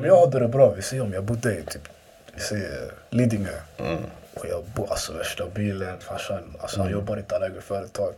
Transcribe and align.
om 0.00 0.06
jag 0.06 0.20
hade 0.20 0.38
det 0.38 0.48
bra, 0.48 0.70
vi 0.70 0.82
säger 0.82 1.02
om 1.02 1.12
jag 1.12 1.24
bodde 1.24 1.58
i 1.58 1.62
typ, 1.62 1.88
vi 2.34 2.40
säger 2.40 2.92
Lidingö. 3.10 3.50
Och 4.34 4.46
jag 4.48 4.64
bor 4.64 4.90
alltså 4.90 5.12
värsta 5.12 5.44
bilen, 5.54 5.98
farsan, 6.00 6.56
alltså 6.60 6.80
han 6.80 6.90
jobbar 6.90 7.16
inte, 7.16 7.34
han 7.34 7.42
äger 7.42 7.60
företag. 7.60 8.14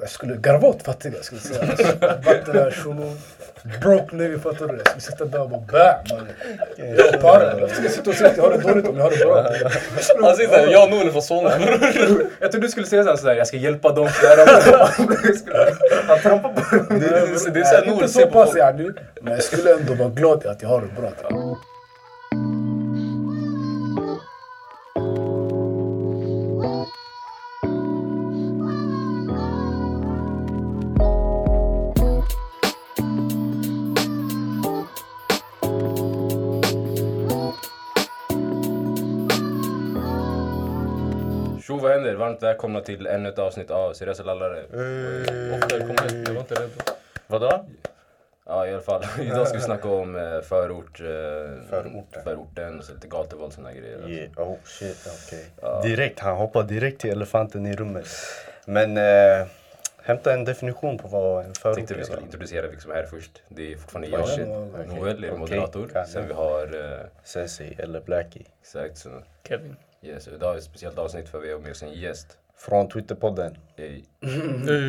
Jag 0.00 0.10
skulle 0.10 0.36
garva 0.36 0.68
åt 0.68 0.82
fattiga, 0.82 1.22
skulle 1.22 1.40
jag 1.44 1.78
säga. 1.78 2.16
Vatten, 2.24 2.70
shunon, 2.72 3.20
broke 3.82 4.16
nigga, 4.16 4.38
fattar 4.38 4.66
du? 4.68 4.76
Jag 4.76 4.86
skulle 4.86 5.00
sitta 5.00 5.24
där 5.24 5.40
och 5.40 5.50
bara 5.50 5.60
bam. 5.60 6.26
Jag 6.96 7.20
para. 7.20 7.60
Jag 7.60 7.70
ska 7.70 7.88
sitta 7.88 8.10
och 8.10 8.16
säga 8.16 8.30
att 8.30 8.36
jag 8.36 8.44
har 8.44 8.50
det 8.50 8.58
dåligt 8.58 8.88
om 8.88 8.96
jag 8.96 9.02
har 9.04 9.10
det 9.10 9.16
bra. 9.24 9.42
Han 9.42 10.36
sitter 10.36 10.48
såhär, 10.48 10.66
jag 10.72 10.84
och 10.84 10.90
Noel 10.90 11.06
är 11.08 11.12
från 11.12 11.22
Solna. 11.22 11.50
Jag 12.40 12.50
trodde 12.52 12.66
du 12.66 12.70
skulle 12.70 12.86
säga 12.86 13.16
såhär, 13.16 13.34
jag 13.34 13.46
ska 13.46 13.56
hjälpa 13.56 13.92
dem. 13.92 14.08
Han 16.06 16.18
trampar 16.18 16.48
på 16.52 16.76
dem. 16.76 16.86
Det 17.00 17.06
är- 17.06 17.50
det 17.50 17.60
är 17.60 17.64
såhär 17.64 17.86
Noel 17.86 17.94
inte 17.94 18.08
ser 18.08 18.20
så 18.20 18.26
på 18.26 18.32
pass 18.32 18.52
folk. 18.52 18.96
Men 19.20 19.32
jag 19.32 19.42
skulle 19.42 19.72
ändå 19.74 19.94
vara 19.94 20.08
glad 20.08 20.46
att 20.46 20.62
jag 20.62 20.68
har 20.68 20.80
det 20.80 21.00
bra. 21.00 21.10
Varmt 42.16 42.42
välkomna 42.42 42.80
till 42.80 43.06
ännu 43.06 43.28
ett 43.28 43.38
avsnitt 43.38 43.70
av 43.70 43.92
Seriösa 43.92 44.22
lallare. 44.22 44.62
Ofta 45.54 45.78
kom 45.78 45.88
hit, 45.88 46.28
jag 46.28 46.34
var 46.34 46.40
inte 46.40 46.54
rädd. 46.54 46.70
Vadå? 47.26 47.64
Ja 48.46 48.66
i 48.66 48.72
alla 48.72 48.82
fall, 48.82 49.04
idag 49.20 49.48
ska 49.48 49.56
vi 49.58 49.62
snacka 49.64 49.88
om 49.88 50.16
eh, 50.16 50.40
förort, 50.40 51.00
eh, 51.00 51.06
Förorten. 51.70 52.22
förorten 52.24 52.78
och 52.78 52.84
så 52.84 52.94
lite 52.94 53.06
gatuvåld 53.08 53.46
och 53.46 53.52
såna 53.52 53.72
grejer. 53.72 54.08
Yeah. 54.10 54.30
Oh 54.50 54.56
shit, 54.64 55.08
okej. 55.26 55.44
Direkt, 55.82 56.18
han 56.20 56.36
hoppar 56.36 56.62
direkt 56.62 57.00
till 57.00 57.10
elefanten 57.10 57.66
i 57.66 57.76
rummet. 57.76 58.06
Men 58.64 58.96
eh, 58.96 59.46
hämta 60.02 60.32
en 60.32 60.44
definition 60.44 60.98
på 60.98 61.08
vad 61.08 61.40
en 61.40 61.46
Jag 61.46 61.56
förort 61.56 61.76
tänkte 61.76 61.94
vi 61.94 62.04
skulle 62.04 62.22
introducera 62.22 62.66
vilka 62.66 62.82
som 62.82 62.90
är 62.90 62.94
här 62.94 63.06
först. 63.06 63.42
Det 63.48 63.72
är 63.72 63.76
fortfarande 63.76 64.08
jag, 64.08 64.28
shit. 64.28 64.46
Noel 64.48 65.24
är 65.24 65.28
Okej. 65.28 65.38
moderator. 65.38 65.88
Kan 65.92 66.06
Sen 66.06 66.26
vi 66.28 66.32
har, 66.34 66.62
eh, 66.92 67.06
Sensei 67.24 67.76
eller 67.78 68.00
Blackie. 68.00 68.42
exakt, 68.62 68.98
så, 68.98 69.08
Kevin. 69.48 69.76
Yes, 70.02 70.28
idag 70.28 70.54
är 70.54 70.58
ett 70.58 70.64
speciellt 70.64 70.98
avsnitt 70.98 71.28
för 71.28 71.38
vi 71.40 71.52
har 71.52 71.58
med 71.58 71.70
oss 71.70 71.82
en 71.82 71.92
gäst. 71.92 72.38
Från 72.56 72.88
Twitterpodden. 72.88 73.58
Hey. 73.76 74.04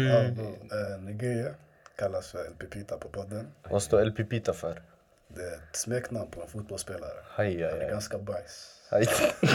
Ja. 0.09 0.19
Eh, 0.23 1.01
Nigeria 1.01 1.53
kallas 1.95 2.31
för 2.31 2.45
El 2.45 2.53
Pipita 2.53 2.97
på 2.97 3.07
podden. 3.09 3.47
Vad 3.69 3.83
står 3.83 4.01
El 4.01 4.11
Pipita 4.11 4.53
för? 4.53 4.81
Det 5.27 5.41
är 5.41 5.53
ett 5.53 5.75
smeknamn 5.75 6.31
på 6.31 6.41
en 6.41 6.47
fotbollsspelare. 6.47 7.11
Hej, 7.35 7.45
Han 7.45 7.45
hej, 7.45 7.61
är 7.63 7.79
hej. 7.81 7.89
ganska 7.89 8.17
bajs. 8.17 8.73
Hej. 8.91 9.07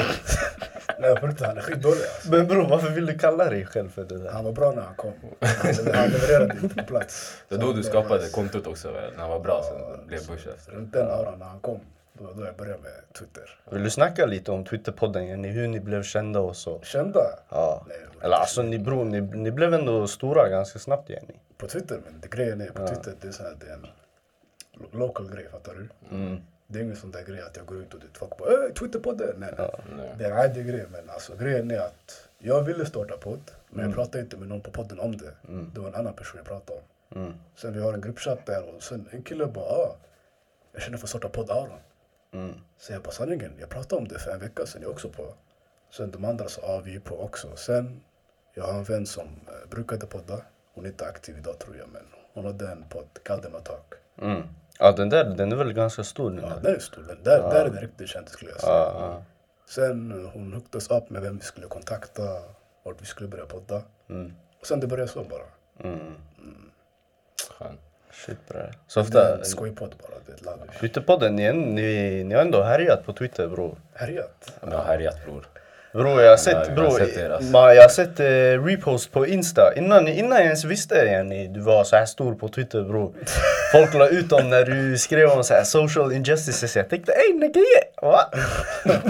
Nej 0.98 1.16
på 1.16 1.26
riktigt, 1.26 1.46
han 1.46 1.56
är 1.56 1.60
skitdålig 1.62 2.02
alltså. 2.02 2.30
Men 2.30 2.46
bror, 2.46 2.68
varför 2.68 2.90
vill 2.90 3.06
du 3.06 3.18
kalla 3.18 3.50
dig 3.50 3.66
själv 3.66 3.88
för 3.90 4.04
det 4.04 4.18
där? 4.18 4.30
Han 4.30 4.44
var 4.44 4.52
bra 4.52 4.72
när 4.72 4.82
han 4.82 4.94
kom. 4.94 5.12
Han 5.40 5.94
han 5.94 6.08
levererade 6.10 6.58
inte 6.62 6.74
på 6.74 6.84
plats. 6.84 7.42
Det 7.48 7.54
Så 7.54 7.60
då 7.60 7.66
han 7.66 7.76
du 7.76 7.82
skapade 7.82 8.28
kontot 8.28 8.66
också? 8.66 8.90
När 8.90 9.16
han 9.16 9.30
var 9.30 9.40
bra, 9.40 9.62
sen 9.62 10.06
blev 10.06 10.26
Bush 10.26 10.48
efter. 10.48 10.72
Runt 10.72 10.92
den 10.92 11.10
auran 11.10 11.38
när 11.38 11.46
han 11.46 11.60
kom, 11.60 11.80
då, 12.12 12.32
då 12.32 12.44
jag 12.44 12.56
började 12.56 12.82
med 12.82 12.92
Twitter. 13.18 13.58
Vill 13.70 13.82
du 13.84 13.90
snacka 13.90 14.26
lite 14.26 14.50
om 14.52 14.64
Twitterpodden? 14.64 15.44
Hur 15.44 15.68
ni 15.68 15.80
blev 15.80 16.02
kända 16.02 16.40
och 16.40 16.56
så? 16.56 16.80
Kända? 16.82 17.20
Ja. 17.48 17.84
Nej, 17.88 17.98
Eller 18.22 18.36
alltså 18.36 18.62
ni 18.62 18.78
bror, 18.78 19.04
ni, 19.04 19.20
ni 19.20 19.50
blev 19.50 19.74
ändå 19.74 20.06
stora 20.08 20.48
ganska 20.48 20.78
snabbt 20.78 21.10
Jenny. 21.10 21.34
På 21.56 21.66
Twitter, 21.68 22.00
men 22.04 22.20
det 22.20 22.30
grejen 22.30 22.60
är 22.60 22.70
på 22.70 22.86
Twitter, 22.88 23.14
det 23.20 23.28
är, 23.28 23.32
så 23.32 23.42
här, 23.42 23.56
det 23.60 23.66
är 23.66 23.72
en 23.74 23.86
lo- 24.74 24.98
local 24.98 25.30
grej, 25.34 25.48
fattar 25.52 25.74
du? 25.74 25.88
Det 26.66 26.78
är 26.78 26.82
ingen 26.82 26.96
sån 26.96 27.10
där 27.10 27.22
grej 27.24 27.40
att 27.40 27.56
jag 27.56 27.66
går 27.66 27.78
ut 27.78 27.94
och 27.94 28.00
det, 28.00 28.06
folk 28.18 28.36
bara 28.38 28.66
äh, 28.66 28.72
Twitterpodden. 28.72 29.34
Nej, 29.38 29.54
nej. 29.58 29.70
nej. 29.96 30.14
Det 30.18 30.24
är 30.24 30.30
en 30.30 30.38
addig 30.50 30.66
grej, 30.66 30.86
men 30.92 31.10
alltså 31.10 31.36
grejen 31.36 31.70
är 31.70 31.78
att 31.80 32.28
jag 32.38 32.62
ville 32.62 32.86
starta 32.86 33.16
podd, 33.16 33.50
men 33.70 33.84
jag 33.84 33.94
pratade 33.94 34.20
inte 34.20 34.36
med 34.36 34.48
någon 34.48 34.60
på 34.60 34.70
podden 34.70 35.00
om 35.00 35.16
det. 35.16 35.32
Det 35.74 35.80
var 35.80 35.88
en 35.88 35.94
annan 35.94 36.12
person 36.14 36.36
jag 36.38 36.46
pratade 36.46 36.78
om. 37.14 37.34
Sen 37.56 37.72
vi 37.72 37.80
har 37.80 37.92
en 37.92 38.00
gruppchatt 38.00 38.46
där 38.46 38.74
och 38.76 38.82
sen 38.82 39.08
en 39.10 39.22
kille 39.22 39.46
bara 39.46 39.64
ah, 39.64 39.96
jag 40.72 40.82
känner 40.82 40.98
för 40.98 41.04
att 41.06 41.08
starta 41.10 41.28
podd 41.28 41.50
Aron. 41.50 41.78
Så 42.78 42.92
jag 42.92 43.02
bara 43.02 43.10
sanningen, 43.10 43.52
jag 43.60 43.68
pratade 43.68 44.02
om 44.02 44.08
det 44.08 44.18
för 44.18 44.30
en 44.30 44.40
vecka 44.40 44.66
sedan, 44.66 44.82
jag 44.82 44.88
är 44.88 44.92
också 44.92 45.08
på. 45.08 45.34
Sen 45.90 46.10
de 46.10 46.24
andra 46.24 46.48
sa 46.48 46.62
ah, 46.62 46.80
vi 46.80 46.96
är 46.96 47.00
på 47.00 47.20
också. 47.20 47.56
Sen, 47.56 48.00
jag 48.54 48.64
har 48.64 48.72
en 48.72 48.84
vän 48.84 49.06
som 49.06 49.26
eh, 49.26 49.68
brukade 49.70 50.06
podda. 50.06 50.42
Hon 50.74 50.84
är 50.84 50.88
inte 50.88 51.06
aktiv 51.06 51.38
idag 51.38 51.58
tror 51.58 51.76
jag, 51.76 51.88
men 51.88 52.02
hon 52.34 52.44
hade 52.44 52.68
en 52.68 52.84
podd, 52.88 53.08
Kaldema 53.22 53.60
Talk. 53.60 53.94
Mm. 54.18 54.42
Ja 54.78 54.92
den 54.92 55.08
där, 55.08 55.24
den 55.24 55.52
är 55.52 55.56
väl 55.56 55.72
ganska 55.72 56.04
stor 56.04 56.30
nu? 56.30 56.42
Ja, 56.42 56.56
den 56.62 56.74
är 56.74 56.78
stor. 56.78 57.02
Den 57.02 57.22
där, 57.22 57.38
där 57.38 57.64
är 57.64 57.70
det 57.70 57.80
riktigt 57.80 58.08
känt 58.08 58.28
skulle 58.28 58.50
jag 58.50 58.60
säga. 58.60 58.72
Ja, 58.72 58.96
ja. 58.98 59.24
Sen 59.68 60.24
eh, 60.24 60.30
hon 60.32 60.52
hookade 60.52 60.78
oss 60.78 60.90
upp 60.90 61.10
med 61.10 61.22
vem 61.22 61.38
vi 61.38 61.44
skulle 61.44 61.66
kontakta, 61.66 62.22
vart 62.82 63.02
vi 63.02 63.06
skulle 63.06 63.28
börja 63.28 63.46
podda. 63.46 63.82
Mm. 64.08 64.32
Och 64.60 64.66
sen 64.66 64.80
det 64.80 64.86
började 64.86 65.10
så 65.10 65.24
bara. 65.24 65.46
Skön. 67.58 67.78
Shit. 68.12 68.38
Det 68.48 68.72
Så 68.86 69.00
ofta, 69.00 69.44
skojpodd 69.44 69.94
bara, 70.02 70.18
det 70.26 70.32
är 70.32 70.36
ett 70.36 70.44
lavish. 70.44 70.78
Twitterpodden, 70.80 71.36
ni, 71.36 71.52
ni, 71.52 72.24
ni 72.24 72.34
har 72.34 72.42
ändå 72.42 72.62
härjat 72.62 73.06
på 73.06 73.12
Twitter 73.12 73.48
bror. 73.48 73.76
Härjat. 73.94 74.52
Har 74.60 74.84
härjat 74.84 75.24
bror. 75.24 75.46
Bror 75.92 76.20
jag 76.22 76.30
har 76.30 76.36
sett, 76.36 76.54
vi 76.68 76.70
har 76.70 76.76
bror, 76.76 76.98
sett 76.98 77.16
er, 77.16 77.30
alltså. 77.30 77.52
jag 77.52 77.82
har 77.82 77.88
sett 77.88 78.20
eh, 78.20 78.64
repost 78.64 79.12
på 79.12 79.26
Insta. 79.26 79.74
Innan, 79.76 80.08
innan 80.08 80.38
jag 80.38 80.44
ens 80.46 80.64
visste 80.64 80.94
Jenny, 80.94 81.48
du 81.48 81.60
var 81.60 81.84
så 81.84 81.96
här 81.96 82.06
stor 82.06 82.34
på 82.34 82.48
Twitter 82.48 82.82
bror. 82.82 83.12
Folk 83.72 83.94
la 83.94 84.08
ut 84.08 84.32
om 84.32 84.50
när 84.50 84.64
du 84.64 84.98
skrev 84.98 85.28
om 85.30 85.44
så 85.44 85.54
här 85.54 85.64
social 85.64 86.12
injustices. 86.12 86.76
Jag 86.76 86.88
tänkte 86.88 87.12
ey 87.12 87.34
Nageye, 87.34 87.82
va? 88.02 88.20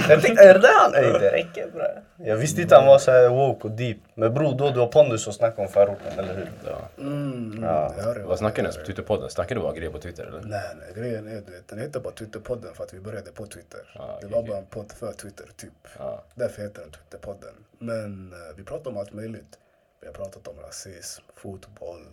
Jag 0.09 0.23
tänkte 0.23 0.45
är 0.45 0.59
det 0.59 0.69
han? 0.81 0.95
Ey 0.95 1.13
det 1.13 1.33
räcker 1.33 1.67
bre. 1.75 2.03
Jag 2.25 2.37
visste 2.37 2.63
inte 2.63 2.75
han 2.77 2.87
var 2.87 2.99
så 2.99 3.11
här 3.11 3.29
woke 3.29 3.69
och 3.69 3.71
deep. 3.71 3.97
Men 4.15 4.35
bror 4.35 4.55
då 4.59 4.71
du 4.71 4.81
har 4.81 4.87
pondus 4.87 5.27
och 5.27 5.35
snackar 5.35 5.63
om 5.63 5.69
förorten, 5.69 6.19
eller 6.19 6.35
hur? 6.35 6.49
Ja. 6.67 7.03
Mm, 7.03 7.59
Ja. 7.63 7.95
jag. 7.99 8.15
Vad 8.27 8.39
snackar 8.39 8.63
ni 8.63 8.67
ens 8.67 8.77
på 8.77 8.85
Twitterpodden? 8.85 9.31
Snackar 9.31 9.55
du 9.55 9.61
bara 9.61 9.73
grejer 9.73 9.91
på 9.91 9.99
Twitter 9.99 10.25
eller? 10.25 10.41
Nej, 10.45 10.61
nej, 10.81 11.03
grejen 11.03 11.27
är 11.29 11.31
du 11.47 11.53
vet, 11.53 11.69
den 11.69 11.79
heter 11.79 12.01
bara 12.01 12.13
Twitterpodden 12.13 12.75
för 12.75 12.85
att 12.85 12.95
vi 12.95 13.01
började 13.01 13.31
på 13.31 13.47
Twitter. 13.47 13.81
Ah, 13.97 14.07
det 14.07 14.27
okej, 14.27 14.29
var 14.31 14.43
bara 14.43 14.59
en 14.59 14.67
podd 14.67 14.93
för 15.01 15.13
Twitter, 15.13 15.47
typ. 15.57 15.73
Ja. 15.99 16.23
Därför 16.35 16.63
heter 16.73 16.83
den 16.83 16.93
Twitterpodden. 16.93 17.55
Men 17.79 18.33
eh, 18.33 18.57
vi 18.57 18.65
pratar 18.65 18.91
om 18.91 18.97
allt 18.97 19.13
möjligt. 19.13 19.59
Vi 20.01 20.07
har 20.07 20.15
pratat 20.15 20.49
om 20.49 20.61
rasism, 20.61 21.23
fotboll, 21.37 22.07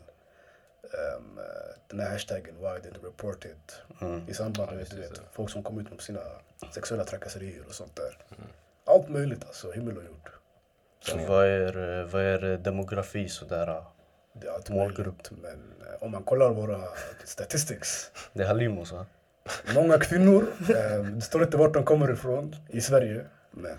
eh, 0.84 1.22
den 1.88 2.00
här 2.00 2.10
hashtaggen 2.12 2.56
why 2.56 2.68
didn't 2.68 3.04
report 3.04 3.46
it. 3.46 3.82
I 4.28 4.34
samband 4.34 4.72
med 4.72 4.88
du 4.92 5.00
vet, 5.00 5.22
folk 5.32 5.50
som 5.50 5.64
kom 5.64 5.80
ut 5.80 5.90
med 5.90 6.02
sina 6.02 6.22
sexuella 6.72 7.04
trakasserier 7.06 7.66
och 7.68 7.74
sånt 7.74 7.96
där. 7.96 8.18
Allt 8.86 9.10
möjligt 9.10 9.46
alltså, 9.46 9.72
himmel 9.72 9.98
och 9.98 10.04
jord. 10.04 10.30
Så 11.00 11.18
vad 11.18 11.46
är, 11.46 12.04
vad 12.04 12.22
är 12.22 12.58
demografi 12.58 13.30
sådär? 13.30 13.84
Det 14.34 14.48
är 14.48 14.52
allt 14.52 14.70
Målgrupp. 14.70 15.32
möjligt. 15.32 15.32
Men 15.42 15.88
eh, 15.88 16.04
om 16.04 16.12
man 16.12 16.24
kollar 16.24 16.50
våra 16.50 16.84
statistics. 17.26 18.12
Det 18.34 18.44
är 18.44 18.48
Halimos 18.48 18.92
va? 18.92 19.06
Många 19.76 20.00
kvinnor, 20.00 20.48
eh, 20.70 21.04
det 21.04 21.22
står 21.22 21.44
inte 21.44 21.58
vart 21.58 21.74
de 21.74 21.84
kommer 21.84 22.12
ifrån 22.12 22.56
i 22.68 22.82
Sverige. 22.82 23.26
Men 23.52 23.78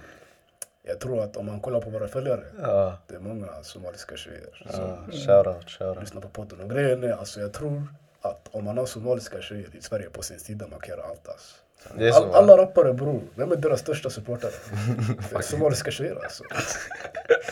jag 0.82 1.00
tror 1.00 1.22
att 1.22 1.36
om 1.36 1.46
man 1.46 1.60
kollar 1.60 1.80
på 1.80 1.90
våra 1.90 2.08
följare, 2.08 2.42
Ja. 2.62 2.98
det 3.06 3.14
är 3.14 3.18
många 3.20 3.46
somaliska 3.62 4.16
tjejer 4.16 4.66
som 4.70 4.80
ja. 4.80 4.98
Shoutout, 5.12 5.70
shoutout. 5.70 6.00
lyssnar 6.00 6.20
på 6.20 6.28
podden. 6.28 6.60
Och 6.60 6.70
grejen 6.70 7.04
är, 7.04 7.12
alltså 7.12 7.40
jag 7.40 7.52
tror 7.52 7.82
att 8.22 8.48
om 8.52 8.64
man 8.64 8.78
har 8.78 8.86
somaliska 8.86 9.40
tjejer 9.40 9.76
i 9.76 9.82
Sverige 9.82 10.10
på 10.10 10.22
sin 10.22 10.38
sida, 10.40 10.66
man 10.70 10.80
kan 10.80 10.96
göra 10.96 11.06
allt 11.08 11.28
alltså. 11.28 11.56
Det 11.94 12.08
är 12.08 12.12
så 12.12 12.22
All, 12.22 12.28
va? 12.28 12.34
alla 12.38 12.56
rappare 12.56 12.92
bror, 12.92 13.20
vem 13.34 13.52
är 13.52 13.56
deras 13.56 13.80
största 13.80 14.10
supportare? 14.10 14.50
Det 15.30 15.36
är 15.36 15.40
somaliska 15.40 15.90
tjejer 15.90 16.24
alltså. 16.24 16.44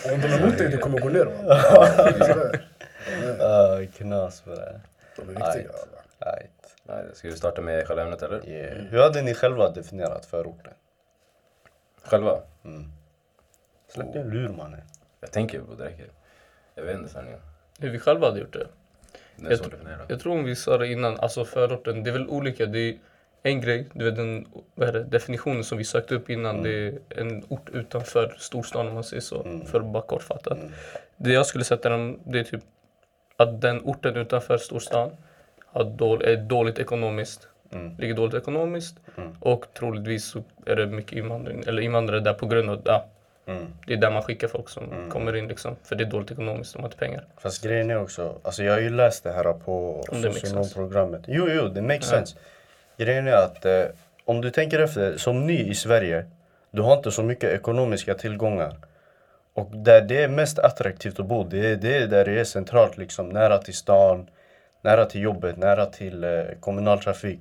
Och 0.05 0.13
om 0.13 0.21
de 0.21 0.27
är 0.27 0.43
emot 0.43 0.59
dig, 0.59 0.69
du 0.69 0.79
kommer 0.79 0.99
gå 1.01 1.09
ner 1.09 1.25
va? 1.25 1.33
Knas 3.97 4.41
på 4.41 4.51
det. 4.51 4.81
De 5.17 5.23
är 5.23 5.27
viktiga. 5.27 5.73
Right. 6.21 6.51
Nej, 6.83 7.05
ska 7.15 7.29
vi 7.29 7.37
starta 7.37 7.61
med 7.63 7.87
själva 7.87 8.03
ämnet 8.03 8.23
eller? 8.23 8.49
Yeah. 8.49 8.77
Hur 8.77 8.99
hade 9.03 9.23
ni 9.23 9.35
själva 9.35 9.71
definierat 9.71 10.27
förorten? 10.27 10.73
Själva? 12.03 12.41
Släpp 13.89 14.13
din 14.13 14.31
lur 14.31 14.49
mannen. 14.49 14.81
Jag 15.21 15.33
tänker 15.33 15.61
på 15.61 15.75
det 15.75 15.85
räcker. 15.85 16.07
Jag 16.75 16.83
vet 16.83 16.97
inte 16.97 17.09
sanningen. 17.09 17.41
Hur 17.81 17.91
vi 17.91 17.99
själva 17.99 18.27
hade 18.27 18.41
gjort 18.41 18.53
det. 18.53 18.67
Det 19.37 19.47
är 19.47 19.51
Jag, 19.51 19.99
jag 20.09 20.21
tror 20.21 20.33
om 20.33 20.45
vi 20.45 20.57
sa 20.57 20.79
det 20.79 20.87
innan, 20.87 21.21
alltså 21.21 21.45
förorten, 21.45 22.05
det 22.05 22.11
är 22.11 22.13
väl 22.13 22.29
olika. 22.29 22.67
Det 22.67 22.79
är 22.79 22.99
en 23.43 23.61
grej, 23.61 23.87
du 23.93 24.05
vet 24.05 24.17
den 24.17 24.47
vad 24.75 24.89
är 24.89 24.93
det, 24.93 25.05
definitionen 25.05 25.65
som 25.65 25.79
vi 25.79 25.85
sökte 25.85 26.15
upp 26.15 26.31
innan, 26.31 26.63
det 26.63 26.71
är 26.71 26.99
en 27.09 27.45
ort 27.49 27.71
utanför 27.71 28.35
storstan 28.39 28.89
om 28.89 28.95
man 28.95 29.05
säger 29.05 29.21
så, 29.21 29.63
för 29.67 29.81
att 29.81 29.87
bara 29.87 30.03
kortfattat. 30.03 30.59
Det 31.17 31.33
jag 31.33 31.47
skulle 31.47 31.65
sätta 31.65 31.89
den, 31.89 32.21
det 32.25 32.39
är 32.39 32.45
typ 32.45 32.61
att 33.37 33.61
den 33.61 33.81
orten 33.85 34.17
utanför 34.17 34.59
storstan 34.59 35.11
har 35.67 35.85
dål, 35.85 36.23
är 36.23 36.37
dåligt 36.37 36.79
ekonomiskt. 36.79 37.49
Ligger 37.99 38.15
dåligt 38.15 38.35
ekonomiskt 38.35 38.97
och 39.41 39.67
troligtvis 39.75 40.25
så 40.25 40.43
är 40.67 40.77
det 40.77 40.87
mycket 40.87 41.13
invandring, 41.13 41.65
eller 41.67 41.83
invandrare 41.83 42.21
där 42.21 42.35
på 42.35 42.47
grund 42.47 42.71
av, 42.71 42.83
ja, 42.85 43.07
det 43.87 43.93
är 43.93 43.97
där 43.97 44.11
man 44.11 44.23
skickar 44.23 44.49
folk 44.49 44.69
som 44.69 45.11
kommer 45.11 45.37
in 45.37 45.49
liksom. 45.49 45.77
För 45.85 45.97
det 45.97 46.05
är 46.05 46.11
dåligt 46.11 46.31
ekonomiskt, 46.31 46.73
de 46.73 46.79
har 46.79 46.89
inte 46.89 46.97
pengar. 46.97 47.25
Fast 47.37 47.65
grejen 47.65 47.91
är 47.91 48.03
också, 48.03 48.35
alltså 48.43 48.63
jag 48.63 48.73
har 48.73 48.81
ju 48.81 48.91
läst 48.91 49.25
det 49.25 49.33
här 49.33 49.53
på 49.53 50.05
socionomprogrammet. 50.13 51.23
Jo, 51.27 51.49
jo, 51.49 51.69
det 51.69 51.83
makes 51.83 52.09
sense. 52.09 52.37
Grejen 52.97 53.27
är 53.27 53.33
att 53.33 53.65
eh, 53.65 53.85
om 54.25 54.41
du 54.41 54.51
tänker 54.51 54.81
efter, 54.81 55.17
som 55.17 55.47
ny 55.47 55.59
i 55.59 55.75
Sverige, 55.75 56.27
du 56.71 56.83
har 56.83 56.97
inte 56.97 57.11
så 57.11 57.23
mycket 57.23 57.51
ekonomiska 57.51 58.15
tillgångar. 58.15 58.77
Och 59.55 59.77
där 59.77 60.01
det 60.01 60.23
är 60.23 60.29
mest 60.29 60.59
attraktivt 60.59 61.21
att 61.21 61.27
bo, 61.27 61.45
det 61.45 61.67
är, 61.67 61.77
det 61.77 61.97
är 61.97 62.07
där 62.07 62.25
det 62.25 62.41
är 62.41 62.45
centralt 62.45 62.97
liksom, 62.97 63.29
nära 63.29 63.59
till 63.59 63.75
stan, 63.75 64.27
nära 64.83 65.05
till 65.05 65.21
jobbet, 65.21 65.57
nära 65.57 65.87
till 65.87 66.25
eh, 66.25 66.31
kommunaltrafik 66.61 67.41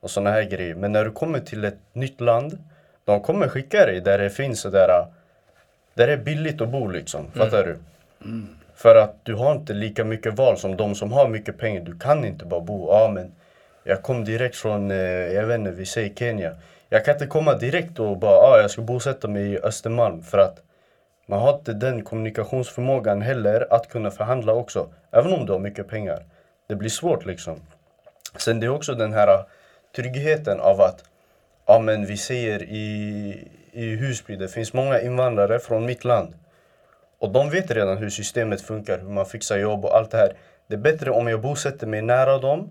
och 0.00 0.10
såna 0.10 0.30
här 0.30 0.42
grejer. 0.42 0.74
Men 0.74 0.92
när 0.92 1.04
du 1.04 1.10
kommer 1.10 1.40
till 1.40 1.64
ett 1.64 1.78
nytt 1.92 2.20
land, 2.20 2.58
de 3.04 3.20
kommer 3.20 3.48
skicka 3.48 3.86
dig 3.86 4.00
där 4.00 4.18
det 4.18 4.30
finns 4.30 4.60
sådär, 4.60 5.06
där 5.94 6.06
det 6.06 6.12
är 6.12 6.16
billigt 6.16 6.60
att 6.60 6.68
bo 6.68 6.88
liksom, 6.88 7.30
fattar 7.34 7.64
du? 7.64 7.78
För 8.74 8.94
att 8.94 9.14
du 9.22 9.34
har 9.34 9.52
inte 9.52 9.72
lika 9.72 10.04
mycket 10.04 10.34
val 10.34 10.58
som 10.58 10.76
de 10.76 10.94
som 10.94 11.12
har 11.12 11.28
mycket 11.28 11.58
pengar. 11.58 11.80
Du 11.80 11.98
kan 11.98 12.24
inte 12.24 12.44
bara 12.44 12.60
bo, 12.60 12.88
ja 12.88 13.10
men 13.14 13.32
jag 13.84 14.02
kom 14.02 14.24
direkt 14.24 14.56
från, 14.56 14.90
eh, 14.90 14.96
jag 14.96 15.46
vet 15.46 15.58
inte, 15.58 15.70
vi 15.70 15.86
säger 15.86 16.14
Kenya. 16.14 16.54
Jag 16.88 17.04
kan 17.04 17.14
inte 17.14 17.26
komma 17.26 17.54
direkt 17.54 17.98
och 17.98 18.18
bara, 18.18 18.32
ja 18.32 18.58
jag 18.60 18.70
ska 18.70 18.82
bosätta 18.82 19.28
mig 19.28 19.52
i 19.52 19.58
Östermalm 19.58 20.22
för 20.22 20.38
att 20.38 20.62
man 21.26 21.40
har 21.40 21.54
inte 21.54 21.72
den 21.72 22.04
kommunikationsförmågan 22.04 23.22
heller 23.22 23.66
att 23.70 23.88
kunna 23.88 24.10
förhandla 24.10 24.52
också. 24.52 24.88
Även 25.10 25.32
om 25.32 25.46
du 25.46 25.52
har 25.52 25.58
mycket 25.58 25.88
pengar. 25.88 26.22
Det 26.66 26.74
blir 26.74 26.90
svårt 26.90 27.26
liksom. 27.26 27.60
Sen 28.36 28.60
det 28.60 28.66
är 28.66 28.70
också 28.70 28.94
den 28.94 29.12
här 29.12 29.44
tryggheten 29.96 30.60
av 30.60 30.80
att, 30.80 31.04
ja 31.66 31.78
men 31.78 32.06
vi 32.06 32.16
säger 32.16 32.62
i, 32.62 33.48
i 33.72 33.96
Husby, 33.96 34.36
det 34.36 34.48
finns 34.48 34.72
många 34.72 35.00
invandrare 35.00 35.58
från 35.58 35.86
mitt 35.86 36.04
land. 36.04 36.34
Och 37.18 37.32
de 37.32 37.50
vet 37.50 37.70
redan 37.70 37.98
hur 37.98 38.10
systemet 38.10 38.60
funkar, 38.60 38.98
hur 38.98 39.08
man 39.08 39.26
fixar 39.26 39.58
jobb 39.58 39.84
och 39.84 39.96
allt 39.96 40.10
det 40.10 40.18
här. 40.18 40.32
Det 40.66 40.74
är 40.74 40.78
bättre 40.78 41.10
om 41.10 41.28
jag 41.28 41.40
bosätter 41.40 41.86
mig 41.86 42.02
nära 42.02 42.38
dem. 42.38 42.70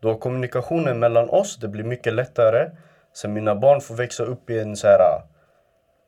Då 0.00 0.14
kommunikationen 0.14 0.98
mellan 0.98 1.28
oss, 1.28 1.56
det 1.56 1.68
blir 1.68 1.84
mycket 1.84 2.12
lättare. 2.12 2.70
Sen 3.14 3.32
mina 3.32 3.54
barn 3.54 3.80
får 3.80 3.94
växa 3.94 4.24
upp 4.24 4.50
i 4.50 4.58
en 4.58 4.76
så 4.76 4.86
här, 4.86 5.22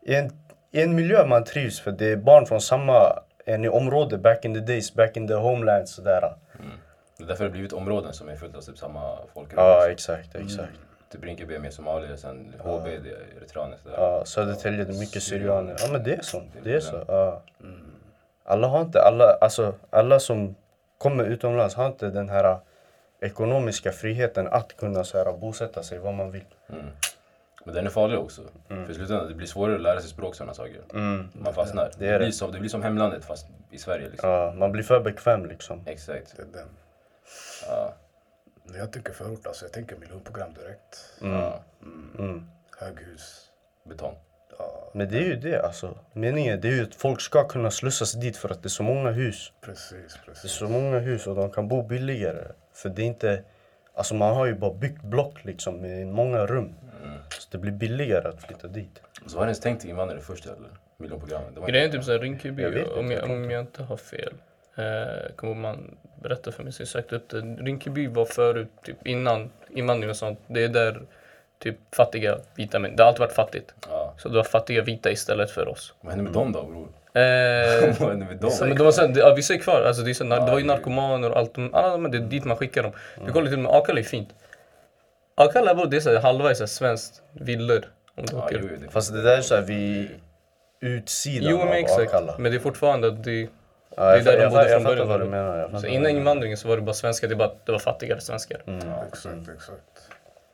i 0.06 0.14
en, 0.14 0.30
i 0.72 0.82
en 0.82 0.94
miljö 0.94 1.26
man 1.26 1.44
trivs 1.44 1.80
för 1.80 1.92
det 1.92 2.06
är 2.06 2.16
barn 2.16 2.46
från 2.46 2.60
samma 2.60 3.22
en 3.44 3.68
område 3.68 4.18
back 4.18 4.44
in 4.44 4.54
the 4.54 4.60
days, 4.60 4.94
back 4.94 5.16
in 5.16 5.28
the 5.28 5.34
homeland 5.34 5.88
sådär. 5.88 6.34
Det 7.18 7.24
är 7.24 7.28
därför 7.28 7.44
det 7.44 7.50
blivit 7.50 7.72
områden 7.72 8.12
som 8.12 8.28
är 8.28 8.36
fullt 8.36 8.56
av 8.56 8.60
typ 8.60 8.78
samma 8.78 9.16
folkgrupp. 9.34 9.58
Ja 9.58 9.88
exakt, 9.90 10.34
exakt. 10.34 10.72
Typ 11.12 11.24
Rinkeby 11.24 11.54
är 11.54 11.58
mer 11.58 11.70
somalier, 11.70 12.16
sen 12.16 12.54
HB 12.58 12.84
det 12.84 13.10
är 13.10 13.36
eritreaner. 13.36 13.78
Ja, 13.96 14.24
Södertälje 14.24 14.84
det 14.84 14.92
är 14.92 14.98
mycket 14.98 15.22
syrianer. 15.22 15.76
Ja 15.78 15.92
men 15.92 16.04
det 16.04 16.14
är 16.14 16.22
så. 16.22 16.42
Det 16.62 16.74
är 16.74 16.80
så. 16.80 17.04
Ja. 17.08 17.42
Alla 18.44 18.66
har 18.68 18.80
inte, 18.80 19.02
alla, 19.02 19.24
alltså 19.40 19.74
alla 19.90 20.20
som 20.20 20.54
kommer 20.98 21.24
utomlands 21.24 21.74
har 21.74 21.86
inte 21.86 22.10
den 22.10 22.28
här 22.28 22.58
ekonomiska 23.20 23.92
friheten 23.92 24.46
att 24.48 24.76
kunna 24.76 25.04
så 25.04 25.18
här, 25.18 25.32
bosätta 25.32 25.82
sig 25.82 25.98
var 25.98 26.12
man 26.12 26.30
vill. 26.30 26.44
Men 27.64 27.74
den 27.74 27.86
är 27.86 27.90
farlig 27.90 28.18
också. 28.18 28.42
För 28.68 28.90
i 28.90 28.94
slutändan 28.94 29.28
det 29.28 29.34
blir 29.34 29.46
svårare 29.46 29.74
att 29.74 29.82
lära 29.82 30.00
sig 30.00 30.10
språk 30.10 30.34
sådana 30.34 30.54
saker. 30.54 30.80
Man 31.32 31.54
fastnar. 31.54 31.84
Det 31.84 32.06
Det, 32.06 32.08
är 32.08 32.18
blir 32.18 32.26
det. 32.26 32.32
som, 32.32 32.52
det 32.52 32.58
blir 32.58 32.70
som 32.70 32.82
hemlandet 32.82 33.24
fast 33.24 33.46
i 33.70 33.78
Sverige 33.78 34.08
liksom. 34.08 34.30
Ja, 34.30 34.52
man 34.56 34.72
blir 34.72 34.82
för 34.82 35.00
bekväm 35.00 35.46
liksom. 35.46 35.80
Exakt. 35.86 36.36
Det 36.36 36.42
är 36.42 36.46
den. 36.46 36.68
Ja. 37.68 37.94
När 38.72 38.78
jag 38.78 38.92
tänker 38.92 39.12
förort, 39.12 39.46
alltså 39.46 39.64
jag 39.64 39.72
tänker 39.72 39.96
miljonprogram 39.96 40.54
direkt. 40.54 41.14
Ja. 41.20 41.60
Höghus. 42.78 43.50
Betong. 43.88 44.14
Ja, 44.58 44.90
Men 44.94 45.08
det 45.08 45.18
är 45.18 45.22
ju 45.24 45.36
det 45.36 45.62
alltså. 45.62 45.98
Meningen 46.12 46.60
det 46.60 46.68
är 46.68 46.72
ju 46.72 46.82
att 46.82 46.94
folk 46.94 47.20
ska 47.20 47.48
kunna 47.48 47.70
slussas 47.70 48.12
dit 48.12 48.36
för 48.36 48.48
att 48.48 48.62
det 48.62 48.66
är 48.66 48.70
så 48.70 48.82
många 48.82 49.10
hus. 49.10 49.52
precis, 49.60 49.90
Det 49.90 50.30
är 50.30 50.34
precis. 50.34 50.50
så 50.50 50.68
många 50.68 50.98
hus 50.98 51.26
och 51.26 51.36
de 51.36 51.50
kan 51.50 51.68
bo 51.68 51.82
billigare. 51.82 52.44
För 52.72 52.88
det 52.88 53.02
är 53.02 53.06
inte... 53.06 53.42
Alltså 53.94 54.14
man 54.14 54.36
har 54.36 54.46
ju 54.46 54.54
bara 54.54 54.74
byggt 54.74 55.02
block 55.02 55.44
liksom 55.44 55.76
med 55.76 56.06
många 56.06 56.46
rum. 56.46 56.74
Så 57.38 57.48
det 57.50 57.58
blir 57.58 57.72
billigare 57.72 58.28
att 58.28 58.42
flytta 58.42 58.68
dit. 58.68 59.02
Så 59.26 59.36
var 59.36 59.44
det 59.44 59.48
ens 59.48 59.60
tänkt 59.60 59.84
invandrare 59.84 60.20
först 60.20 60.46
eller? 60.46 60.70
Miljonprogrammet. 60.96 61.66
Grejen 61.66 61.88
är 61.88 61.92
typ 61.92 62.04
såhär 62.04 62.18
Rinkeby, 62.18 62.62
Jag 62.62 62.74
jag, 62.74 63.30
om 63.30 63.50
jag 63.50 63.60
inte 63.60 63.82
har 63.82 63.96
fel. 63.96 64.34
Eh, 64.80 65.32
kommer 65.36 65.54
man 65.54 65.96
berätta 66.22 66.52
för 66.52 66.62
mig 66.62 66.72
så 66.72 66.82
jag 66.82 66.88
sökte 66.88 67.16
upp 67.16 67.28
det. 67.28 67.36
Rinkeby 67.40 68.06
var 68.08 68.24
förut, 68.24 68.68
typ 68.84 69.06
innan 69.06 69.50
invandring 69.70 70.10
och 70.10 70.16
sånt. 70.16 70.38
Det 70.46 70.64
är 70.64 70.68
där 70.68 71.00
typ 71.62 71.76
fattiga 71.94 72.38
vita 72.54 72.78
män, 72.78 72.96
det 72.96 73.02
har 73.02 73.08
alltid 73.08 73.20
varit 73.20 73.32
fattigt. 73.32 73.74
Ja. 73.88 74.14
Så 74.18 74.28
det 74.28 74.36
var 74.36 74.44
fattiga 74.44 74.82
vita 74.82 75.10
istället 75.10 75.50
för 75.50 75.68
oss. 75.68 75.94
Vad 76.00 76.10
hände 76.12 76.24
med 76.24 76.32
dem 76.32 76.52
då 76.52 76.62
bror? 76.62 76.88
Eh, 77.14 77.94
Vad 78.00 78.08
hände 78.10 78.26
med 78.26 78.36
dem? 78.36 78.50
men 78.60 78.76
de 78.76 78.84
var 78.84 78.90
så, 78.92 79.06
här, 79.06 79.18
ja, 79.18 79.34
vissa 79.34 79.54
är 79.54 79.58
kvar, 79.58 79.82
alltså, 79.82 80.02
det, 80.02 80.10
är 80.10 80.14
så, 80.14 80.24
här, 80.24 80.46
det 80.46 80.52
var 80.52 80.58
ju 80.58 80.64
narkomaner 80.64 81.30
och 81.30 81.36
allt. 81.38 81.54
de- 81.54 81.74
Alla 81.74 81.88
de, 81.88 82.10
det 82.10 82.16
är 82.18 82.22
dit 82.22 82.44
man 82.44 82.56
skickar 82.56 82.82
dem. 82.82 82.92
Du 83.26 83.32
kollar 83.32 83.46
till 83.46 83.56
och 83.56 83.62
med 83.62 83.72
Akalla 83.72 84.00
är 84.00 84.04
fint. 84.04 84.28
Akalla 85.34 85.74
bor, 85.74 85.86
det 85.86 85.96
är 85.96 86.00
så 86.00 86.10
här, 86.12 86.20
halva 86.20 86.50
är 86.50 86.54
så 86.54 86.62
här, 86.62 86.66
svenskt 86.68 87.22
villor. 87.32 87.84
Om 88.16 88.26
du 88.26 88.36
Ja, 88.36 88.44
åker. 88.44 88.60
jo, 88.62 88.68
det 88.80 88.90
Fast 88.90 89.12
det 89.12 89.22
där 89.22 89.38
är 89.38 89.42
såhär 89.42 89.62
vid 89.62 90.08
utsidan 90.80 91.50
Jo 91.50 91.58
men 91.58 91.68
av 91.68 91.74
exakt. 91.74 92.00
Akalla. 92.08 92.34
Men 92.38 92.52
det 92.52 92.58
är 92.58 92.60
fortfarande 92.60 93.08
att 93.08 93.24
det 93.24 93.48
Ja, 93.96 94.04
det 94.12 94.18
är 94.18 94.24
där 94.24 94.38
de 94.38 94.48
bodde 94.50 94.68
från 94.68 94.84
början. 94.84 95.08
vad 95.08 95.20
du 95.20 95.24
menar. 95.24 95.78
Så 95.80 95.86
innan 95.86 96.10
invandringen 96.10 96.56
så 96.56 96.68
var 96.68 96.76
det 96.76 96.82
bara 96.82 96.94
svenskar, 96.94 97.28
det, 97.28 97.36
bara, 97.36 97.50
det 97.64 97.72
var 97.72 97.78
fattigare 97.78 98.20
svenskar. 98.20 98.62
Exakt, 99.08 99.48
exakt. 99.54 99.82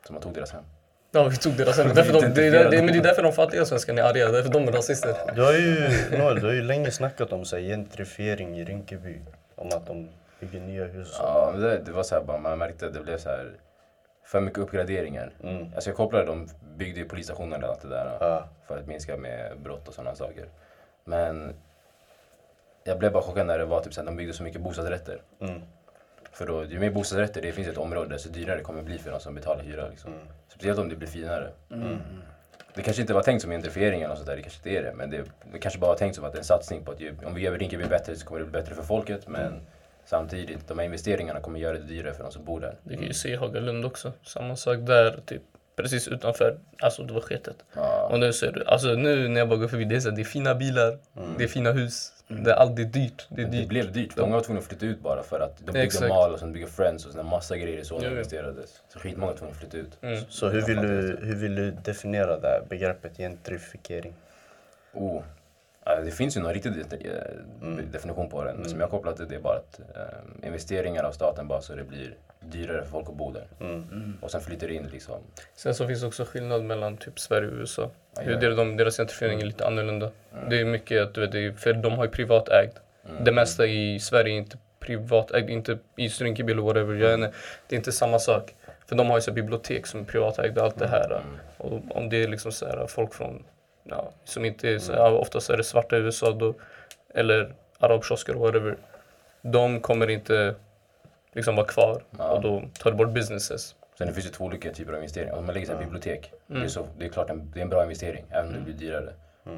Så 0.07 0.13
man 0.13 0.23
tog 0.23 0.35
deras 0.35 0.53
hem. 0.53 0.63
Ja, 1.11 1.25
vi 1.25 1.37
tog 1.37 1.53
deras 1.53 1.79
hem. 1.79 1.89
Därför 1.95 2.13
de, 2.13 2.21
det, 2.35 2.47
är 2.47 2.71
det, 2.71 2.77
men 2.83 2.87
det 2.87 2.99
är 2.99 3.03
därför 3.03 3.23
de 3.23 3.33
fattiga 3.33 3.65
svenskarna 3.65 4.01
är 4.03 4.05
arga, 4.11 4.29
därför 4.29 4.51
de 4.51 4.69
är 4.69 4.73
rasister. 4.73 5.15
Du 5.35 5.43
har 5.43 5.53
ju, 5.53 5.89
Noel, 6.19 6.41
du 6.41 6.47
har 6.47 6.53
ju 6.55 6.63
länge 6.63 6.91
snackat 6.91 7.33
om 7.33 7.45
så 7.45 7.57
här, 7.57 7.63
gentrifiering 7.63 8.59
i 8.59 8.65
Rinkeby. 8.65 9.21
Om 9.55 9.69
att 9.69 9.87
de 9.87 10.09
bygger 10.41 10.61
nya 10.61 10.85
hus. 10.85 11.17
Ja, 11.19 11.49
men 11.53 11.61
det, 11.63 11.79
det 11.79 11.93
var 11.93 12.03
så 12.03 12.15
här 12.15 12.23
bara, 12.23 12.39
man 12.39 12.59
märkte 12.59 12.87
att 12.87 12.95
det 12.95 13.01
blev 13.01 13.19
så 13.19 13.29
här 13.29 13.53
för 14.25 14.41
mycket 14.41 14.59
uppgraderingar. 14.59 15.31
Mm. 15.43 15.67
Alltså 15.75 15.91
jag 15.91 15.97
kopplade, 15.97 16.25
de 16.25 16.49
byggde 16.77 17.01
ju 17.01 17.09
polisstationen 17.09 17.65
och 17.65 17.71
allt 17.71 17.83
det 17.83 17.89
där 17.89 18.17
Ja. 18.21 18.49
för 18.69 18.79
att 18.79 18.87
minska 18.87 19.17
med 19.17 19.61
brott 19.61 19.89
och 19.89 19.95
sådana 19.95 20.15
saker. 20.15 20.45
Men 21.05 21.55
jag 22.87 22.99
blev 22.99 23.13
bara 23.13 23.23
chockad 23.23 23.47
när 23.47 23.59
det 23.59 23.65
var 23.65 23.81
typ 23.81 23.95
så 23.95 24.01
här, 24.01 24.07
de 24.07 24.17
byggde 24.17 24.33
så 24.33 24.43
mycket 24.43 24.61
bostadsrätter. 24.61 25.23
Mm. 25.41 25.63
För 26.33 26.47
då, 26.47 26.65
ju 26.65 26.79
mer 26.79 26.91
bostadsrätter 26.91 27.43
det 27.43 27.53
finns 27.53 27.69
i 27.69 27.71
ett 27.71 27.79
område, 27.79 28.09
desto 28.09 28.31
dyrare 28.31 28.57
det 28.57 28.63
kommer 28.63 28.83
bli 28.83 28.99
för 28.99 29.11
de 29.11 29.21
som 29.21 29.35
betalar 29.35 29.63
hyra. 29.63 29.89
Liksom. 29.89 30.13
Speciellt 30.49 30.79
om 30.79 30.89
det 30.89 30.97
blir 30.97 31.09
finare. 31.09 31.51
Det 32.75 32.83
kanske 32.83 33.03
inte 33.03 33.15
var 33.15 33.23
tänkt 33.23 33.43
som 33.43 33.51
gentrifiering 33.51 34.01
eller 34.01 34.09
något 34.09 34.19
sånt 34.19 34.29
där, 34.29 34.37
det 34.37 34.43
kanske 34.43 34.69
inte 34.69 34.79
är 34.79 34.83
det. 34.83 34.93
Men 34.95 35.11
det, 35.11 35.25
det 35.53 35.59
kanske 35.59 35.81
bara 35.81 35.91
var 35.91 35.99
tänkt 35.99 36.15
som 36.17 36.25
att 36.25 36.33
det 36.33 36.37
är 36.37 36.41
en 36.41 36.45
satsning 36.45 36.85
på 36.85 36.93
att 36.93 37.01
ju, 37.01 37.15
om 37.25 37.35
vi 37.35 37.41
gör 37.41 37.59
Rinkeby 37.59 37.85
bättre 37.85 38.17
så 38.17 38.27
kommer 38.27 38.41
det 38.41 38.47
bli 38.47 38.61
bättre 38.61 38.75
för 38.75 38.83
folket. 38.83 39.29
Men 39.29 39.61
samtidigt, 40.05 40.69
de 40.69 40.79
här 40.79 40.87
investeringarna 40.87 41.41
kommer 41.41 41.59
göra 41.59 41.73
det 41.73 41.85
dyrare 41.85 42.15
för 42.15 42.23
de 42.23 42.33
som 42.33 42.45
bor 42.45 42.61
där. 42.61 42.75
Det 42.83 42.97
kan 42.97 43.05
ju 43.05 43.13
se 43.13 43.29
i 43.29 43.37
Hagalund 43.37 43.85
också. 43.85 44.13
Samma 44.23 44.57
sak 44.57 44.79
där, 44.79 45.21
typ 45.27 45.43
precis 45.77 46.09
utanför. 46.09 46.59
Alltså 46.79 47.03
det 47.03 47.13
var 47.13 47.21
sketet. 47.21 47.57
Ja. 47.75 48.09
Och 48.13 48.21
nu 48.21 48.33
ser 48.33 48.53
du, 48.53 48.65
alltså 48.65 48.89
nu 48.89 49.29
när 49.29 49.41
jag 49.41 49.49
bara 49.49 49.59
går 49.59 49.69
förbi, 49.69 49.85
det 49.85 49.97
är, 49.97 50.01
så 50.01 50.09
här, 50.09 50.17
det 50.17 50.23
är 50.23 50.25
fina 50.25 50.55
bilar, 50.55 50.99
det 51.39 51.45
är 51.45 51.49
fina 51.49 51.73
hus. 51.73 52.13
Det 52.29 52.51
är 52.51 52.55
allt 52.55 52.77
det 52.77 52.83
är 52.83 52.87
dyrt. 52.87 53.27
Det 53.29 53.43
är 53.43 53.47
Det 53.47 53.51
dyrt. 53.53 53.69
blev 53.69 53.93
dyrt. 53.93 54.17
Många 54.17 54.35
var 54.35 54.41
tvungna 54.41 54.61
att 54.61 54.67
flytta 54.67 54.87
ut 54.87 55.01
bara 55.01 55.23
för 55.23 55.41
att 55.41 55.59
de 55.59 55.65
byggde 55.65 55.83
Exakt. 55.83 56.09
mal 56.09 56.33
och 56.33 56.39
sen 56.39 56.53
byggde 56.53 56.69
Friends 56.71 57.07
och 57.07 57.13
sen 57.13 57.27
massa 57.27 57.57
grejer 57.57 57.85
så 57.85 58.05
investerades. 58.05 58.83
Så 58.89 58.99
skitmånga 58.99 59.33
var 59.33 59.39
tvungna 59.39 59.53
att 59.53 59.61
flytta 59.61 59.77
ut. 59.77 59.99
Mm. 60.03 60.21
Så 60.29 60.49
hur 60.49 60.63
vill, 60.63 60.77
du, 60.77 61.19
hur 61.23 61.35
vill 61.37 61.55
du 61.55 61.71
definiera 61.71 62.39
det 62.41 62.49
här 62.49 62.63
begreppet 62.69 63.17
gentrifiering? 63.17 64.15
Oh. 64.93 65.23
Det 66.05 66.11
finns 66.11 66.37
ju 66.37 66.41
någon 66.41 66.55
riktig 66.55 66.73
eh, 66.73 67.69
definition 67.93 68.29
på 68.29 68.45
den. 68.45 68.57
Men 68.57 68.69
som 68.69 68.81
jag 68.81 68.87
har 68.87 68.91
kopplat 68.91 69.17
till 69.17 69.29
det 69.29 69.35
är 69.35 69.41
bara 69.41 69.57
att 69.57 69.81
eh, 69.95 70.47
investeringar 70.47 71.05
av 71.05 71.13
staten 71.13 71.49
bara 71.49 71.61
så 71.61 71.75
det 71.75 71.85
blir 71.85 72.15
dyrare 72.41 72.83
för 72.83 72.91
folk 72.91 73.09
att 73.09 73.15
bo 73.15 73.33
där. 73.33 73.47
Och 74.21 74.31
sen 74.31 74.41
flyttar 74.41 74.69
det 74.69 74.75
in 74.75 74.89
liksom. 74.93 75.21
Sen 75.55 75.75
så 75.75 75.87
finns 75.87 76.03
också 76.03 76.25
skillnad 76.25 76.65
mellan 76.65 76.97
typ 76.97 77.19
Sverige 77.19 77.49
och 77.49 77.55
USA. 77.55 77.91
Ja, 78.15 78.23
Hur 78.23 78.33
ja. 78.33 78.39
det, 78.39 78.55
de, 78.55 78.77
deras 78.77 78.97
gentrifiering 78.97 79.41
är 79.41 79.47
lite 79.47 79.67
annorlunda. 79.67 80.11
Det 80.51 80.61
är 80.61 80.65
mycket, 80.65 81.03
att, 81.03 81.15
du 81.15 81.21
vet, 81.21 81.33
det 81.33 81.53
för 81.53 81.73
de 81.73 81.93
har 81.93 82.05
ju 82.05 82.11
privatägd. 82.11 82.73
Det 83.21 83.33
mesta 83.33 83.67
i 83.67 84.01
Sverige 84.01 84.35
är 84.35 84.39
inte 84.39 84.59
privatägd, 84.79 85.51
inte 85.51 85.79
i 85.97 86.09
Rinkeby 86.09 86.53
eller 86.53 86.63
whatever. 86.63 86.95
Jag 86.95 87.21
det 87.21 87.75
är 87.75 87.77
inte 87.77 87.93
samma 87.93 88.19
sak. 88.19 88.55
För 88.87 88.97
de 88.97 89.07
har 89.07 89.17
ju 89.17 89.21
så 89.21 89.33
bibliotek 89.33 89.87
som 89.87 90.01
är 90.01 90.05
privatägda 90.05 90.61
och 90.61 90.67
allt 90.67 90.79
det 90.79 90.89
här. 90.89 91.23
Och 91.57 91.81
om 91.97 92.09
det 92.09 92.23
är 92.23 92.29
liksom 92.29 92.53
så 92.53 92.67
här, 92.67 92.87
folk 92.87 93.15
från, 93.15 93.45
ja, 93.89 94.11
som 94.25 94.45
inte 94.45 94.69
är 94.69 94.79
så 94.79 94.93
här, 94.93 95.13
oftast 95.13 95.51
är 95.51 95.57
det 95.57 95.65
svarta 95.65 95.97
i 95.97 96.01
USA 96.01 96.31
då, 96.31 96.55
eller 97.15 97.55
arabkiosker 97.79 98.35
och 98.35 98.41
whatever. 98.41 98.77
De 99.43 99.81
kommer 99.81 100.11
inte 100.11 100.55
liksom 101.33 101.57
vara 101.57 101.67
kvar 101.67 102.03
Ja. 102.19 102.31
och 102.31 102.43
då 102.43 102.63
tar 102.79 102.91
det 102.91 102.97
bort 102.97 103.11
businesses. 103.11 103.75
Sen 103.99 104.07
det 104.07 104.13
finns 104.13 104.27
ju 104.27 104.31
två 104.31 104.45
olika 104.45 104.73
typer 104.73 104.93
av 104.93 104.99
investeringar. 104.99 105.35
Om 105.35 105.45
man 105.47 105.55
lägger 105.55 105.67
sig 105.67 105.77
bibliotek, 105.77 106.33
det, 106.47 106.53
är 106.55 106.57
Mm. 106.57 106.69
så, 106.69 106.87
det 106.99 107.05
är 107.05 107.09
klart 107.09 107.31
en, 107.31 107.51
det 107.51 107.61
är 107.61 107.63
en 107.63 107.69
bra 107.69 107.83
investering, 107.83 108.25
även 108.31 108.47
om 108.47 108.53
det 108.55 108.61
blir 108.61 108.75
dyrare. 108.75 109.13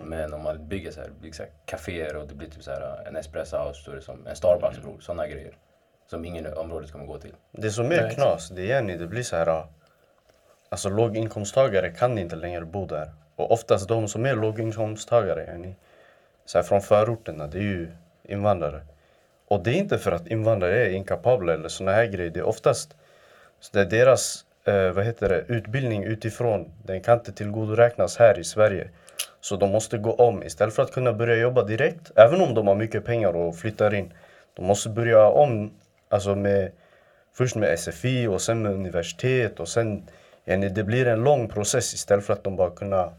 Men 0.05 0.35
om 0.35 0.43
man 0.43 0.69
bygger 0.69 0.91
så 0.91 1.01
här, 1.01 1.11
här 1.39 1.49
kaféer 1.67 2.17
och 2.17 2.27
det 2.29 2.35
blir 2.35 2.51
typ 2.51 2.63
så 2.63 2.71
här, 2.71 3.07
en 3.09 3.17
espresso 3.17 3.57
house, 3.57 3.91
då 3.91 4.01
som 4.01 4.27
en 4.27 4.37
Starbucks 4.37 4.79
bror, 4.83 4.97
sådana 5.01 5.27
grejer. 5.27 5.53
Som 6.11 6.25
ingen 6.25 6.47
i 6.47 6.49
området 6.53 6.93
kommer 6.93 7.05
gå 7.07 7.19
till. 7.19 7.35
Det 7.53 7.71
som 7.71 7.93
är 7.93 8.11
knas, 8.11 8.49
det 8.49 8.63
är 8.63 8.67
Jenny, 8.67 8.97
det 8.97 9.07
blir 9.07 9.23
så 9.23 9.37
här. 9.37 9.65
Alltså 10.69 10.89
låginkomsttagare 10.89 11.91
kan 11.91 12.19
inte 12.19 12.37
längre 12.37 12.65
bo 12.65 12.87
där. 12.87 13.11
Och 13.39 13.53
oftast 13.53 13.89
de 13.89 14.09
som 14.09 14.27
är 14.27 14.35
låginkomsttagare, 14.35 15.45
yani, 15.45 15.75
så 16.45 16.59
här 16.59 16.63
från 16.63 16.83
förorterna, 16.83 17.47
det 17.47 17.59
är 17.59 17.63
ju 17.63 17.89
invandrare. 18.23 18.81
Och 19.49 19.63
det 19.63 19.71
är 19.71 19.75
inte 19.75 19.99
för 19.99 20.13
att 20.13 20.27
invandrare 20.27 20.87
är 20.87 20.91
inkapabla 20.91 21.55
eller 21.55 21.69
såna 21.69 21.93
här 21.93 22.07
grejer. 22.07 22.31
Det 22.31 22.41
är 22.41 22.47
oftast 22.47 22.97
så 23.61 23.71
det 23.73 23.81
är 23.81 23.85
deras 23.85 24.45
eh, 24.65 24.91
vad 24.91 25.05
heter 25.05 25.29
det, 25.29 25.45
utbildning 25.49 26.05
utifrån. 26.05 26.73
Den 26.85 27.01
kan 27.01 27.19
inte 27.19 27.33
tillgodoräknas 27.33 28.17
här 28.17 28.39
i 28.39 28.45
Sverige. 28.45 28.89
Så 29.41 29.57
de 29.57 29.71
måste 29.71 29.99
gå 29.99 30.13
om 30.13 30.43
istället 30.43 30.75
för 30.75 30.83
att 30.83 30.93
kunna 30.93 31.13
börja 31.13 31.37
jobba 31.37 31.63
direkt. 31.63 32.11
Även 32.17 32.41
om 32.41 32.55
de 32.55 32.67
har 32.67 32.75
mycket 32.75 33.05
pengar 33.05 33.37
och 33.37 33.57
flyttar 33.57 33.95
in. 33.95 34.13
De 34.55 34.67
måste 34.67 34.89
börja 34.89 35.29
om 35.29 35.71
alltså 36.09 36.35
med, 36.35 36.73
först 37.33 37.57
med 37.57 37.79
SFI 37.79 38.27
och 38.27 38.43
sen 38.43 38.63
med 38.63 38.73
universitet 38.73 39.61
och 39.61 39.69
sen 39.69 40.03
yani, 40.45 40.69
det 40.69 40.85
blir 40.85 41.07
en 41.07 41.25
lång 41.25 41.49
process 41.49 41.95
istället 41.95 42.25
för 42.25 42.33
att 42.33 42.45
de 42.45 42.57
bara 42.57 42.71
kunna 42.71 43.13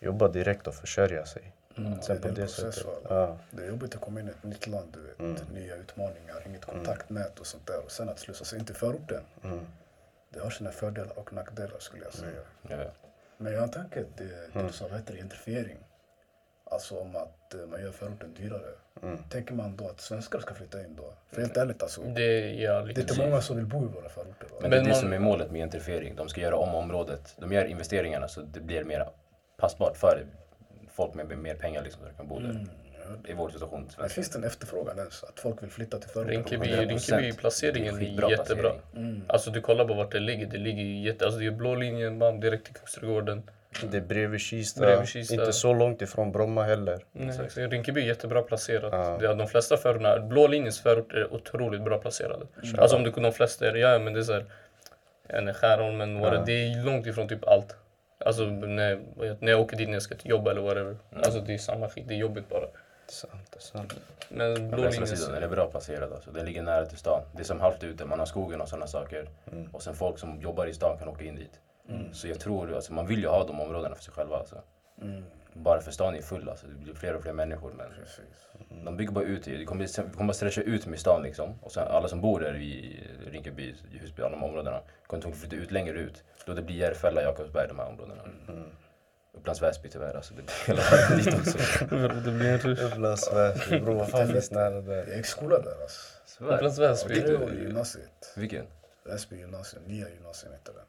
jobba 0.00 0.28
direkt 0.28 0.66
och 0.66 0.74
försörja 0.74 1.26
sig. 1.26 1.52
Mm, 1.76 2.02
Sen 2.02 2.20
det 2.20 2.28
är 2.28 2.32
det 2.32 2.40
process? 2.40 2.84
Ja. 3.08 3.36
Det 3.50 3.62
är 3.62 3.68
jobbigt 3.68 3.94
att 3.94 4.00
komma 4.00 4.20
in 4.20 4.28
i 4.28 4.30
ett 4.30 4.44
nytt 4.44 4.66
land, 4.66 4.88
du 4.92 5.00
vet. 5.00 5.18
Mm. 5.20 5.52
Nya 5.54 5.76
utmaningar, 5.76 6.42
inget 6.46 6.64
kontaktnät 6.64 7.38
och 7.38 7.46
sånt 7.46 7.66
där. 7.66 7.84
Och 7.84 7.90
sen 7.90 8.08
att 8.08 8.18
slussa 8.18 8.44
sig 8.44 8.58
in 8.58 8.64
till 8.64 8.74
förorten. 8.74 9.22
Mm. 9.44 9.60
Det 10.30 10.40
har 10.40 10.50
sina 10.50 10.70
fördelar 10.70 11.18
och 11.18 11.32
nackdelar 11.32 11.78
skulle 11.78 12.04
jag 12.04 12.12
säga. 12.14 12.40
Ja, 12.68 12.76
ja. 12.76 12.90
Men 13.36 13.52
jag 13.52 13.62
en 13.62 13.70
tanke, 13.70 14.04
det, 14.16 14.24
det 14.24 14.58
Mm. 14.60 14.72
vad 14.80 14.90
heter 14.92 15.12
det, 15.12 15.18
gentrifiering. 15.18 15.76
Alltså 16.70 16.98
om 16.98 17.16
att 17.16 17.54
eh, 17.54 17.60
man 17.60 17.80
gör 17.82 17.90
förorten 17.92 18.34
dyrare. 18.34 18.72
Mm. 19.02 19.18
Tänker 19.30 19.54
man 19.54 19.76
då 19.76 19.88
att 19.88 20.00
svenskar 20.00 20.38
ska 20.38 20.54
flytta 20.54 20.80
in 20.80 20.96
då? 20.96 21.12
För 21.30 21.40
helt 21.40 21.56
ärligt 21.56 21.82
alltså. 21.82 22.02
Det, 22.02 22.10
Det, 22.12 22.54
ja, 22.54 22.72
är 22.80 22.84
liksom. 22.84 23.02
inte 23.02 23.26
många 23.26 23.40
som 23.42 23.56
vill 23.56 23.66
bo 23.66 23.84
i 23.84 23.88
våra 23.88 24.08
förorter. 24.08 24.46
Va? 24.50 24.56
Men 24.60 24.70
det 24.70 24.76
är 24.76 24.80
det 24.82 24.88
man- 24.88 25.00
som 25.00 25.12
är 25.12 25.18
målet 25.18 25.50
med 25.50 25.58
gentrifiering. 25.60 26.16
De 26.16 26.28
ska 26.28 26.40
göra 26.40 26.56
om 26.56 26.74
området. 26.74 27.34
De 27.38 27.52
gör 27.52 27.64
investeringarna 27.64 28.28
så 28.28 28.40
det 28.40 28.60
blir 28.60 28.84
mer 28.84 29.08
passbart 29.58 29.96
för 29.96 30.26
folk 30.90 31.14
med 31.14 31.38
mer 31.38 31.54
pengar 31.54 31.82
liksom, 31.82 32.02
så 32.02 32.08
de 32.08 32.14
kan 32.16 32.28
bo 32.28 32.38
där. 32.38 32.50
Mm. 32.50 32.68
I 33.26 33.32
vår 33.32 33.50
situation. 33.50 33.88
Men 33.98 34.08
finns 34.08 34.30
det 34.30 34.38
en 34.38 34.44
efterfrågan 34.44 34.98
ens? 34.98 35.24
Att 35.24 35.40
folk 35.40 35.62
vill 35.62 35.70
flytta 35.70 35.98
till 35.98 36.10
förorten? 36.10 36.30
Rinkeby, 36.34 36.66
100%. 36.66 36.86
Rinkeby 36.88 37.32
placeringen 37.32 37.98
Det 37.98 38.04
är 38.06 38.24
är 38.24 38.30
jättebra. 38.30 38.70
placering. 38.70 39.06
Mm. 39.08 39.22
Alltså 39.26 39.50
du 39.50 39.60
kollar 39.60 39.84
på 39.84 39.94
vart 39.94 40.12
det 40.12 40.20
ligger. 40.20 40.46
Det 40.46 40.58
ligger 40.58 40.82
jätte... 40.84 41.24
Alltså 41.24 41.40
det 41.40 41.46
är 41.46 41.50
blå 41.50 41.74
linjen, 41.74 42.18
bam, 42.18 42.40
direkt 42.40 42.64
till 42.64 42.74
Kungsträdgården. 42.74 43.42
Det 43.90 43.96
är 43.96 44.00
bredvid 44.00 44.40
Kista. 44.40 44.80
Bredvid 44.80 45.08
Kista. 45.08 45.34
Inte 45.34 45.52
så 45.52 45.74
långt 45.74 46.02
ifrån 46.02 46.32
Bromma 46.32 46.62
heller. 46.62 47.04
Nej, 47.12 47.32
så 47.50 47.60
Rinkeby 47.60 48.00
är 48.00 48.04
jättebra 48.06 48.42
placerat. 48.42 48.92
Ja. 48.92 49.18
Det 49.20 49.26
är 49.26 49.34
de 49.34 49.46
flesta 49.48 49.76
förorterna, 49.76 50.18
blå 50.20 50.46
linjens 50.46 50.80
förort 50.80 51.12
är 51.12 51.34
otroligt 51.34 51.82
bra 51.82 51.98
placerade. 51.98 52.46
Alltså 52.78 52.96
om 52.96 53.02
du 53.04 53.10
de 53.10 53.32
flesta 53.32 53.68
är, 53.68 53.74
ja 53.74 53.98
men 53.98 54.12
det 54.12 54.20
är 54.20 54.24
såhär, 54.24 54.44
en 55.28 55.54
Skärholmen, 55.54 56.16
Ja. 56.16 56.42
det 56.46 56.52
är 56.52 56.84
långt 56.84 57.06
ifrån 57.06 57.28
typ 57.28 57.48
allt. 57.48 57.76
Alltså 58.24 58.42
när, 58.44 59.00
när 59.40 59.52
jag 59.52 59.60
åker 59.60 59.76
dit 59.76 59.88
när 59.88 59.94
jag 59.94 60.02
ska 60.02 60.14
till 60.14 60.30
jobb 60.30 60.48
eller 60.48 60.60
whatever. 60.60 60.96
Alltså 61.16 61.40
det 61.40 61.54
är 61.54 61.58
samma 61.58 61.88
skit, 61.88 62.08
det 62.08 62.14
är 62.14 62.18
jobbigt 62.18 62.48
bara. 62.48 62.66
Sant, 63.06 63.56
sant. 63.58 63.94
Men 64.28 64.54
blå 64.54 64.82
västra 64.82 65.00
linjen, 65.00 65.06
sidan 65.06 65.34
den 65.34 65.42
är 65.42 65.48
bra 65.48 65.66
placerad. 65.66 66.12
Alltså. 66.12 66.30
Den 66.30 66.46
ligger 66.46 66.62
nära 66.62 66.86
till 66.86 66.98
stan. 66.98 67.22
Det 67.32 67.40
är 67.40 67.44
som 67.44 67.60
halvt 67.60 67.84
ute, 67.84 68.04
man 68.04 68.18
har 68.18 68.26
skogen 68.26 68.60
och 68.60 68.68
sådana 68.68 68.86
saker. 68.86 69.28
Mm. 69.52 69.68
Och 69.72 69.82
sen 69.82 69.94
folk 69.94 70.18
som 70.18 70.40
jobbar 70.40 70.66
i 70.66 70.74
stan 70.74 70.98
kan 70.98 71.08
åka 71.08 71.24
in 71.24 71.36
dit. 71.36 71.60
Så 72.12 72.28
jag 72.28 72.40
tror, 72.40 72.74
alltså, 72.74 72.92
man 72.92 73.06
vill 73.06 73.20
ju 73.20 73.28
ha 73.28 73.46
de 73.46 73.60
områdena 73.60 73.94
för 73.94 74.02
sig 74.02 74.14
själva. 74.14 74.36
Alltså. 74.36 74.62
Mm. 75.02 75.24
Bara 75.62 75.80
för 75.80 75.90
stan 75.90 76.14
är 76.14 76.22
full, 76.22 76.48
alltså. 76.48 76.66
det 76.66 76.74
blir 76.74 76.94
fler 76.94 77.16
och 77.16 77.22
fler 77.22 77.32
människor. 77.32 77.72
Men 77.72 77.86
Precis. 77.90 78.48
de 78.84 78.96
bygger 78.96 79.12
bara 79.12 79.24
ut, 79.24 79.44
det 79.44 79.64
kommer, 79.64 79.84
det 79.84 80.12
kommer 80.12 80.26
bara 80.26 80.32
stretcha 80.32 80.60
ut 80.62 80.86
med 80.86 80.98
stan 80.98 81.22
liksom. 81.22 81.58
Och 81.62 81.72
sen 81.72 81.88
alla 81.88 82.08
som 82.08 82.20
bor 82.20 82.40
där 82.40 82.56
i 82.56 83.00
Rinkeby, 83.30 83.74
Husby, 83.90 84.22
alla 84.22 84.36
de 84.36 84.44
områdena 84.44 84.80
kommer 85.06 85.22
tvungna 85.22 85.36
flytta 85.36 85.56
ut 85.56 85.70
längre 85.70 85.98
ut. 85.98 86.24
Då 86.46 86.54
det 86.54 86.62
blir 86.62 86.76
Järfälla, 86.76 87.22
Jakobsberg, 87.22 87.68
de 87.68 87.78
här 87.78 87.88
områdena. 87.88 88.22
Upplands 89.32 89.62
Väsby 89.62 89.88
tyvärr, 89.88 90.14
alltså. 90.14 90.34
Det 90.34 90.42
blir 90.42 90.66
hela 90.66 90.82
vägen 90.90 91.18
dit 91.18 91.34
också. 91.40 91.58
det 92.24 92.30
blir 92.30 92.48
en 92.48 92.58
rush. 92.58 92.84
Upplands 92.84 93.32
Väsby, 93.32 93.80
bror 93.80 93.94
vad 93.94 94.08
fan 94.10 94.28
finns 94.28 94.50
nära 94.50 94.80
där? 94.80 94.96
Jag 94.96 95.16
gick 95.16 95.26
i 95.26 95.28
skola 95.28 95.58
där 95.58 95.82
alltså. 95.82 96.44
Upplands 96.44 96.78
Väsby. 96.78 97.34
År 97.36 97.52
i 97.54 97.62
gymnasiet. 97.62 98.32
Vilken? 98.36 98.66
Väsby 99.04 99.36
gymnasium, 99.36 99.82
nya 99.86 100.08
gymnasium 100.08 100.52
heter 100.52 100.72
det. 100.72 100.80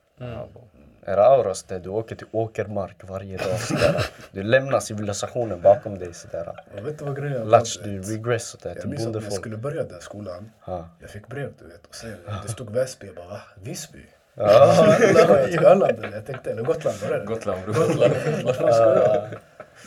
Är 1.04 1.16
det 1.16 1.26
Auras 1.26 1.64
där 1.64 1.80
du 1.80 1.90
åker 1.90 2.16
till 2.16 2.28
åkermark 2.32 2.96
varje 3.04 3.38
dag 3.38 3.60
sådär. 3.60 4.06
Du 4.32 4.44
lämnar 4.44 4.80
civilisationen 4.80 5.62
bakom 5.62 6.00
dig 6.00 6.14
sådär. 6.14 6.64
Och 6.78 6.88
vet 6.88 7.00
du 7.00 7.06
vad 7.06 7.16
grejen 7.16 7.40
var? 7.40 7.46
Latch 7.46 7.78
Du 7.84 8.02
regress 8.02 8.48
sådär 8.48 8.70
Jag 8.70 8.80
till 8.80 8.90
minns 8.90 9.06
att 9.06 9.14
när 9.14 9.22
jag 9.22 9.34
skulle 9.34 9.58
börja 9.58 9.84
den 9.84 10.02
skolan, 10.02 10.52
Ja. 10.66 10.90
jag 11.00 11.10
fick 11.10 11.28
brev 11.28 11.54
du 11.60 11.68
vet. 11.68 11.86
Och 11.86 11.96
sen, 11.96 12.18
det 12.44 12.50
stod 12.52 12.70
Väsby, 12.70 13.08
jag 13.08 13.16
bara 13.16 13.28
va? 13.28 13.42
Visby? 13.56 14.06
Ja, 14.34 14.96
jag 15.50 15.64
Öland, 15.64 16.06
jag 16.14 16.26
tänkte, 16.26 16.52
eller 16.52 16.64
Gotland, 16.64 16.98
var 17.02 17.18
det? 17.18 17.26
Gotland 17.26 17.62
bror. 17.62 17.76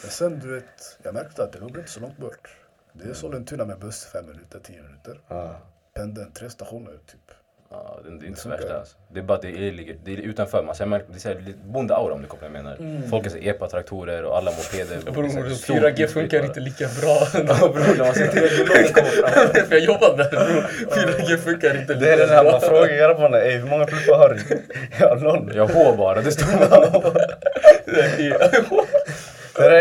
Men 0.03 0.11
sen 0.11 0.39
du 0.41 0.55
vet, 0.55 0.99
jag 1.03 1.15
märkte 1.15 1.43
att 1.45 1.53
det 1.53 1.59
låg 1.59 1.77
inte 1.79 1.91
så 1.91 2.01
långt 2.01 2.17
bort. 2.19 2.57
Det 2.93 3.09
är 3.11 3.15
Sollentuna 3.15 3.65
med 3.65 3.79
buss, 3.79 4.05
fem 4.05 4.27
minuter, 4.27 4.61
tio 4.63 4.83
minuter. 4.83 5.21
Ja. 5.29 5.57
Pendeln, 5.95 6.33
tre 6.33 6.51
stationer 6.51 6.93
typ. 7.07 7.31
Ja, 7.73 7.99
det, 8.21 8.27
är 8.27 8.29
inte 8.29 8.41
så 8.41 8.49
Det 8.49 8.57
värsta 8.57 8.79
alltså. 8.79 8.97
Det 9.13 9.19
är 9.21 9.23
bara 9.25 9.35
att 9.35 9.43
det 9.43 9.49
är, 9.49 9.73
ligger, 9.73 9.97
det 10.05 10.13
är 10.13 10.17
utanför. 10.17 10.63
Man 10.63 10.75
ser, 10.75 10.87
märker- 10.87 11.07
det 11.11 11.17
är 11.17 11.21
så 11.21 11.29
här 11.29 11.37
lite 11.47 11.59
bondeaura 11.65 12.15
om 12.15 12.23
du 12.23 12.29
kopplar 12.29 12.49
menar. 12.49 12.77
Folk 13.11 13.25
har 13.25 13.31
så 13.31 13.37
epa-traktorer 13.39 14.23
och 14.23 14.37
alla 14.37 14.51
mopeder. 14.51 14.99
så 15.07 15.13
Bror, 15.13 15.23
här 15.23 15.51
stort 15.51 15.77
4G 15.77 15.91
utbud 15.91 16.11
funkar 16.11 16.39
bara. 16.39 16.47
inte 16.47 16.61
lika 16.61 16.87
bra. 17.01 17.19
Ja 17.49 17.69
bror, 17.69 17.97
när 17.99 18.05
man 18.05 18.15
ser 18.15 18.27
tv-låten 18.27 18.93
komma 18.95 19.07
fram. 19.07 19.65
För 19.69 19.75
jag 19.75 19.85
jobbar 19.85 20.17
där 20.17 20.31
bror. 20.31 20.67
4G 20.97 21.37
funkar 21.37 21.81
inte 21.81 21.95
Det 21.95 22.13
är 22.13 22.17
den 22.17 22.29
här 22.29 22.45
man 22.45 22.61
frågar 22.61 22.97
grabbarna, 22.97 23.39
ey 23.41 23.57
hur 23.59 23.69
många 23.71 23.87
pluppar 23.87 24.19
har 24.19 24.29
du? 24.49 24.59
Ja 25.01 25.15
noll. 25.15 25.53
Jag 25.55 25.67
har 25.67 25.97
bara, 25.97 26.21
det 26.21 26.33
står 26.33 26.47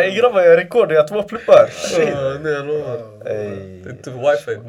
ey 0.03 0.15
grabbar 0.15 0.41
jag 0.41 0.50
har 0.50 0.57
rekord, 0.57 0.91
jag 0.91 1.01
har 1.01 1.07
två 1.07 1.24
pluppar. 1.24 1.69
Ja, 1.98 2.38
Nej 2.43 2.53
jag 2.53 2.65
lovar. 2.65 3.00
Det 3.24 3.31
är 3.31 3.89
inte 3.89 4.10
wifi. 4.10 4.60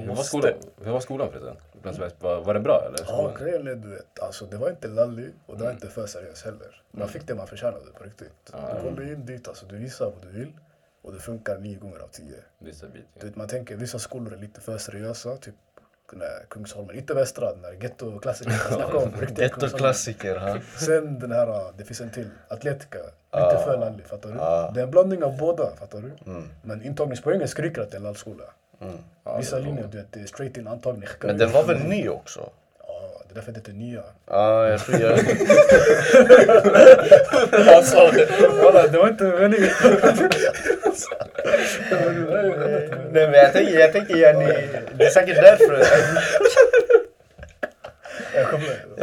Hur 0.84 0.92
var 0.92 1.00
skolan 1.00 1.28
förresten? 1.32 1.56
Väsby? 1.86 2.04
Var, 2.18 2.40
var 2.40 2.54
det 2.54 2.60
bra 2.60 2.84
eller? 2.86 2.98
Ja, 3.08 3.30
är 3.38 3.74
du 3.74 3.88
vet, 3.88 4.20
alltså 4.20 4.46
det 4.46 4.56
var 4.56 4.70
inte 4.70 4.88
lallig 4.88 5.34
och 5.46 5.58
det 5.58 5.64
var 5.64 5.70
inte 5.70 5.88
för 5.88 6.06
seriöst 6.06 6.44
heller. 6.44 6.82
Man 6.90 7.08
fick 7.08 7.26
det 7.26 7.34
man 7.34 7.46
förtjänade 7.46 7.92
på 7.98 8.04
riktigt. 8.04 8.32
Du 8.46 8.82
kommer 8.82 9.12
in 9.12 9.26
dit, 9.26 9.48
alltså 9.48 9.66
du 9.66 9.76
visar 9.76 10.04
vad 10.04 10.22
du 10.22 10.38
vill 10.38 10.52
och 11.02 11.12
det 11.12 11.18
funkar 11.18 11.58
nio 11.58 11.78
gånger 11.78 11.98
av 11.98 12.08
tio. 12.08 12.36
Är 12.66 12.72
stabilt. 12.72 13.06
Du 13.20 13.26
vet, 13.26 13.36
man 13.36 13.48
tänker 13.48 13.76
vissa 13.76 13.98
skolor 13.98 14.32
är 14.32 14.38
lite 14.38 14.60
för 14.60 14.78
seriösa, 14.78 15.36
typ 15.36 15.54
nej, 16.12 16.46
Kungsholmen, 16.48 16.96
inte 16.96 17.14
Västra, 17.14 17.52
den 17.52 17.62
där 17.62 17.72
gettoklassiken 17.72 18.52
jag 18.52 18.72
snackade 18.72 18.98
om. 18.98 19.12
Gettoklassiker. 19.36 20.62
Sen 20.78 21.18
den 21.18 21.32
här, 21.32 21.48
uh, 21.48 21.76
det 21.76 21.84
finns 21.84 22.00
en 22.00 22.10
till, 22.10 22.30
Atletica. 22.48 22.98
Lite 23.32 23.62
för 23.64 23.78
lallig, 23.78 24.06
fattar 24.06 24.32
du? 24.32 24.40
Ah. 24.40 24.70
Det 24.70 24.80
är 24.80 24.84
en 24.84 24.90
blandning 24.90 25.24
av 25.24 25.36
båda, 25.38 25.76
fattar 25.76 26.00
du? 26.00 26.30
Mm. 26.30 26.48
Men 26.62 26.82
intagningspoängen 26.82 27.48
skriker 27.48 27.82
att 27.82 27.90
det 27.90 27.96
är 27.96 28.00
lallskola. 28.00 28.44
Ja, 29.24 29.36
Vissa 29.36 29.56
det 29.56 29.62
är 29.62 29.66
linjer, 29.66 29.88
du 29.92 29.96
vet, 29.98 30.06
det 30.12 30.20
är 30.20 30.26
straight 30.26 30.56
in 30.56 30.66
antagning. 30.68 31.08
Men 31.20 31.38
den 31.38 31.52
var 31.52 31.64
väl 31.64 31.78
ny 31.78 32.08
också? 32.08 32.50
Ja, 32.78 33.22
det 33.28 33.32
är 33.32 33.34
därför 33.34 33.52
det 33.52 33.58
heter 33.58 33.72
nya. 33.72 34.02
Ja, 34.26 34.68
jag 34.68 34.80
tror 34.80 35.00
jag... 35.00 35.16
Han 37.74 37.84
sa 37.84 38.10
det. 38.10 38.26
Det 38.92 38.98
var 38.98 39.08
inte 39.08 39.24
meningen. 39.24 39.68
Nej 43.12 43.26
men 43.28 43.32
jag 43.32 43.52
tänker, 43.52 43.78
jag 43.80 43.92
tänker 43.92 44.16
yani, 44.16 44.46
det 44.94 45.04
är 45.04 45.10
säkert 45.10 45.36
därför. 45.36 45.82
Jag. 48.34 48.54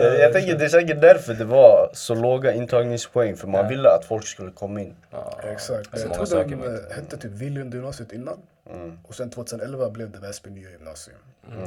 Eh, 0.05 0.19
Jag 0.21 0.33
tänker 0.33 0.55
det 0.57 0.65
är 0.65 0.69
säkert 0.69 1.01
därför 1.01 1.33
det 1.33 1.45
var 1.45 1.89
så 1.93 2.15
låga 2.15 2.53
intagningspoäng. 2.53 3.35
För 3.37 3.47
man 3.47 3.67
ville 3.67 3.89
att 3.89 4.05
folk 4.05 4.27
skulle 4.27 4.51
komma 4.51 4.81
in. 4.81 4.95
Ja, 5.11 5.39
Exakt. 5.53 5.99
Så 5.99 6.07
Jag 6.07 6.29
tror 6.29 6.45
man 6.57 6.75
eh, 6.75 6.95
hette 6.95 7.17
typ 7.17 7.31
Vilund 7.31 7.73
gymnasiet 7.73 8.13
innan. 8.13 8.37
Mm. 8.73 8.99
Och 9.03 9.15
sen 9.15 9.29
2011 9.29 9.89
blev 9.89 10.11
det 10.11 10.19
Väsby 10.19 10.49
nya 10.49 10.69
gymnasium. 10.69 11.17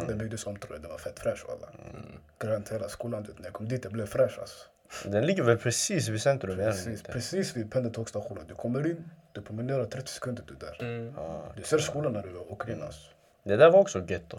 Den 0.09 0.19
byggdes 0.19 0.47
om 0.47 0.57
tror 0.57 0.75
jag, 0.75 0.83
det 0.83 0.89
var 0.89 0.99
fett 0.99 1.19
fräsch 1.19 1.45
walla. 1.49 1.69
Grönt 2.39 2.73
hela 2.73 2.89
skolan, 2.89 3.27
när 3.37 3.45
jag 3.45 3.53
kom 3.53 3.69
dit 3.69 3.83
det 3.83 3.89
blev 3.89 4.07
fräsch 4.07 4.39
alltså. 4.39 4.65
Den 5.05 5.27
ligger 5.27 5.43
väl 5.43 5.59
precis 5.59 6.09
vid 6.09 6.23
centrum? 6.23 6.57
Precis, 6.57 7.03
precis 7.03 7.57
vid 7.57 7.73
pendeltågstationen. 7.73 8.45
Du 8.49 8.55
kommer 8.55 8.87
in, 8.87 9.11
du 9.33 9.43
promenerar 9.43 9.85
30 9.85 10.09
sekunder 10.09 10.43
du 10.47 10.55
är 10.55 10.59
där. 10.59 10.83
Mm. 10.83 11.15
Ja. 11.17 11.43
Du 11.57 11.63
ser 11.63 11.79
skolan 11.79 12.13
när 12.13 12.23
du 12.23 12.37
åker 12.37 12.73
in 12.73 12.83
alltså. 12.83 13.11
Det 13.43 13.57
där 13.57 13.71
var 13.71 13.79
också 13.81 14.05
getto. 14.09 14.39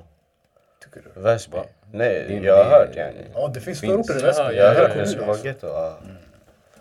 Tycker 0.84 1.02
du? 1.16 1.22
Väsby. 1.22 1.58
Va? 1.58 1.66
Nej, 1.92 2.26
Det- 2.28 2.34
jag 2.48 2.64
har 2.64 2.72
hört 2.72 2.96
yani. 2.96 3.26
Ja, 3.34 3.48
det 3.54 3.60
finns 3.62 3.80
förorter 3.80 4.20
i 4.20 4.22
Väsby. 4.22 4.44
ja, 4.44 4.52
Jag 4.52 4.68
har 4.68 4.76
hört 4.76 4.94
det 4.94 5.08
skulle 5.08 5.26
vara 5.26 5.38
getto. 5.38 5.68
Ja. 5.68 5.98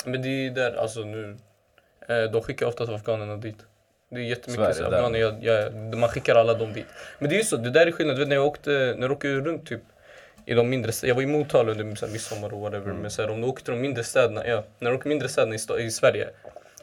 Men 0.05 0.23
det 0.23 0.29
är 0.29 0.51
där, 0.51 0.75
alltså 0.77 1.01
nu. 1.01 1.37
Eh, 2.09 2.23
de 2.33 2.43
skickar 2.43 2.67
oftast 2.67 2.93
afghanerna 2.93 3.37
dit. 3.37 3.57
Det 4.13 4.21
är 4.21 4.25
jättemycket 4.25 4.65
Sverige, 4.65 4.75
så 4.75 4.91
där. 4.91 5.19
jag, 5.19 5.45
jag, 5.45 5.75
man 5.97 6.09
skickar 6.09 6.35
alla 6.35 6.55
dem 6.55 6.73
dit. 6.73 6.87
Men 7.19 7.29
det 7.29 7.35
är 7.35 7.39
ju 7.39 7.45
så, 7.45 7.57
det 7.57 7.71
där 7.71 7.87
är 7.87 7.93
skillnad. 7.93 8.17
Du 8.17 8.21
vet 8.21 8.29
när 8.29 8.37
jag 8.37 8.47
åkte, 8.47 8.71
när 8.71 9.03
jag 9.03 9.13
åkte 9.13 9.29
runt 9.29 9.67
typ 9.67 9.81
i 10.47 10.55
de 10.55 10.69
mindre 10.69 10.93
städerna. 10.93 11.11
Jag 11.11 11.15
var 11.15 11.23
i 11.23 11.39
Motala 11.39 11.73
under 11.73 11.97
så 11.97 12.07
här, 12.07 12.13
midsommar 12.13 12.55
och 12.55 12.61
whatever. 12.61 12.93
Men 12.93 13.11
så 13.11 13.23
här, 13.23 13.31
om 13.31 13.41
du 13.41 13.47
åker 13.47 13.65
till 13.65 13.75
de 13.75 13.81
mindre 13.81 14.05
städerna, 14.05 14.47
ja, 14.47 14.65
när 14.79 14.91
du 14.91 14.97
åker 14.97 15.09
mindre 15.09 15.29
städerna 15.29 15.55
i, 15.55 15.83
i 15.85 15.91
Sverige. 15.91 16.29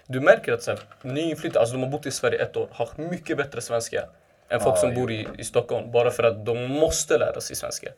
Du 0.07 0.19
märker 0.19 0.53
att 0.53 0.69
nyinflyttade, 1.01 1.59
alltså 1.59 1.75
de 1.75 1.83
har 1.83 1.89
bott 1.89 2.05
i 2.05 2.11
Sverige 2.11 2.43
ett 2.43 2.57
år, 2.57 2.67
har 2.71 2.89
mycket 2.95 3.37
bättre 3.37 3.61
svenska. 3.61 4.05
Än 4.51 4.59
folk 4.59 4.75
Ja, 4.75 4.81
som 4.81 4.93
bor 4.95 5.11
i, 5.11 5.27
i 5.37 5.43
Stockholm, 5.43 5.91
bara 5.91 6.11
för 6.11 6.23
att 6.23 6.45
de 6.45 6.65
måste 6.71 7.17
lära 7.17 7.41
sig 7.41 7.55
svenska. 7.55 7.89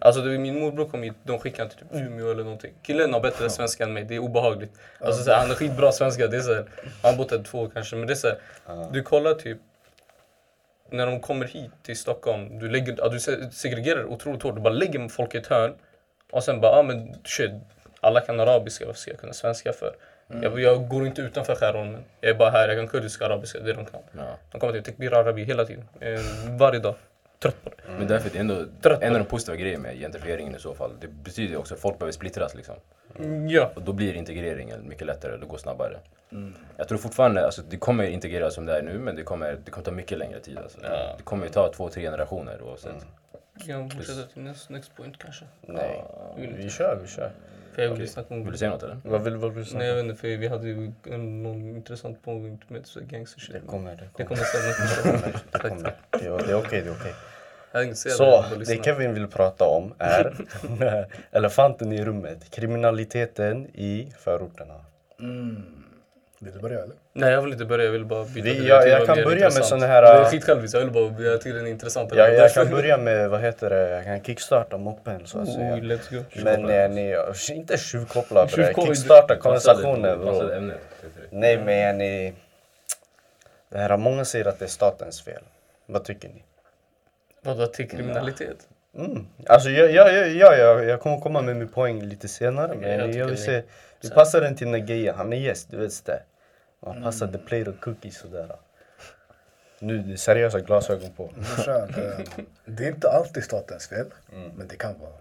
Alltså 0.00 0.20
det, 0.22 0.38
min 0.38 0.60
morbror 0.60 0.88
kom 0.88 1.02
hit, 1.02 1.12
de 1.22 1.38
skickade 1.38 1.62
han 1.62 1.68
till 1.70 1.78
typ 1.98 2.06
Umeå 2.06 2.30
eller 2.30 2.44
någonting. 2.44 2.72
Killen 2.82 3.12
har 3.12 3.20
bättre 3.20 3.50
svenska 3.50 3.84
än 3.84 3.92
mig, 3.92 4.04
det 4.04 4.14
är 4.14 4.18
obehagligt. 4.18 4.72
Alltså 5.00 5.22
så 5.22 5.30
här, 5.30 5.38
han 5.38 5.48
har 5.48 5.56
skitbra 5.56 5.92
svenska, 5.92 6.26
det 6.26 6.36
är 6.36 6.40
så 6.40 6.54
här, 6.54 6.64
han 7.02 7.10
har 7.12 7.18
bott 7.18 7.30
här 7.30 7.42
två 7.42 7.58
år 7.60 7.70
kanske, 7.74 7.96
men 7.96 8.06
det 8.06 8.12
är 8.12 8.14
så 8.14 8.28
här, 8.28 8.38
du 8.92 9.02
kollar 9.02 9.34
typ 9.34 9.58
när 10.90 11.06
de 11.06 11.20
kommer 11.20 11.46
hit 11.46 11.70
till 11.82 11.96
Stockholm, 11.96 12.58
du, 12.58 12.68
lägger, 12.70 13.10
du 13.10 13.20
se- 13.20 13.50
segregerar 13.50 14.04
otroligt 14.04 14.42
hårt. 14.42 14.54
Du 14.54 14.60
bara 14.60 14.72
lägger 14.74 15.08
folk 15.08 15.34
i 15.34 15.38
ett 15.38 15.46
hörn 15.46 15.74
och 16.30 16.44
sen 16.44 16.60
bara, 16.60 16.72
ah, 16.72 16.82
men 16.82 17.14
shit, 17.24 17.50
alla 18.00 18.20
kan 18.20 18.40
arabiska, 18.40 18.86
varför 18.86 19.00
ska 19.00 19.10
jag 19.10 19.20
kunna 19.20 19.32
svenska 19.32 19.72
för? 19.72 19.94
Mm. 20.30 20.42
Jag, 20.42 20.60
jag 20.60 20.88
går 20.88 21.06
inte 21.06 21.22
utanför 21.22 21.54
Skärholmen. 21.54 22.04
Jag 22.20 22.30
är 22.30 22.34
bara 22.34 22.50
här, 22.50 22.68
jag 22.68 22.76
kan 22.76 22.88
kurdiska 22.88 23.26
arabiska, 23.26 23.58
det 23.60 23.70
är 23.70 23.74
de 23.74 23.84
kan. 23.84 24.00
Ja. 24.12 24.38
De 24.52 24.60
kommer 24.60 24.72
till 24.72 24.82
tekbir 24.82 25.14
arabi 25.14 25.44
hela 25.44 25.64
tiden. 25.64 25.84
Eh, 26.00 26.20
varje 26.58 26.80
dag. 26.80 26.94
Trött 27.38 27.64
på 27.64 27.70
det. 27.70 27.92
Men 27.98 28.06
därför 28.06 28.28
är 28.28 28.32
det 28.32 28.38
ändå 28.38 28.64
Trött 28.82 29.02
en 29.02 29.12
av 29.12 29.18
de 29.18 29.24
positiva 29.24 29.56
grejerna 29.56 29.82
med 29.82 29.98
gentrifieringen 29.98 30.54
i 30.54 30.58
så 30.58 30.74
fall. 30.74 30.90
Det 31.00 31.08
betyder 31.08 31.56
också 31.56 31.74
att 31.74 31.80
folk 31.80 31.98
behöver 31.98 32.12
splittras 32.12 32.54
liksom. 32.54 32.74
Ja. 33.48 33.70
Och 33.74 33.82
då 33.82 33.92
blir 33.92 34.14
integreringen 34.14 34.88
mycket 34.88 35.06
lättare, 35.06 35.36
det 35.36 35.46
går 35.46 35.58
snabbare. 35.58 35.98
Mm. 36.32 36.54
Jag 36.76 36.88
tror 36.88 36.98
fortfarande, 36.98 37.44
alltså 37.44 37.62
det 37.68 37.76
kommer 37.76 38.04
integreras 38.04 38.54
som 38.54 38.66
det 38.66 38.78
är 38.78 38.82
nu 38.82 38.98
men 38.98 39.16
det 39.16 39.22
kommer, 39.22 39.58
det 39.64 39.70
kommer 39.70 39.84
ta 39.84 39.90
mycket 39.90 40.18
längre 40.18 40.40
tid 40.40 40.58
alltså. 40.58 40.78
Ja. 40.82 41.14
Det 41.16 41.22
kommer 41.22 41.46
ju 41.46 41.52
ta 41.52 41.72
två, 41.72 41.88
tre 41.88 42.02
generationer 42.02 42.62
oavsett. 42.62 43.06
Kan 43.66 43.90
fortsätta 43.90 44.22
till 44.22 44.42
next, 44.42 44.70
next 44.70 44.96
point 44.96 45.18
kanske. 45.18 45.44
Nej, 45.60 46.04
vill 46.36 46.54
vi 46.56 46.70
kör, 46.70 46.98
vi 47.02 47.08
kör. 47.08 47.32
För 47.78 47.82
jag 47.82 47.90
vill 47.90 48.00
lyssna 48.00 48.22
på 48.22 48.34
Vill 48.34 48.52
du 48.52 48.58
säga 48.58 48.70
något 48.70 48.82
eller? 48.82 48.98
Vad 49.04 49.24
vill, 49.24 49.36
vad 49.36 49.54
vill 49.54 49.64
du 49.64 49.74
Nej 49.76 49.86
jag 49.86 49.94
säga? 49.94 50.02
vet 50.02 50.04
inte, 50.10 50.20
för 50.20 50.28
vi 50.36 50.48
hade 50.48 50.68
ju 50.68 50.92
en, 51.10 51.42
någon 51.42 51.76
intressant 51.76 52.24
punkt 52.24 52.64
med 52.68 52.86
så 52.86 53.00
gangster 53.00 53.40
shit. 53.40 53.52
Det 53.52 53.60
kommer, 53.66 53.90
det 53.90 54.08
Det 54.16 54.24
kommer. 54.24 54.40
kommer 54.40 55.22
sen. 55.22 55.32
Det 55.52 55.58
kommer. 55.58 55.94
Det 56.10 56.26
är 56.26 56.46
det 56.46 56.52
är 56.52 56.54
okej, 56.54 56.82
det 56.82 56.88
är 56.88 56.94
okej. 57.00 57.94
Säga 57.94 58.14
Så, 58.14 58.44
det. 58.66 58.84
Kevin 58.84 59.14
vill 59.14 59.26
prata 59.26 59.64
om 59.64 59.94
är 59.98 60.34
elefanten 61.30 61.92
i 61.92 62.04
rummet. 62.04 62.50
Kriminaliteten 62.50 63.66
i 63.66 64.12
förorterna. 64.18 64.74
Mm. 65.20 65.62
Vill 66.40 66.52
du 66.52 66.58
börja 66.60 66.82
eller? 66.82 66.94
Nej 67.12 67.32
jag 67.32 67.42
vill 67.42 67.52
inte 67.52 67.64
börja, 67.64 67.84
jag 67.84 67.92
vill 67.92 68.04
bara 68.04 68.24
byta 68.24 68.44
Vi, 68.44 68.68
jag, 68.68 68.82
det 68.82 68.88
jag 68.88 68.98
var 68.98 69.06
kan 69.06 69.16
börja 69.16 69.26
med 69.26 69.36
intressant. 69.36 69.66
såna 69.66 69.86
här... 69.86 70.02
Jag 70.02 70.16
är 70.16 70.20
äh, 70.20 70.30
skitsjälvisk, 70.30 70.74
jag 70.74 70.80
vill 70.80 70.90
bara, 70.90 71.22
jag 71.22 71.40
tycker 71.40 71.56
den 71.56 71.66
är 71.66 71.70
intressant. 71.70 72.14
Jag, 72.14 72.34
jag 72.34 72.52
kan 72.54 72.70
börja 72.70 72.96
med, 72.98 73.30
vad 73.30 73.40
heter 73.40 73.70
det, 73.70 73.88
jag 73.90 74.04
kan 74.04 74.22
kickstarta 74.22 74.76
moppen 74.78 75.26
så 75.26 75.38
att 75.38 75.48
Oh, 75.48 75.54
säga. 75.54 75.76
let's 75.76 76.14
go. 76.16 76.24
Men 76.44 76.70
eh, 76.70 76.90
ni, 76.90 77.16
inte 77.50 77.76
tjuvkoppla 77.78 78.46
bre, 78.46 78.74
kickstarta 78.74 79.36
konversationen 79.36 80.18
passade 80.24 80.46
bro. 80.48 80.56
ämnet. 80.56 80.80
Nej 81.30 81.58
men 81.58 81.98
ni, 81.98 82.34
det 83.68 83.78
här, 83.78 83.96
många 83.96 84.24
säger 84.24 84.44
att 84.48 84.58
det 84.58 84.64
är 84.64 84.68
statens 84.68 85.22
fel. 85.22 85.42
Vad 85.86 86.04
tycker 86.04 86.28
ni? 86.28 86.42
Vadå 87.42 87.66
till 87.66 87.88
kriminalitet? 87.90 88.56
Mm. 88.98 89.26
Alltså 89.46 89.70
jag, 89.70 89.90
jag, 89.92 90.14
jag, 90.14 90.28
jag, 90.28 90.58
jag, 90.58 90.84
jag 90.84 91.00
kommer 91.00 91.20
komma 91.20 91.42
med 91.42 91.56
min 91.56 91.68
poäng 91.68 92.02
lite 92.02 92.28
senare 92.28 92.74
men 92.74 92.98
jag 92.98 93.14
jag, 93.14 93.26
vill 93.26 93.36
se, 93.38 93.62
vi 94.00 94.10
passar 94.10 94.40
den 94.40 94.56
till 94.56 94.68
Nageya, 94.68 95.12
han 95.12 95.32
är 95.32 95.36
gäst, 95.36 95.70
du 95.70 95.76
vet 95.76 96.04
det. 96.04 96.22
Man 96.80 97.02
passar 97.02 97.26
the 97.26 97.38
plate 97.38 97.70
of 97.70 97.80
cookies 97.80 98.18
sådär. 98.18 98.56
Nu 99.80 99.98
det 99.98 100.12
är 100.12 100.16
seriösa 100.16 100.60
glasögon 100.60 101.12
på. 101.12 101.30
Det 102.64 102.84
är 102.84 102.88
inte 102.88 103.08
alltid 103.10 103.44
statens 103.44 103.88
fel, 103.88 104.06
men 104.56 104.68
det 104.68 104.76
kan 104.76 104.94
vara 104.98 105.12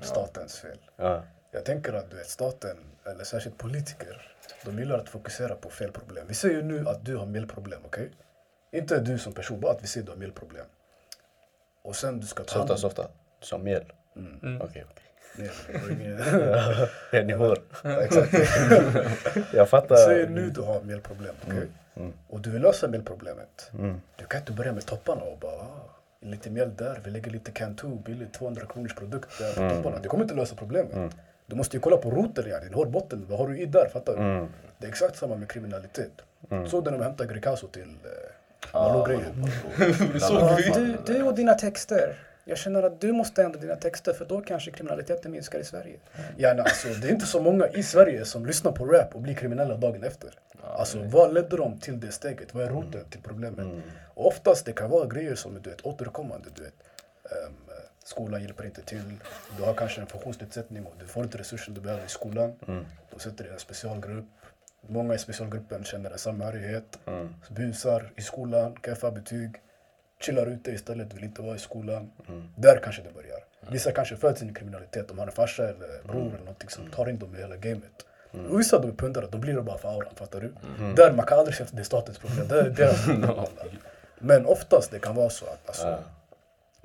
statens 0.00 0.58
fel. 0.58 0.78
Ja. 0.96 1.22
Jag 1.50 1.64
tänker 1.64 1.92
att 1.92 2.10
du 2.10 2.16
vet, 2.16 2.28
staten, 2.28 2.76
eller 3.04 3.24
särskilt 3.24 3.58
politiker, 3.58 4.32
de 4.64 4.78
gillar 4.78 4.98
att 4.98 5.08
fokusera 5.08 5.54
på 5.54 5.70
fel 5.70 5.92
problem. 5.92 6.24
Vi 6.28 6.34
säger 6.34 6.62
nu 6.62 6.88
att 6.88 7.04
du 7.04 7.16
har 7.16 7.26
mjällproblem, 7.26 7.80
okej? 7.84 8.10
Inte 8.72 9.00
du 9.00 9.18
som 9.18 9.32
person, 9.32 9.60
bara 9.60 9.72
att 9.72 9.82
vi 9.82 9.86
säger 9.86 10.02
att 10.02 10.06
du 10.06 10.12
har 10.12 10.18
mjällproblem. 10.18 10.66
Och 11.82 11.96
sen 11.96 12.20
du 12.20 12.26
ska 12.26 12.44
ta 12.44 12.58
hand 12.58 12.68
Softa, 12.68 12.86
om... 12.86 12.90
softa. 12.90 13.08
Du 13.40 13.46
sa 13.46 13.58
mjäll? 13.58 13.92
Mm. 14.16 14.60
Okej, 14.62 14.84
okej. 14.90 14.90
Var 14.90 14.92
ingen- 14.92 15.05
Ja, 17.12 17.22
ni 17.22 17.32
hör. 17.32 17.58
Ja, 17.84 18.02
Exakt. 18.02 18.32
Jag 19.54 19.68
fattar. 19.68 19.96
Säg 19.96 20.28
nu 20.28 20.50
du 20.50 20.60
har 20.60 20.80
mjällproblem, 20.82 21.34
okej? 21.46 21.68
Mm. 21.96 22.12
Och 22.28 22.40
du 22.40 22.50
vill 22.50 22.62
lösa 22.62 22.88
mjällproblemet. 22.88 23.70
Mm. 23.78 24.00
Du 24.16 24.24
kan 24.26 24.40
inte 24.40 24.52
börja 24.52 24.72
med 24.72 24.86
topparna 24.86 25.22
och 25.22 25.38
bara 25.38 25.52
ah, 25.52 25.90
lite 26.20 26.50
mjäll 26.50 26.76
där, 26.76 27.00
vi 27.04 27.10
lägger 27.10 27.30
lite 27.30 27.50
Cantu, 27.50 27.86
billigt 28.04 28.32
200 28.32 28.62
kronors 28.68 28.94
produkt 28.94 29.38
där 29.38 29.54
på 29.54 29.60
Mm. 29.60 29.76
topparna. 29.76 29.98
Det 30.02 30.08
kommer 30.08 30.24
inte 30.24 30.34
lösa 30.34 30.54
problemet. 30.56 31.12
Du 31.46 31.56
måste 31.56 31.76
ju 31.76 31.80
kolla 31.80 31.96
på 31.96 32.10
roten, 32.10 32.48
yani, 32.48 32.72
hårbotten. 32.72 33.26
Vad 33.28 33.38
har 33.38 33.48
du 33.48 33.58
i 33.58 33.66
där? 33.66 33.88
Fattar 33.92 34.12
du? 34.16 34.22
Mm. 34.22 34.46
Det 34.78 34.86
är 34.86 34.90
exakt 34.90 35.16
samma 35.16 35.36
med 35.36 35.48
kriminalitet. 35.50 36.12
Så 36.68 36.80
när 36.80 36.92
de 36.92 37.02
hämtar 37.02 37.24
Greekazo 37.24 37.66
till 37.68 37.82
eh, 37.82 38.10
Ja, 38.72 38.88
Malou-grejen. 38.88 39.50
såg 40.20 40.74
du, 40.74 40.96
du 41.06 41.22
och 41.22 41.34
dina 41.34 41.54
texter. 41.54 42.14
Jag 42.48 42.58
känner 42.58 42.82
att 42.82 43.00
du 43.00 43.12
måste 43.12 43.42
ändra 43.42 43.60
dina 43.60 43.76
texter 43.76 44.12
för 44.12 44.24
då 44.24 44.40
kanske 44.40 44.70
kriminaliteten 44.70 45.32
minskar 45.32 45.58
i 45.58 45.64
Sverige. 45.64 45.98
Gärna, 46.38 46.62
alltså, 46.62 46.88
det 46.88 47.08
är 47.08 47.12
inte 47.12 47.26
så 47.26 47.42
många 47.42 47.68
i 47.68 47.82
Sverige 47.82 48.24
som 48.24 48.46
lyssnar 48.46 48.72
på 48.72 48.84
rap 48.86 49.14
och 49.14 49.20
blir 49.20 49.34
kriminella 49.34 49.76
dagen 49.76 50.02
efter. 50.04 50.30
Alltså 50.62 51.02
vad 51.02 51.34
ledde 51.34 51.56
dem 51.56 51.78
till 51.78 52.00
det 52.00 52.12
steget? 52.12 52.54
Vad 52.54 52.64
är 52.64 52.68
roten 52.68 53.04
till 53.10 53.22
problemet? 53.22 53.66
Och 54.14 54.26
oftast 54.26 54.66
det 54.66 54.72
kan 54.72 54.90
vara 54.90 55.06
grejer 55.06 55.34
som 55.34 55.56
är 55.56 55.60
du 55.60 55.70
vet, 55.70 55.86
återkommande. 55.86 56.48
Du 56.54 56.62
vet. 56.62 56.74
Ehm, 57.24 57.54
skolan 58.04 58.42
hjälper 58.42 58.64
inte 58.64 58.82
till. 58.82 59.18
Du 59.56 59.62
har 59.62 59.74
kanske 59.74 60.00
en 60.00 60.06
funktionsnedsättning 60.06 60.84
och 60.86 60.94
du 61.00 61.06
får 61.06 61.24
inte 61.24 61.38
resursen 61.38 61.74
du 61.74 61.80
behöver 61.80 62.04
i 62.04 62.08
skolan. 62.08 62.52
De 63.10 63.20
sätter 63.20 63.44
dig 63.44 63.50
i 63.50 63.52
en 63.52 63.58
specialgrupp. 63.60 64.26
Många 64.88 65.14
i 65.14 65.18
specialgruppen 65.18 65.84
känner 65.84 66.10
en 66.10 66.18
samhörighet. 66.18 66.98
Busar 67.48 68.12
i 68.16 68.22
skolan, 68.22 68.76
kaffar 68.80 69.10
betyg. 69.10 69.62
Chillar 70.20 70.46
ute 70.46 70.70
istället, 70.70 71.14
vill 71.14 71.24
inte 71.24 71.42
vara 71.42 71.56
i 71.56 71.58
skolan. 71.58 72.10
Där 72.56 72.80
kanske 72.82 73.02
det 73.02 73.14
börjar. 73.14 73.38
Vissa 73.70 73.92
kanske 73.92 74.16
föds 74.16 74.42
in 74.42 74.50
i 74.50 74.54
kriminalitet. 74.54 75.08
De 75.08 75.18
har 75.18 75.26
en 75.26 75.32
farsa 75.32 75.68
eller 75.68 76.02
bror 76.04 76.26
eller 76.28 76.38
någonting 76.38 76.68
som 76.68 76.90
tar 76.90 77.08
in 77.08 77.18
dem 77.18 77.34
i 77.36 77.38
hela 77.38 77.56
gamet. 77.56 78.06
Och 78.50 78.60
vissa 78.60 78.78
de 78.78 78.88
är 78.88 78.92
pundare, 78.92 79.26
de 79.30 79.40
blir 79.40 79.54
det 79.54 79.62
bara 79.62 79.78
för 79.78 79.88
auran, 79.88 80.14
fattar 80.14 80.40
du? 80.40 80.52
Där 80.94 81.12
man 81.12 81.26
kan 81.26 81.38
aldrig 81.38 81.56
säga 81.56 81.66
att 81.66 81.76
det 81.76 81.82
är 81.82 81.84
statens 81.84 82.18
problem, 82.18 82.48
det 82.48 82.60
är 82.60 82.70
deras 82.76 83.04
problem. 83.04 83.48
Men 84.18 84.46
oftast 84.46 84.90
det 84.90 84.98
kan 84.98 85.14
vara 85.14 85.30
så 85.30 85.44
att 85.44 85.66
alltså, 85.66 85.98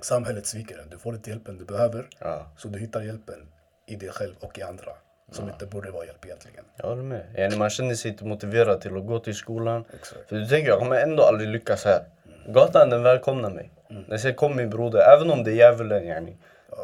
samhället 0.00 0.46
sviker 0.46 0.78
en. 0.78 0.88
Du 0.90 0.98
får 0.98 1.14
inte 1.14 1.30
hjälpen 1.30 1.58
du 1.58 1.64
behöver. 1.64 2.08
Ja. 2.18 2.46
Så 2.56 2.68
du 2.68 2.78
hittar 2.78 3.02
hjälpen 3.02 3.48
i 3.86 3.96
dig 3.96 4.08
själv 4.08 4.34
och 4.40 4.58
i 4.58 4.62
andra. 4.62 4.92
Som 5.30 5.48
inte 5.48 5.66
borde 5.66 5.90
vara 5.90 6.04
hjälp 6.06 6.24
egentligen. 6.24 6.64
Jag 6.76 6.88
håller 6.88 7.02
med. 7.02 7.26
Yani 7.36 7.56
man 7.56 7.70
känner 7.70 7.94
sig 7.94 8.10
inte 8.10 8.24
motiverad 8.24 8.80
till 8.80 8.96
att 8.96 9.06
gå 9.06 9.18
till 9.18 9.34
skolan. 9.34 9.84
Exakt. 9.94 10.28
För 10.28 10.36
du 10.36 10.46
tänker, 10.46 10.68
jag 10.70 10.78
kommer 10.78 10.96
ändå 10.96 11.22
aldrig 11.22 11.48
lyckas 11.48 11.84
här. 11.84 12.04
Gatan 12.46 12.90
den 12.90 13.02
välkomnar 13.02 13.50
mig. 13.50 13.70
Den 14.08 14.18
säger 14.18 14.34
kom 14.34 14.56
min 14.56 14.70
broder, 14.70 15.00
även 15.16 15.30
om 15.30 15.44
det 15.44 15.50
är 15.50 15.54
djävulen 15.54 16.06
yani. 16.06 16.36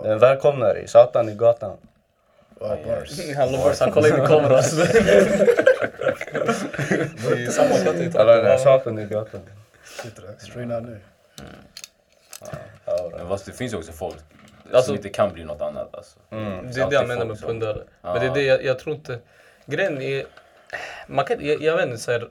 Den 0.03 0.19
välkomnar 0.19 0.75
dig, 0.75 0.89
satan 0.89 1.29
i 1.29 1.35
gatan. 1.35 1.77
Ja, 2.61 2.77
bars. 2.87 3.35
Han 3.37 3.53
lovar 3.53 3.75
han 3.81 3.93
kollar 3.93 4.09
in 4.09 4.25
i 4.25 4.27
kameran. 4.27 4.63
Det 7.29 7.45
är 7.45 7.51
samma 7.51 7.75
platta 7.75 7.99
i 7.99 8.11
Alla 8.19 8.37
den 8.37 8.47
här 8.47 8.59
satan 8.59 8.99
i 8.99 9.05
gatan. 9.05 9.41
Straighta 10.39 10.81
nu. 10.81 11.01
Men 13.17 13.29
fast 13.29 13.47
det 13.47 13.53
finns 13.53 13.73
ju 13.73 13.77
också 13.77 13.93
folk 13.93 14.17
Alltså- 14.73 14.87
som 14.87 14.95
inte 14.97 15.09
kan 15.09 15.33
bli 15.33 15.45
något 15.45 15.61
annat. 15.61 15.95
Alltså. 15.95 16.19
Det 16.31 16.37
är 16.81 16.89
det 16.91 16.95
jag 16.95 17.09
menar 17.09 17.25
med 17.25 17.41
pundare. 17.41 17.83
Men 18.03 18.15
det 18.21 18.27
är 18.27 18.35
det 18.35 18.43
jag, 18.43 18.65
jag 18.65 18.79
tror 18.79 18.95
inte... 18.97 19.19
Grejen 19.67 20.03
är... 20.03 20.25
Man 21.07 21.25
kan, 21.25 21.47
jag, 21.47 21.63
jag 21.63 21.77
vet 21.77 21.87
inte, 21.87 21.99
så 21.99 22.13
här, 22.13 22.29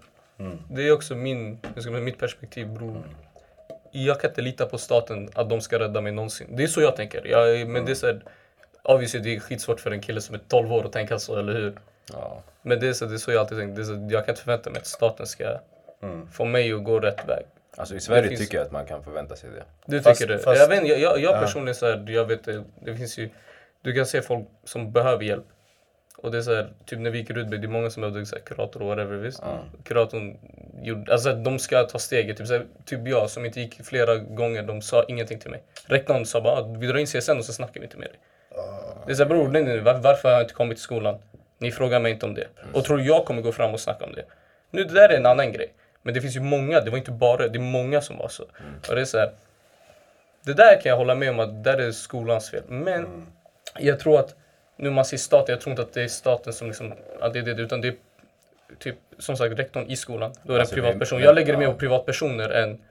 det 0.70 0.88
är 0.88 0.92
också 0.92 1.16
min, 1.16 1.60
jag 1.74 1.84
ska 1.84 1.92
mitt 1.92 2.20
perspektiv 2.20 2.68
bror. 2.68 3.04
Jag 3.92 4.20
kan 4.22 4.30
inte 4.30 4.42
lita 4.42 4.66
på 4.66 4.78
staten 4.78 5.30
att 5.34 5.50
de 5.50 5.62
ska 5.62 5.80
rädda 5.80 6.02
mig 6.02 6.12
någonsin. 6.12 6.48
Det 6.56 6.64
är 6.64 6.68
så 6.68 6.82
jag 6.82 6.96
tänker. 6.96 7.26
Jag, 7.28 7.68
men 7.68 7.86
det 7.86 7.92
är 7.92 7.96
så 7.96 8.08
här, 8.08 8.22
obviously 8.84 9.20
det 9.20 9.36
är 9.36 9.40
skitsvårt 9.40 9.80
för 9.80 9.92
en 9.92 10.02
kille 10.02 10.22
som 10.22 10.36
är 10.36 10.40
12 10.48 10.74
år 10.74 10.86
att 10.86 10.92
tänka 10.94 11.20
så, 11.20 11.40
eller 11.40 11.54
hur? 11.54 11.74
Ja. 12.14 12.44
Men 12.62 12.80
det 12.80 12.88
är 12.88 12.94
så, 12.94 13.06
det 13.06 13.14
är 13.14 13.18
så 13.18 13.32
jag 13.32 13.40
alltid 13.40 13.80
är 13.80 13.84
så, 13.84 14.08
jag 14.12 14.26
kan 14.26 14.34
inte 14.34 14.42
förvänta 14.42 14.70
mig 14.70 14.80
att 14.80 14.88
staten 14.88 15.28
ska 15.28 15.60
få 16.32 16.46
mig 16.46 16.74
att 16.74 16.84
gå 16.84 17.00
rätt 17.00 17.28
väg. 17.28 17.46
Alltså 17.78 17.96
i 17.96 18.00
Sverige 18.00 18.28
finns- 18.28 18.40
tycker 18.40 18.58
jag 18.58 18.66
att 18.66 18.72
man 18.72 18.86
kan 18.86 19.04
förvänta 19.04 19.36
sig 19.36 19.50
det. 19.50 19.64
Du 19.86 20.02
Fast- 20.02 20.20
tycker 20.22 20.34
det? 20.34 20.40
fast- 20.40 20.60
jag, 20.60 20.68
vet, 20.68 20.88
jag, 20.88 21.00
jag, 21.00 21.20
jag 21.20 21.42
personligen 21.42 21.76
så 21.76 21.86
här, 21.86 22.06
jag 22.10 22.26
vet 22.26 22.44
det 22.86 22.96
finns 22.96 23.18
ju, 23.18 23.30
du 23.82 23.94
kan 23.94 24.06
se 24.06 24.22
folk 24.22 24.48
som 24.64 24.92
behöver 24.92 25.24
hjälp. 25.24 25.46
Och 26.18 26.32
det 26.32 26.38
är 26.38 26.42
så 26.42 26.56
här, 26.56 26.70
typ 26.86 27.00
när 27.00 27.10
vi 27.10 27.18
gick 27.18 27.30
i 27.30 27.34
Rudby, 27.34 27.58
det 27.58 27.68
är 27.68 27.70
många 27.70 27.90
som 27.90 28.02
behövde 28.02 28.26
så 28.26 28.36
här, 28.36 28.42
kurator 28.44 28.82
och 28.82 28.88
whatever 28.88 29.18
visst. 29.18 29.44
Kuratorn 29.84 30.38
gjorde, 30.82 31.12
alltså 31.14 31.34
de 31.34 31.60
ska 31.60 31.84
ta 31.84 32.00
steget. 32.00 32.38
Typ, 32.38 32.48
så 32.48 32.54
här, 32.54 32.66
typ 32.86 33.08
jag 33.08 33.30
som 33.30 33.46
inte 33.46 33.60
gick 33.62 33.86
flera 33.86 34.16
gånger, 34.16 34.64
de 34.64 34.82
sa 34.82 35.04
ingenting 35.08 35.40
till 35.40 35.52
mig. 35.52 35.64
Rektorn 35.86 36.26
sa 36.26 36.42
bara, 36.42 36.54
"Ah, 36.62 36.76
vi 36.80 36.88
drar 36.88 36.98
in 36.98 37.08
CSN 37.08 37.38
och 37.38 37.46
så 37.46 37.54
snackar 37.54 37.80
vi 37.80 37.86
inte 37.86 37.98
med 37.98 38.08
dig. 38.08 38.20
Det 39.06 39.12
är 39.12 39.16
såhär, 39.16 39.30
bror, 39.30 39.48
nej, 39.48 39.64
nej, 39.64 39.80
var, 39.80 39.94
varför 39.94 40.30
har 40.30 40.36
jag 40.36 40.44
inte 40.44 40.54
kommit 40.54 40.78
till 40.78 40.84
skolan? 40.84 41.18
Ni 41.58 41.72
frågar 41.72 42.00
mig 42.00 42.12
inte 42.12 42.26
om 42.26 42.34
det. 42.34 42.48
Och 42.74 42.84
tror 42.86 43.02
jag 43.02 43.26
kommer 43.26 43.42
gå 43.42 43.52
fram 43.52 43.74
och 43.74 43.80
snacka 43.80 44.06
om 44.06 44.14
det. 44.14 44.26
Nu, 44.72 44.84
det 44.84 44.94
där 44.94 45.10
är 45.10 45.18
en 45.18 45.26
annan 45.26 45.52
grej. 45.52 45.74
Men 46.02 46.14
det 46.14 46.22
finns 46.22 46.36
ju 46.36 46.40
många, 46.40 46.82
det 46.82 46.92
var 46.92 46.98
inte 46.98 47.12
bara, 47.12 47.48
det 47.48 47.58
är 47.58 47.62
många 47.62 48.02
som 48.02 48.18
var 48.18 48.28
så. 48.28 48.44
Och 48.90 48.96
det 48.96 49.02
är 49.02 49.06
så 49.06 49.18
här, 49.18 49.32
det 50.46 50.54
där 50.54 50.82
kan 50.82 50.90
jag 50.90 50.98
hålla 50.98 51.16
med 51.16 51.30
om 51.30 51.40
att 51.40 51.64
det 51.64 51.72
är 51.72 51.92
skolans 51.92 52.50
fel. 52.52 52.64
Men 52.68 53.28
jag 53.80 54.00
tror 54.00 54.20
att, 54.20 54.36
nu 54.78 54.90
man 54.90 55.06
säger 55.06 55.20
staten, 55.20 55.54
jag 55.54 55.62
tror 55.62 55.72
inte 55.72 55.82
att 55.82 55.94
det 55.94 56.04
är 56.04 56.08
staten 56.08 56.54
som 56.54 56.68
liksom, 56.68 56.94
att 57.22 57.34
det 57.34 57.40
är 57.40 57.44
det, 57.44 57.62
utan 57.62 57.82
det 57.82 57.88
är 57.88 57.96
typ, 58.80 58.96
som 59.18 59.38
sagt, 59.38 59.60
rektorn 59.60 59.86
i 59.88 59.96
skolan. 59.96 60.34
Då 60.44 60.54
är 60.54 60.58
det 60.58 60.60
en 60.60 60.60
Alltså, 60.62 60.76
det 60.76 60.82
är- 60.82 60.84
privatperson. 60.84 61.20
Jag 61.22 61.36
lägger 61.36 61.54
det 61.54 61.60
mer 61.60 61.66
ja. 61.66 61.72
på 61.72 61.78
privatpersoner 61.80 62.50
än, 62.50 62.82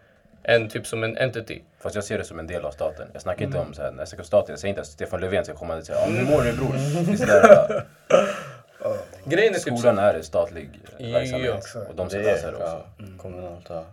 än 0.43 0.69
typ 0.69 0.87
som 0.87 1.05
en 1.05 1.17
entity. 1.17 1.63
Fast 1.81 1.95
jag 1.95 2.05
ser 2.05 2.19
det 2.19 2.25
som 2.25 2.39
en 2.39 2.47
del 2.47 2.65
av 2.65 2.71
staten. 2.71 3.09
Jag 3.13 3.23
snackar 3.23 3.45
inte 3.45 3.59
om 3.59 3.75
så 3.75 3.83
här, 3.83 3.91
när 3.91 3.99
jag 3.99 4.09
snackar 4.09 4.23
om 4.23 4.27
staten, 4.27 4.53
jag 4.53 4.59
säger 4.59 4.71
inte 4.71 4.81
att 4.81 4.87
Stefan 4.87 5.21
Löfven 5.21 5.45
ska 5.45 5.55
komma 5.55 5.77
och 5.77 5.85
säga 5.87 5.99
ja, 5.99 6.07
hur 6.07 6.25
mår 6.25 6.43
du 6.43 6.53
bror? 6.53 6.75
Är 6.75 7.17
sådär, 7.17 7.85
Grejen 9.25 9.55
är 9.55 9.59
typ 9.59 9.69
så- 9.69 9.77
skolan 9.77 9.99
är 9.99 10.15
en 10.15 10.23
statlig 10.25 10.71
Ja, 10.99 11.13
verksamhet 11.13 11.55
exakt. 11.57 11.89
och 11.89 11.95
de 11.95 12.09
ska 12.11 12.19
Det 12.19 12.25
lösa 12.25 12.49
är 12.49 12.53
det 12.53 12.59
också. 12.59 12.83
ja, 12.99 13.05
kommunalt. 13.19 13.67
Ja. 13.69 13.85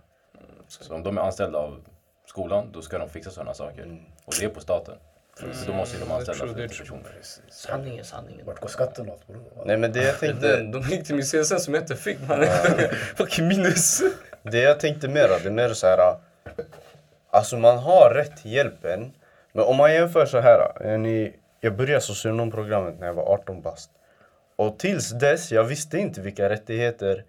Så 0.67 0.95
om 0.95 1.03
de 1.03 1.17
är 1.17 1.21
anställda 1.21 1.59
av 1.59 1.81
skolan, 2.27 2.69
då 2.73 2.81
ska 2.81 2.97
de 2.97 3.09
fixa 3.09 3.31
sådana 3.31 3.53
saker. 3.53 3.97
Och 4.25 4.33
det 4.39 4.45
är 4.45 4.49
på 4.49 4.59
staten. 4.61 4.95
Så 5.39 5.65
då 5.67 5.73
måste 5.73 5.97
ju 5.97 6.03
de 6.03 6.11
anställa 6.11 6.37
för 6.37 6.47
lite 6.47 6.67
personer. 6.67 7.11
Sanningen, 7.49 8.05
sanningen. 8.05 8.45
Vart 8.45 8.59
går 8.59 8.67
skatten 8.67 9.09
åt 9.09 9.27
bror? 9.27 9.63
Nej 9.65 9.77
men 9.77 9.91
det 9.91 10.03
jag 10.03 10.19
tänkte, 10.19 10.61
de 10.61 10.81
gick 10.81 11.05
till 11.05 11.15
min 11.15 11.25
CSN 11.25 11.59
som 11.59 11.73
jag 11.73 11.83
inte 11.83 11.95
fick 11.95 12.17
man. 12.27 12.45
Fucking 13.15 13.47
minus. 13.47 14.01
det 14.43 14.59
jag 14.59 14.79
tänkte 14.79 15.07
mer, 15.07 15.27
det 15.43 15.49
är 15.49 15.51
mer 15.51 15.73
så 15.73 15.87
här. 15.87 16.17
Alltså 17.29 17.57
man 17.57 17.77
har 17.77 18.13
rätt 18.13 18.37
till 18.37 18.51
hjälpen. 18.51 19.11
Men 19.53 19.65
om 19.65 19.77
man 19.77 19.93
jämför 19.93 20.25
så 20.25 20.39
här. 20.39 20.81
är 20.81 20.97
Ni, 20.97 21.35
jag 21.59 21.75
började 21.75 22.01
socionomprogrammet 22.01 22.99
när 22.99 23.07
jag 23.07 23.13
var 23.13 23.23
18 23.23 23.61
bast. 23.61 23.89
Och 24.55 24.79
tills 24.79 25.09
dess, 25.09 25.51
jag 25.51 25.63
visste 25.63 25.97
inte 25.97 26.21
vilka 26.21 26.49
rättigheter 26.49 27.23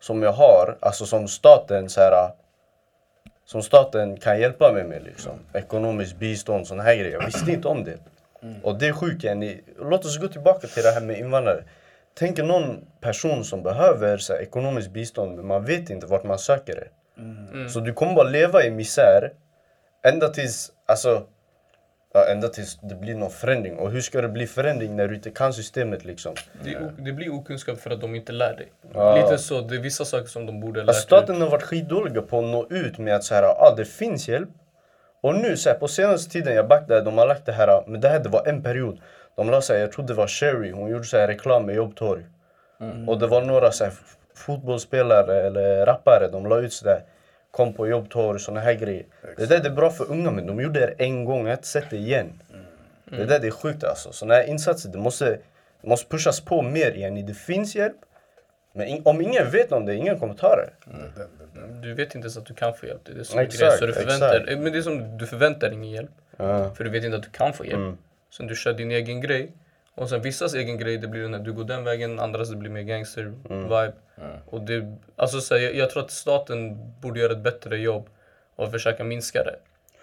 som 0.00 0.22
jag 0.22 0.32
har, 0.32 0.78
alltså 0.80 1.06
som 1.06 1.28
staten 1.28 1.88
så 1.88 2.00
här, 2.00 2.32
som 3.50 3.62
staten 3.62 4.16
kan 4.16 4.40
hjälpa 4.40 4.72
mig 4.72 4.84
med 4.84 5.02
liksom. 5.02 5.32
Ekonomiskt 5.52 6.16
bistånd, 6.16 6.66
såna 6.66 6.82
här 6.82 6.94
grejer. 6.96 7.12
Jag 7.12 7.26
visste 7.26 7.52
inte 7.52 7.68
om 7.68 7.84
det. 7.84 7.98
Och 8.62 8.78
det 8.78 8.86
är 8.88 8.92
sjukt 8.92 9.24
Jenny. 9.24 9.60
Låt 9.78 10.04
oss 10.04 10.18
gå 10.18 10.28
tillbaka 10.28 10.66
till 10.66 10.82
det 10.82 10.90
här 10.90 11.00
med 11.00 11.18
invandrare. 11.18 11.64
Tänk 12.14 12.38
er 12.38 12.42
någon 12.42 12.84
person 13.00 13.44
som 13.44 13.62
behöver 13.62 14.18
så 14.18 14.32
här, 14.32 14.40
ekonomiskt 14.40 14.90
bistånd 14.90 15.36
men 15.36 15.46
man 15.46 15.64
vet 15.64 15.90
inte 15.90 16.06
vart 16.06 16.24
man 16.24 16.38
söker 16.38 16.74
det. 16.74 16.88
Så 17.70 17.80
du 17.80 17.92
kommer 17.92 18.14
bara 18.14 18.28
leva 18.28 18.64
i 18.64 18.70
misär 18.70 19.32
ända 20.02 20.28
tills, 20.28 20.72
alltså, 20.86 21.22
ja, 22.14 22.26
ända 22.26 22.48
tills 22.48 22.78
det 22.82 22.94
blir 22.94 23.14
någon 23.14 23.30
förändring. 23.30 23.78
Och 23.78 23.90
hur 23.90 24.00
ska 24.00 24.20
det 24.20 24.28
bli 24.28 24.46
förändring 24.46 24.96
när 24.96 25.08
du 25.08 25.14
inte 25.14 25.30
kan 25.30 25.52
systemet 25.52 26.04
liksom? 26.04 26.34
Det, 26.64 26.92
det 26.98 27.12
blir 27.12 27.34
okunskap 27.34 27.78
för 27.78 27.90
att 27.90 28.00
de 28.00 28.14
inte 28.14 28.32
lär 28.32 28.56
dig. 28.56 28.72
Ja. 28.94 29.16
Lite 29.16 29.38
så, 29.38 29.60
det 29.60 29.76
är 29.76 29.80
vissa 29.80 30.04
saker 30.04 30.26
som 30.26 30.46
de 30.46 30.60
borde 30.60 30.80
ha 30.80 30.84
lärt 30.84 30.88
Alltså, 30.88 31.02
staten 31.02 31.40
har 31.40 31.50
varit 31.50 31.62
skitdåliga 31.62 32.22
på 32.22 32.38
att 32.38 32.44
nå 32.44 32.66
ut 32.70 32.98
med 32.98 33.14
att 33.14 33.24
så 33.24 33.34
här, 33.34 33.42
ah, 33.42 33.74
det 33.76 33.84
finns 33.84 34.28
hjälp. 34.28 34.48
Och 35.22 35.34
nu 35.34 35.56
så 35.56 35.70
här, 35.70 35.76
på 35.76 35.88
senaste 35.88 36.30
tiden 36.30 36.54
jag 36.54 36.68
backade, 36.68 37.00
de 37.00 37.18
har 37.18 37.26
lagt 37.26 37.46
det 37.46 37.52
här, 37.52 37.84
men 37.86 38.00
det 38.00 38.08
här 38.08 38.20
det 38.20 38.28
var 38.28 38.48
en 38.48 38.62
period. 38.62 39.00
De 39.36 39.50
la 39.50 39.60
så 39.60 39.72
här, 39.72 39.80
jag 39.80 39.92
tror 39.92 40.06
det 40.06 40.14
var 40.14 40.26
Sherry, 40.26 40.70
hon 40.72 40.90
gjorde 40.90 41.04
så 41.04 41.16
här 41.16 41.26
reklam 41.28 41.66
med 41.66 41.74
jobbtorg. 41.74 42.24
Och 43.06 43.18
det 43.18 43.26
var 43.26 43.42
några 43.42 43.72
så 43.72 43.84
här, 43.84 43.92
fotbollsspelare 44.34 45.42
eller 45.46 45.86
rappare, 45.86 46.28
de 46.28 46.46
la 46.46 46.58
ut 46.58 46.72
så 46.72 46.84
där 46.84 47.02
kom 47.50 47.72
på 47.72 47.88
jobbtorg, 47.88 48.40
såna 48.40 48.60
här 48.60 48.74
grejer. 48.74 49.04
Det 49.36 49.46
där 49.46 49.60
det 49.60 49.68
är 49.68 49.72
bra 49.72 49.90
för 49.90 50.10
unga 50.10 50.30
men 50.30 50.46
de 50.46 50.60
gjorde 50.60 50.80
det 50.80 51.04
en 51.04 51.24
gång, 51.24 51.38
jag 51.38 51.46
har 51.46 51.52
inte 51.52 51.66
sett 51.66 51.90
det 51.90 51.96
igen. 51.96 52.42
Det 53.04 53.24
där 53.24 53.38
det 53.38 53.46
är 53.46 53.50
sjukt 53.50 53.84
alltså. 53.84 54.12
Såna 54.12 54.34
här 54.34 54.44
insatser, 54.44 54.88
det 54.90 54.98
måste, 54.98 55.38
det 55.82 55.88
måste 55.88 56.08
pushas 56.08 56.40
på 56.40 56.62
mer 56.62 56.90
igen. 56.90 57.26
Det 57.26 57.34
finns 57.34 57.74
hjälp, 57.76 57.96
men 58.72 58.86
in, 58.86 59.02
om 59.04 59.20
ingen 59.20 59.50
vet 59.50 59.72
om 59.72 59.86
det, 59.86 59.94
ingen 59.94 60.18
kommer 60.18 60.34
ta 60.34 60.56
det. 60.56 60.70
Den, 60.84 61.12
den, 61.16 61.28
den. 61.54 61.80
Du 61.80 61.94
vet 61.94 62.14
inte 62.14 62.24
ens 62.24 62.36
att 62.36 62.46
du 62.46 62.54
kan 62.54 62.74
få 62.74 62.86
hjälp. 62.86 63.00
Det 63.04 63.12
är 63.12 63.16
det 63.16 63.24
som 63.24 63.38
Exakt. 63.38 63.78
Så 63.78 63.86
du 63.86 63.92
förväntar, 63.92 64.40
exakt. 64.40 64.58
men 64.58 64.72
det 64.72 64.78
är 64.78 64.82
som 64.82 65.18
du 65.18 65.26
förväntar 65.26 65.72
ingen 65.72 65.90
hjälp. 65.90 66.10
Ja. 66.36 66.74
För 66.74 66.84
du 66.84 66.90
vet 66.90 67.04
inte 67.04 67.16
att 67.16 67.22
du 67.22 67.30
kan 67.30 67.52
få 67.52 67.64
hjälp. 67.64 67.76
Mm. 67.76 67.98
Sen 68.30 68.46
du 68.46 68.56
kör 68.56 68.72
din 68.72 68.90
egen 68.90 69.20
grej. 69.20 69.52
Och 70.00 70.08
sen 70.08 70.22
vissas 70.22 70.54
egen 70.54 70.78
grej, 70.78 70.98
det 70.98 71.08
blir 71.08 71.28
när 71.28 71.38
du 71.38 71.52
går 71.52 71.64
den 71.64 71.84
vägen. 71.84 72.20
Andras 72.20 72.50
det 72.50 72.56
blir 72.56 72.70
mer 72.70 72.82
gangster 72.82 73.32
Mm. 73.50 74.36
Och 74.46 74.60
det, 74.60 74.96
alltså, 75.16 75.40
så 75.40 75.54
här, 75.54 75.62
jag, 75.62 75.74
jag 75.74 75.90
tror 75.90 76.02
att 76.02 76.10
staten 76.10 76.78
borde 77.00 77.20
göra 77.20 77.32
ett 77.32 77.38
bättre 77.38 77.76
jobb 77.78 78.08
och 78.56 78.70
försöka 78.70 79.04
minska 79.04 79.44
det. 79.44 79.56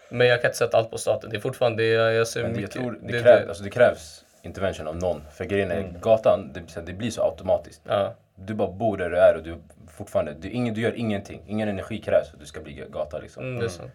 Men 0.09 0.27
jag 0.27 0.41
kan 0.41 0.49
inte 0.49 0.57
sätta 0.57 0.77
allt 0.77 0.91
på 0.91 0.97
staten. 0.97 1.29
Det 1.29 1.37
är 1.37 1.39
fortfarande, 1.39 1.83
jag, 1.85 2.13
jag 2.13 2.27
ser 2.27 2.41
Men 2.43 2.51
jag 2.51 2.57
mycket. 2.61 2.71
tror 2.71 2.91
det, 2.91 3.11
det- 3.13 3.21
kräv, 3.23 3.41
det- 3.41 3.47
Alltså 3.47 3.63
det 3.63 3.69
krävs 3.69 4.25
intervention 4.41 4.87
av 4.87 4.95
någon. 4.95 5.21
För 5.31 5.45
grejen 5.45 5.71
är, 5.71 5.93
gatan, 6.01 6.51
det, 6.53 6.85
det 6.85 6.93
blir 6.93 7.11
så 7.11 7.21
automatiskt. 7.21 7.81
Ja. 7.87 8.13
Du 8.35 8.53
bara 8.53 8.71
bor 8.71 8.97
där 8.97 9.09
du 9.09 9.17
är 9.17 9.35
och 9.37 9.43
du 9.43 9.55
fortfarande, 9.97 10.33
du, 10.33 10.49
ingen, 10.49 10.73
du 10.73 10.81
gör 10.81 10.95
ingenting. 10.95 11.41
Ingen 11.47 11.69
energi 11.69 11.97
krävs 12.01 12.27
för 12.29 12.35
att 12.35 12.39
du 12.39 12.45
ska 12.45 12.59
bli 12.61 12.83
gata 12.89 13.19
liksom. 13.19 13.43
Mm, 13.43 13.59
det 13.59 13.65
är 13.65 13.69
sant. 13.69 13.93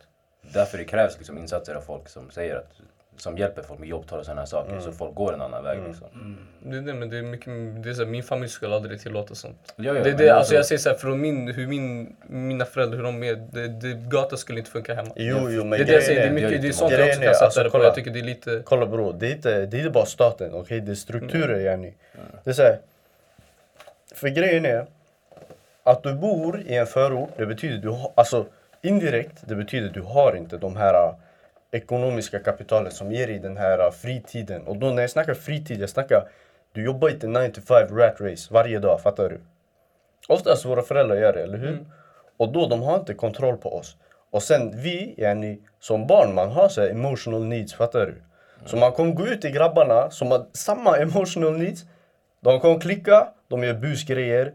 Därför 0.54 0.78
det 0.78 0.84
krävs 0.84 1.18
liksom 1.18 1.38
insatser 1.38 1.74
av 1.74 1.80
folk 1.80 2.08
som 2.08 2.30
säger 2.30 2.56
att 2.56 2.72
som 3.16 3.38
hjälper 3.38 3.62
folk 3.62 3.80
med 3.80 3.88
jobbtal 3.88 4.18
och 4.18 4.24
sådana 4.24 4.40
här 4.40 4.46
saker. 4.46 4.80
Så 4.80 4.92
folk 4.92 5.14
går 5.14 5.32
en 5.34 5.40
annan 5.42 5.64
väg 5.64 5.78
liksom. 5.86 6.08
Det 6.62 6.76
är 6.76 6.80
det, 6.80 6.94
men 6.94 7.10
det 7.10 7.18
är 7.18 7.22
mycket, 7.22 7.46
det 7.82 7.90
är 7.90 7.94
så 7.94 8.02
här, 8.04 8.10
min 8.10 8.22
familj 8.22 8.48
skulle 8.48 8.74
aldrig 8.74 9.00
tillåta 9.00 9.34
sånt. 9.34 9.74
Ja, 9.76 9.94
ja, 9.94 10.02
det, 10.04 10.12
det, 10.12 10.30
alltså 10.30 10.54
jag 10.54 10.66
säger 10.66 10.78
såhär, 10.78 10.96
från 10.96 11.20
min, 11.20 11.48
hur 11.48 11.66
min, 11.66 12.16
mina 12.26 12.64
föräldrar, 12.64 12.96
hur 12.96 13.04
de 13.04 13.22
är, 13.22 13.34
det, 13.34 13.68
det, 13.68 13.94
gata 13.94 14.36
skulle 14.36 14.58
inte 14.58 14.70
funka 14.70 14.94
hemma. 14.94 15.10
Jo, 15.16 15.50
jo, 15.50 15.64
men 15.64 15.70
det 15.70 15.76
är 15.76 15.84
det 15.84 15.92
jag 15.92 16.02
säger, 16.02 16.20
det 16.20 16.26
är, 16.28 16.32
mycket, 16.32 16.62
det 16.62 16.68
är 16.68 16.72
sånt 16.72 16.92
jag 16.92 17.08
också 17.08 17.20
kan 17.20 17.34
sätta 17.34 17.44
alltså, 17.44 17.60
det 17.62 17.64
på. 17.64 17.70
kolla. 17.70 17.84
Jag 17.84 17.94
tycker 17.94 18.10
det 18.10 18.18
är 18.18 18.24
lite... 18.24 18.62
Kolla 18.64 18.86
bror, 18.86 19.12
det 19.12 19.26
är 19.26 19.32
inte, 19.32 19.66
det 19.66 19.76
är 19.76 19.78
inte 19.78 19.90
bara 19.90 20.06
staten, 20.06 20.54
okej? 20.54 20.80
Det 20.80 20.92
är 20.92 20.94
strukturer 20.94 21.54
Mm. 21.54 21.64
yani. 21.64 21.94
Det 22.44 22.50
är 22.50 22.54
så 22.54 22.62
här, 22.62 22.78
För 24.14 24.28
grejen 24.28 24.66
är, 24.66 24.86
att 25.82 26.02
du 26.02 26.14
bor 26.14 26.60
i 26.60 26.74
en 26.74 26.86
förort, 26.86 27.30
det 27.36 27.46
betyder 27.46 27.78
du 27.78 27.88
har, 27.88 28.12
alltså 28.14 28.46
indirekt, 28.82 29.42
det 29.46 29.54
betyder 29.54 29.88
du 29.88 30.00
har 30.02 30.36
inte 30.36 30.56
de 30.56 30.76
här 30.76 31.14
ekonomiska 31.72 32.38
kapitalet 32.38 32.92
som 32.92 33.12
ger 33.12 33.26
dig 33.26 33.38
den 33.38 33.56
här 33.56 33.78
äh, 33.78 33.90
fritiden. 33.90 34.66
Och 34.66 34.76
då 34.76 34.86
när 34.90 35.02
jag 35.02 35.10
snackar 35.10 35.34
fritid, 35.34 35.80
jag 35.80 35.90
snackar, 35.90 36.28
du 36.72 36.84
jobbar 36.84 37.08
inte 37.08 37.26
9 37.26 37.48
to 37.48 37.60
5 37.60 37.98
rat 37.98 38.20
race 38.20 38.54
varje 38.54 38.78
dag, 38.78 39.00
fattar 39.00 39.28
du? 39.28 39.40
Oftast 40.28 40.64
våra 40.64 40.82
föräldrar 40.82 41.16
gör 41.16 41.32
det, 41.32 41.42
eller 41.42 41.58
hur? 41.58 41.84
Och 42.36 42.52
då, 42.52 42.68
de 42.68 42.82
har 42.82 42.98
inte 42.98 43.14
kontroll 43.14 43.56
på 43.56 43.76
oss. 43.76 43.96
Och 44.30 44.42
sen 44.42 44.72
vi, 44.74 45.14
yani, 45.16 45.58
som 45.80 46.06
barn, 46.06 46.34
man 46.34 46.50
har 46.50 46.68
så 46.68 46.82
emotional 46.82 47.44
needs, 47.44 47.74
fattar 47.74 48.06
du? 48.06 48.22
Så 48.66 48.76
man 48.76 48.92
kommer 48.92 49.12
gå 49.12 49.26
ut 49.26 49.40
till 49.40 49.52
grabbarna 49.52 50.10
som 50.10 50.30
har 50.30 50.46
samma 50.52 50.96
emotional 50.96 51.58
needs. 51.58 51.84
De 52.40 52.60
kommer 52.60 52.80
klicka, 52.80 53.28
de 53.48 53.64
gör 53.64 53.74
busgrejer. 53.74 54.52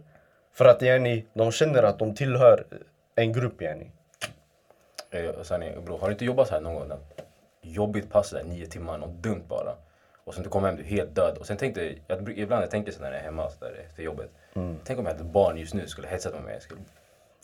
För 0.53 0.65
att 0.65 0.81
yani, 0.81 1.25
de 1.33 1.51
känner 1.51 1.83
att 1.83 1.99
de 1.99 2.15
tillhör 2.15 2.65
en 3.15 3.33
grupp 3.33 3.61
yani. 3.61 3.91
Eh, 5.11 5.25
och 5.29 5.45
sen, 5.45 5.63
är- 5.63 5.79
bro, 5.79 5.97
har 5.97 6.07
du 6.07 6.11
inte 6.13 6.25
jobbat 6.25 6.47
så 6.47 6.53
här 6.53 6.61
någon 6.61 6.75
gång? 6.89 6.99
Jobbigt 7.61 8.09
pass 8.11 8.29
där, 8.29 8.43
nio 8.43 8.65
timmar, 8.67 8.97
något 8.97 9.09
dumt 9.23 9.43
bara. 9.47 9.73
Och 10.23 10.33
sen 10.33 10.43
du 10.43 10.49
kommer 10.49 10.67
hem, 10.67 10.77
du 10.77 10.83
är 10.83 10.87
helt 10.87 11.15
död. 11.15 11.37
Och 11.37 11.45
sen 11.47 11.57
tänkte 11.57 11.93
jag, 12.07 12.29
ibland 12.37 12.63
jag 12.63 12.71
tänker 12.71 12.91
så 12.91 13.01
när 13.01 13.11
jag 13.11 13.19
är 13.19 13.23
hemma 13.23 13.49
så 13.49 13.65
där, 13.65 13.73
efter 13.85 14.03
jobbet. 14.03 14.29
Tänk 14.83 14.99
om 14.99 15.05
jag 15.05 15.13
hade 15.13 15.23
barn 15.23 15.57
just 15.57 15.73
nu 15.73 15.87
skulle 15.87 16.07
hetsat 16.07 16.33
med 16.33 16.43
mig. 16.43 16.53
Jag 16.53 16.61
skulle... 16.61 16.81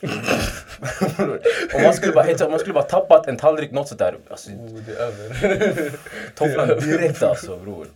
om 1.75 1.81
man 1.83 1.93
skulle 1.93 2.13
bara 2.13 2.23
hetsa, 2.23 2.45
om 2.45 2.51
man 2.51 2.59
skulle 2.59 2.73
bara 2.73 2.83
tappat 2.83 3.27
en 3.27 3.37
tallrik, 3.37 3.71
något 3.71 3.87
sånt 3.87 3.99
där. 3.99 4.15
Alltså, 4.29 4.51
Oh, 4.51 4.79
det 4.85 4.91
är 4.91 4.97
över. 4.97 5.91
tofflan 6.35 6.67
direkt 6.67 7.23
alltså 7.23 7.57
bror. 7.57 7.87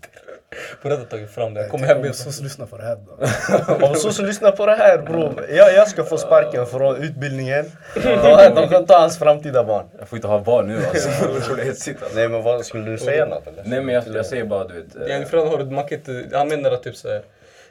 På 0.81 0.89
rätt 0.89 0.99
att 0.99 1.09
tagit 1.09 1.29
fram 1.31 1.53
det. 1.53 1.61
Jag 1.61 1.69
kom 1.69 1.83
hem 1.83 2.01
med 2.01 2.15
SOS 2.15 2.41
lyssnar 2.41 2.65
på 2.65 2.77
det 2.77 2.83
här 2.83 2.97
då. 3.79 3.85
Om 3.87 3.95
så 3.95 4.23
lyssna 4.23 4.51
på 4.51 4.65
det 4.65 4.75
här 4.75 4.97
bror. 4.97 5.45
Jag, 5.49 5.73
jag 5.73 5.87
ska 5.87 6.03
få 6.03 6.17
sparken 6.17 6.65
från 6.65 6.95
utbildningen. 7.03 7.65
De, 7.93 8.51
de 8.55 8.67
kan 8.69 8.85
ta 8.85 8.99
hans 8.99 9.17
framtida 9.19 9.63
barn. 9.63 9.85
Jag 9.99 10.07
får 10.09 10.17
inte 10.17 10.27
ha 10.27 10.39
barn 10.39 10.67
nu 10.67 10.77
alltså. 10.87 11.09
Nej 12.15 12.27
men 12.29 12.43
vad, 12.43 12.65
skulle 12.65 12.91
du 12.91 12.97
säga 12.97 13.25
något 13.25 13.47
eller? 13.47 13.63
Nej 13.65 13.81
men 13.81 13.95
jag, 13.95 14.03
jag 14.07 14.25
säger 14.25 14.45
bara 14.45 14.67
du 14.67 14.73
vet. 14.73 14.95
eh, 15.09 15.17
Ja, 15.17 15.25
för 15.25 15.37
han, 15.37 15.47
har, 15.47 15.57
man 15.63 15.87
kan 15.87 15.97
inte, 15.97 16.37
han 16.37 16.47
menar 16.47 16.71
att 16.71 16.83
typ 16.83 16.95
såhär, 16.95 17.21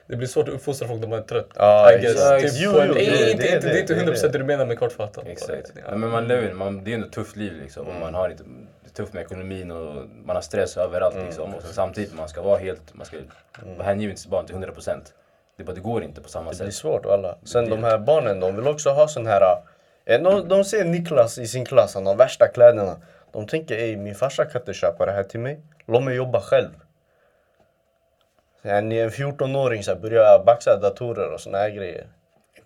det 0.06 0.16
blir 0.16 0.28
svårt 0.28 0.48
att 0.48 0.54
uppfostra 0.54 0.88
folk 0.88 1.00
när 1.00 1.08
man 1.08 1.18
är 1.18 1.22
trött. 1.22 1.48
Ja, 1.54 1.92
I 1.92 1.98
guess. 2.00 2.12
exakt. 2.14 2.42
Typ 2.42 2.52
Jo, 2.56 2.72
jo, 2.88 2.94
det- 2.94 3.02
inte, 3.04 3.24
det- 3.24 3.30
inte, 3.30 3.42
det- 3.42 3.60
det, 3.60 3.76
är 3.76 3.80
inte 3.80 3.94
det- 3.94 4.00
100% 4.12 4.28
det 4.32 4.38
du 4.38 4.44
menar 4.44 4.66
med 4.66 4.78
kortfattat. 4.78 5.24
Exakt. 5.26 5.72
Ja. 5.88 5.96
Men 5.96 6.10
man 6.10 6.28
lever, 6.28 6.52
man, 6.52 6.84
det 6.84 6.90
är 6.90 6.94
ändå 6.94 7.06
ett 7.06 7.12
tufft 7.12 7.36
liv 7.36 7.52
liksom. 7.62 7.86
Och 7.86 7.94
man 8.00 8.14
har 8.14 8.28
inte, 8.28 8.42
tufft 8.96 9.12
med 9.12 9.22
ekonomin 9.22 9.70
och 9.70 10.04
man 10.24 10.36
har 10.36 10.42
stress 10.42 10.76
överallt 10.76 11.14
liksom. 11.16 11.54
Och 11.54 11.62
samtidigt 11.62 12.14
man 12.14 12.28
ska 12.28 12.42
vara 12.42 12.58
helt, 12.58 12.94
man 12.94 13.06
ska 13.06 13.16
vara 13.76 13.86
hängiven 13.86 14.14
till 14.14 14.22
sitt 14.22 14.30
barn 14.30 14.46
till 14.46 14.54
100%. 14.56 15.00
Det, 15.56 15.62
är 15.62 15.66
bara, 15.66 15.72
det 15.74 15.80
går 15.80 16.02
inte 16.02 16.20
på 16.20 16.28
samma 16.28 16.50
Det 16.50 16.56
blir 16.56 16.66
sätt. 16.66 16.74
svårt 16.74 17.06
alla. 17.06 17.36
Sen 17.44 17.70
de 17.70 17.84
här 17.84 17.98
barnen, 17.98 18.40
de 18.40 18.56
vill 18.56 18.68
också 18.68 18.90
ha 18.90 19.08
sån 19.08 19.26
här... 19.26 19.42
eh, 20.04 20.22
De, 20.22 20.48
de 20.48 20.64
ser 20.64 20.84
Niklas 20.84 21.38
i 21.38 21.46
sin 21.46 21.64
klass, 21.64 21.94
han 21.94 22.06
har 22.06 22.14
värsta 22.16 22.48
kläderna. 22.48 22.96
De 23.32 23.46
tänker 23.46 23.76
ej, 23.76 23.96
min 23.96 24.14
farsa 24.14 24.44
kan 24.44 24.60
inte 24.62 24.74
köpa 24.74 25.06
det 25.06 25.12
här 25.12 25.24
till 25.24 25.40
mig. 25.40 25.60
Låt 25.86 26.02
mig 26.02 26.14
jobba 26.16 26.40
själv. 26.40 26.70
En 28.62 28.92
14-åring 28.92 29.82
så 29.82 29.90
här, 29.94 29.98
börjar 30.00 30.42
baxa 30.46 30.76
datorer 30.76 31.32
och 31.32 31.40
såna 31.40 31.58
här 31.58 31.70
grejer. 31.70 32.06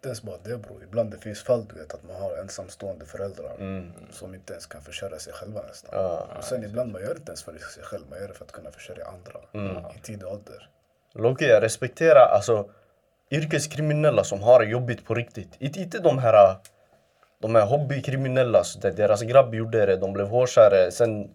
Inte 0.00 0.08
ens 0.08 0.22
bara 0.22 0.36
det 0.44 0.56
bror. 0.58 0.82
Ibland 0.82 1.10
det 1.10 1.18
finns 1.18 1.42
fall 1.42 1.64
du 1.68 1.74
vet 1.80 1.94
att 1.94 2.04
man 2.04 2.16
har 2.22 2.36
ensamstående 2.36 3.06
föräldrar 3.06 3.54
Mm. 3.58 3.92
som 4.12 4.34
inte 4.34 4.52
ens 4.52 4.66
kan 4.66 4.82
försörja 4.82 5.18
sig 5.18 5.32
själva 5.32 5.60
nästan. 5.68 5.90
Ja. 5.92 6.26
Och 6.38 6.44
sen 6.44 6.64
ibland 6.64 6.92
man 6.92 7.02
gör 7.02 7.10
inte 7.16 7.30
ens 7.30 7.42
för 7.42 7.52
sig 7.52 7.82
själv, 7.82 8.04
man 8.10 8.18
gör 8.20 8.28
det 8.28 8.34
för 8.34 8.44
att 8.44 8.52
kunna 8.52 8.70
försörja 8.70 9.04
andra 9.06 9.40
Mm. 9.70 9.76
i 9.96 10.00
tidig 10.02 10.26
ålder. 10.28 10.68
Loki, 11.14 11.48
jag 11.48 11.62
respekterar 11.62 12.26
alltså 12.34 12.68
yrkeskriminella 13.30 14.24
som 14.24 14.42
har 14.42 14.60
det 14.60 14.66
jobbigt 14.66 15.04
på 15.06 15.14
riktigt. 15.14 15.48
Inte, 15.58 15.80
inte 15.80 15.98
de 15.98 16.18
här 16.18 16.56
de 17.42 17.54
här 17.54 17.66
hobbykriminella, 17.66 18.64
så 18.64 18.78
där 18.78 18.90
deras 18.90 19.22
grabb 19.22 19.54
gjorde 19.54 19.86
det, 19.86 19.96
de 19.96 20.12
blev 20.12 20.26
hårdare, 20.26 20.90
sen 20.90 21.30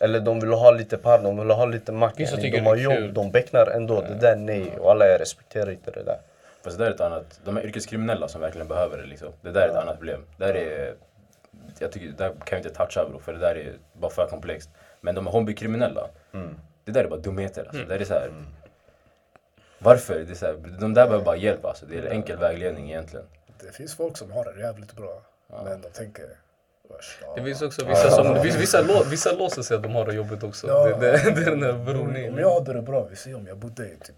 eller 0.00 0.20
de 0.20 0.40
vill 0.40 0.52
ha 0.52 0.70
lite 0.70 0.96
par, 0.98 1.18
de 1.22 1.38
vill 1.38 1.50
ha 1.50 1.64
lite 1.64 1.92
tycker 2.36 2.58
De 2.58 2.62
det 2.64 2.68
har 2.68 2.76
jobb, 2.76 2.94
kul. 2.94 3.14
de 3.14 3.30
becknar 3.30 3.66
ändå. 3.66 4.00
Det 4.00 4.14
där 4.14 4.36
nej. 4.36 4.78
Och 4.78 4.90
alla 4.90 5.06
jag 5.06 5.20
respekterar 5.20 5.70
inte 5.70 5.90
det 5.90 6.02
där. 6.02 6.18
Fast 6.64 6.78
det 6.78 6.84
där 6.84 6.90
är 6.90 6.94
ett 6.94 7.00
annat, 7.00 7.40
de 7.44 7.56
här 7.56 7.64
yrkeskriminella 7.64 8.28
som 8.28 8.40
verkligen 8.40 8.68
behöver 8.68 8.98
det 8.98 9.06
liksom. 9.06 9.32
Det 9.40 9.50
där 9.50 9.60
är 9.60 9.68
ett 9.68 9.76
annat 9.76 9.96
problem. 9.96 10.24
Det 10.36 10.46
där 10.46 10.54
är, 10.54 10.94
jag 11.78 11.92
tycker, 11.92 12.06
det 12.06 12.16
där 12.16 12.28
kan 12.28 12.38
vi 12.50 12.56
inte 12.56 12.70
toucha 12.70 13.08
bro, 13.08 13.18
för 13.18 13.32
det 13.32 13.38
där 13.38 13.54
är 13.54 13.72
bara 13.92 14.10
för 14.10 14.26
komplext. 14.26 14.70
Men 15.00 15.14
de 15.14 15.26
här 15.26 15.32
hobbykriminella, 15.32 16.08
det 16.84 16.92
där 16.92 17.04
är 17.04 17.08
bara 17.08 17.20
dumheter 17.20 17.64
alltså. 17.64 17.82
Det 17.82 17.88
där 17.88 18.00
är 18.00 18.04
så 18.04 18.14
här, 18.14 18.30
Varför? 19.78 20.18
Det 20.18 20.32
är 20.32 20.34
så 20.34 20.46
här, 20.46 20.54
de 20.80 20.94
där 20.94 21.06
behöver 21.06 21.24
bara 21.24 21.36
hjälp 21.36 21.64
alltså. 21.64 21.86
Det 21.86 21.98
är 21.98 22.10
enkel 22.10 22.38
vägledning 22.38 22.90
egentligen. 22.90 23.26
Det 23.60 23.72
finns 23.72 23.96
folk 23.96 24.16
som 24.16 24.30
har 24.30 24.44
det 24.44 24.60
jävligt 24.60 24.92
bra. 24.92 25.22
Men 25.64 25.80
de 25.80 25.88
tänker. 25.88 26.24
Det 27.36 27.42
finns 27.44 27.62
också 27.62 27.84
vissa 27.84 28.10
som, 28.10 28.34
vissa, 28.42 28.58
vissa, 28.58 29.04
vissa 29.10 29.32
låser 29.32 29.62
sig 29.62 29.76
att 29.76 29.82
de 29.82 29.94
har 29.94 30.06
det 30.06 30.14
jobbigt 30.14 30.42
också. 30.42 30.66
Ja. 30.66 30.84
Det, 30.84 30.92
det, 30.92 31.34
det 31.34 31.40
är 31.40 31.50
den 31.50 31.62
här 31.62 31.72
bron 31.72 32.28
Om 32.28 32.38
jag 32.38 32.54
hade 32.54 32.72
det 32.72 32.82
bra, 32.82 33.06
vi 33.10 33.16
säger 33.16 33.36
om 33.36 33.46
jag 33.46 33.56
bodde 33.56 33.84
i 33.84 33.96
typ, 33.96 34.16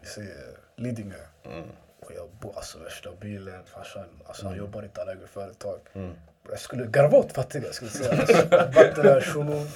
vi 0.00 0.06
säger 0.06 0.34
Lidingö. 0.76 1.16
Mm. 1.44 1.64
Och 2.04 2.12
jag 2.16 2.28
bor 2.40 2.52
alltså 2.56 2.78
värsta 2.78 3.10
bilen, 3.20 3.60
farsan, 3.74 4.04
alltså 4.26 4.46
han 4.46 4.56
jobbar 4.56 4.82
inte, 4.82 5.00
han 5.00 5.08
äger 5.08 5.26
företag. 5.26 5.78
Mm. 5.94 6.14
Jag 6.50 6.60
skulle 6.60 6.86
garva 6.86 7.18
åt 7.18 7.32
fattiga, 7.32 7.62
jag 7.64 7.74
skulle 7.74 7.90
säga. 7.90 8.20
Alltså, 8.20 8.46
Vatten 8.50 9.20
shunon, 9.20 9.68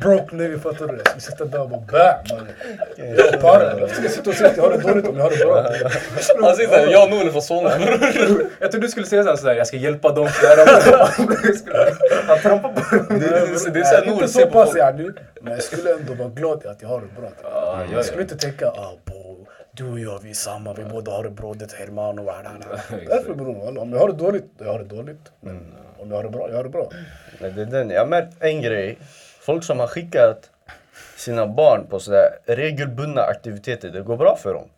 broke 0.00 0.36
nigga, 0.36 0.58
fattar 0.58 0.86
du? 0.88 0.96
Jag 0.96 1.06
skulle 1.06 1.20
sitta 1.20 1.44
där 1.44 1.60
och 1.60 1.68
bara 1.68 1.80
bam! 1.80 2.38
man. 2.38 2.48
Jag 3.16 3.40
bara, 3.40 3.80
jag 3.80 3.90
skulle 3.90 4.08
sitta 4.08 4.30
och 4.30 4.36
säga 4.36 4.50
att 4.50 4.56
jag 4.56 4.64
har 4.64 4.70
det 4.70 4.78
dåligt 4.78 5.08
om 5.08 5.16
jag 5.16 5.22
har 5.22 5.30
det 5.30 5.44
bra. 5.44 5.62
Han 6.46 6.56
sitter 6.56 6.86
där, 6.86 6.92
jag 6.92 7.04
och 7.04 7.10
Noel 7.10 7.26
är 7.26 7.30
från 7.32 7.42
Solna. 7.42 7.70
Jag 8.60 8.70
trodde 8.70 8.86
du 8.86 8.90
skulle 8.90 9.06
säga 9.06 9.22
såhär, 9.22 9.36
såhär 9.36 9.54
jag 9.54 9.66
ska 9.66 9.76
hjälpa 9.76 10.12
dem 10.12 10.28
Han 12.26 12.38
trampar 12.38 12.72
på 12.72 12.96
dem. 12.96 13.06
Det, 13.08 13.28
det, 13.28 13.70
det 13.70 13.80
är 13.80 13.84
såhär 13.84 14.06
Noel 14.06 14.28
ser 14.28 14.40
så 14.40 14.46
på 14.46 14.52
pass 14.52 14.72
folk. 14.72 15.16
men 15.40 15.52
jag 15.52 15.62
skulle 15.62 15.94
ändå 15.94 16.14
vara 16.14 16.28
glad 16.28 16.66
att 16.66 16.82
jag 16.82 16.88
har 16.88 17.00
det 17.00 17.20
bra. 17.20 17.30
Ja, 17.42 17.48
ja, 17.50 17.86
Jag 17.92 18.04
skulle 18.04 18.22
inte 18.22 18.36
tänka 18.36 18.68
ah, 18.68 18.92
bo, 19.04 19.33
du 19.74 19.92
och 19.92 20.00
jag 20.00 20.18
vi 20.22 20.30
är 20.30 20.34
samma, 20.34 20.72
vi 20.72 20.84
båda 20.84 21.12
har 21.12 21.24
det 21.24 21.30
bra, 21.30 21.54
det 21.54 21.72
är 21.72 21.78
hermano. 21.78 22.24
Därför 23.08 23.34
bror, 23.34 23.78
om 23.78 23.92
jag 23.92 23.98
har 23.98 24.08
det 24.08 24.14
dåligt, 24.14 24.44
jag 24.58 24.72
har 24.72 24.78
det 24.78 24.84
dåligt. 24.84 25.32
Men 25.40 25.74
om 25.98 26.10
jag 26.10 26.16
har 26.16 26.24
det 26.24 26.30
bra, 26.30 26.48
jag 26.50 26.56
har 26.56 26.64
det 26.64 26.70
bra. 26.70 26.90
Men 27.40 27.54
det 27.56 27.62
är 27.62 27.66
den, 27.66 27.90
jag 27.90 28.00
har 28.00 28.06
märkt 28.06 28.36
en 28.40 28.62
grej. 28.62 28.98
Folk 29.40 29.64
som 29.64 29.80
har 29.80 29.86
skickat 29.86 30.50
sina 31.16 31.46
barn 31.46 31.86
på 31.90 31.98
sådär 32.00 32.28
regelbundna 32.46 33.22
aktiviteter, 33.22 33.90
det 33.90 34.00
går 34.02 34.16
bra 34.16 34.36
för 34.36 34.54
dem. 34.54 34.68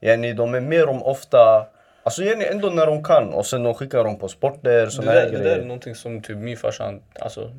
Yani, 0.00 0.32
de 0.32 0.54
är 0.54 0.60
med 0.60 0.86
dem 0.86 1.02
ofta, 1.02 1.66
alltså 2.02 2.22
yani, 2.22 2.44
ändå 2.44 2.70
när 2.70 2.86
de 2.86 3.04
kan 3.04 3.28
och 3.34 3.46
sen 3.46 3.62
de 3.62 3.74
skickar 3.74 4.04
dem 4.04 4.18
på 4.18 4.28
sporter, 4.28 4.84
Det 4.84 4.90
såna 4.90 5.12
där, 5.12 5.20
här 5.20 5.30
det 5.30 5.38
där 5.38 5.44
är 5.44 5.44
grejer. 5.44 5.62
någonting 5.66 5.94
som 5.94 6.20
typ 6.22 6.36
min 6.36 6.56
farsa 6.56 6.94
alltså, 7.20 7.52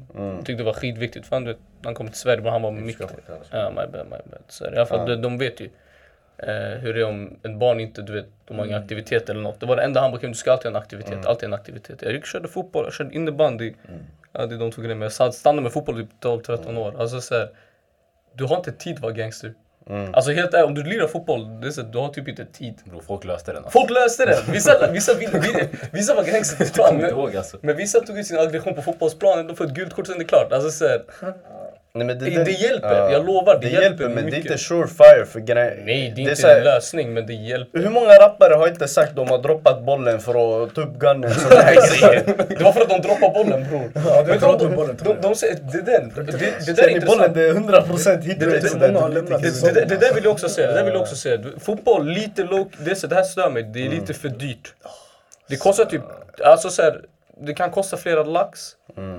tyckte 0.45 0.63
var 0.63 0.73
skitviktigt. 0.73 1.27
För 1.27 1.35
han, 1.35 1.43
du 1.43 1.57
han 1.83 1.95
kom 1.95 2.07
till 2.07 2.17
Sverige, 2.17 2.41
men 2.41 2.51
han 2.51 2.61
var 2.61 2.71
mycket... 2.71 3.09
Ja, 3.51 3.69
my 3.69 3.75
bad, 3.75 4.05
my 4.05 4.17
bad. 4.31 4.41
Så 4.47 4.65
i 4.65 4.67
alla 4.67 4.85
fall, 4.85 5.09
de, 5.09 5.15
de 5.15 5.37
vet 5.37 5.59
ju 5.59 5.69
eh, 6.43 6.79
hur 6.79 6.93
det 6.93 6.99
är 6.99 7.05
om 7.05 7.39
ett 7.43 7.59
barn 7.59 7.79
inte, 7.79 8.01
du 8.01 8.13
vet, 8.13 8.25
de 8.45 8.59
har 8.59 8.65
ingen 8.65 8.81
aktivitet 8.81 9.29
eller 9.29 9.41
något. 9.41 9.59
Det 9.59 9.65
var 9.65 9.75
det 9.75 9.83
enda 9.83 10.01
han 10.01 10.11
brukade, 10.11 10.31
du 10.33 10.37
ska 10.37 10.51
alltid 10.51 10.71
ha 10.71 10.77
en 10.77 10.83
aktivitet, 10.83 11.25
alltid 11.25 11.47
en 11.47 11.53
aktivitet. 11.53 12.01
Jag 12.01 12.13
gick 12.13 12.25
körde 12.25 12.47
fotboll, 12.47 12.83
jag 12.83 12.93
körde 12.93 13.15
innebandy. 13.15 13.73
Ja, 14.31 14.45
det 14.45 14.55
är 14.55 14.59
de 14.59 14.71
två 14.71 14.81
grejerna. 14.81 15.09
Jag 15.17 15.33
stannade 15.33 15.61
med 15.61 15.71
fotboll 15.71 16.01
i 16.01 16.03
typ 16.03 16.23
12-13 16.23 16.77
år. 16.77 17.01
Alltså 17.01 17.21
så 17.21 17.35
här, 17.35 17.49
du 18.33 18.43
har 18.43 18.57
inte 18.57 18.71
tid 18.71 18.95
att 18.95 19.01
vara 19.01 19.13
gangster. 19.13 19.53
Alltså 20.13 20.31
helt 20.31 20.53
ärligt, 20.53 20.67
om 20.67 20.75
du 20.75 20.83
lirar 20.83 21.07
fotboll, 21.07 21.61
det 21.61 21.67
är 21.67 21.71
så, 21.71 21.81
du 21.81 21.97
har 21.97 22.09
typ 22.09 22.27
inte 22.27 22.45
tid. 22.45 22.75
Bro, 22.85 23.01
folk 23.01 23.23
löste 23.23 23.51
den. 23.51 23.63
Alltså. 23.63 23.79
Folk 23.79 23.89
löste 23.89 24.25
det! 24.25 24.37
Vissa, 24.51 24.91
vissa, 24.91 25.13
vissa, 25.13 25.39
vissa 25.91 26.15
var 26.15 26.23
gangster 26.23 26.65
Jag 26.75 26.87
kommer 26.87 27.03
inte 27.03 27.15
men, 27.15 27.37
alltså. 27.37 27.57
men 27.61 27.75
vissa 27.77 27.99
tog 27.99 28.19
ut 28.19 28.27
sin 28.27 28.39
aggression 28.39 28.75
på 28.75 28.81
fotbollsplanen, 28.81 29.47
de 29.47 29.55
får 29.55 29.65
ett 29.65 29.73
gult 29.73 29.93
kort 29.93 30.07
sen 30.07 30.17
det 30.17 30.23
är 30.23 30.27
klart. 30.27 30.51
Alltså 30.51 30.71
så 30.71 30.87
här, 30.87 31.03
Nej, 31.93 32.07
men 32.07 32.19
Det- 32.19 32.43
det 32.43 32.51
hjälper, 32.51 33.09
jag 33.11 33.25
lovar, 33.25 33.53
det 33.53 33.59
det 33.59 33.67
hjälper 33.69 33.81
hjälper 33.83 34.05
men 34.09 34.15
det 34.15 34.21
är 34.21 34.25
mycket. 34.25 34.45
inte 34.51 34.57
surefire 34.57 35.25
för 35.25 35.39
grejen. 35.39 35.85
nej, 35.85 36.13
det 36.15 36.21
är 36.21 36.23
inte 36.23 36.35
så 36.35 36.47
här- 36.47 36.57
en 36.57 36.63
lösning 36.63 37.13
men 37.13 37.25
det 37.27 37.33
hjälper. 37.33 37.79
Hur 37.79 37.89
många 37.89 38.13
rappare 38.19 38.53
har 38.53 38.67
inte 38.67 38.87
sagt 38.87 39.15
de 39.15 39.27
har 39.29 39.37
droppat 39.37 39.83
bollen 39.83 40.19
för 40.19 40.63
att 40.63 40.75
ta 40.75 40.81
upp 40.81 40.93
gunnen 40.99 41.31
sådana 41.33 41.61
här 41.61 41.75
grejer? 41.75 42.23
Det 42.57 42.63
var 42.63 42.71
för 42.71 42.81
att 42.81 42.89
de 42.89 43.01
droppade 43.01 43.33
bollen 43.33 43.69
bror. 43.69 43.91
Ja, 44.05 44.23
det 44.23 44.33
är 44.33 44.39
de, 44.59 44.67
med 44.67 44.75
bollen 44.75 44.97
de, 45.03 45.03
de, 45.03 45.21
de 45.21 45.33
det, 45.41 45.77
är 45.77 45.83
den, 45.83 46.11
det, 46.25 46.65
det 46.65 46.73
där 46.73 46.83
är 46.83 46.89
i 46.97 46.99
bollen 46.99 47.25
intressant. 47.25 47.33
det 47.33 47.43
är 47.49 47.53
100% 47.53 48.21
hit 48.21 48.39
Det, 48.39 48.45
det, 48.45 48.51
det, 48.51 48.79
det- 48.79 48.87
det- 49.41 49.61
det, 49.61 49.71
det, 49.73 49.85
det 49.85 49.95
där 49.95 50.13
vill 50.13 50.23
jag 50.23 50.31
också 50.33 50.49
säga, 50.49 50.67
det 50.67 50.73
där 50.73 50.83
vill 50.83 50.93
jag 50.93 51.01
också 51.01 51.15
säga. 51.15 51.39
Fotboll, 51.59 52.07
lite 52.07 52.43
low, 52.43 52.67
det, 52.85 53.03
är 53.03 53.07
det 53.07 53.15
här 53.15 53.23
stör 53.23 53.49
mig, 53.49 53.63
det 53.63 53.85
är 53.85 53.89
lite 53.89 54.13
för 54.13 54.29
dyrt. 54.29 54.73
Det 55.49 55.55
kostar 55.55 55.85
typ, 55.85 56.01
alltså 56.43 56.69
så 56.69 56.81
här, 56.81 57.01
det 57.41 57.53
kan 57.53 57.71
kosta 57.71 57.97
flera 57.97 58.23
lax. 58.23 58.59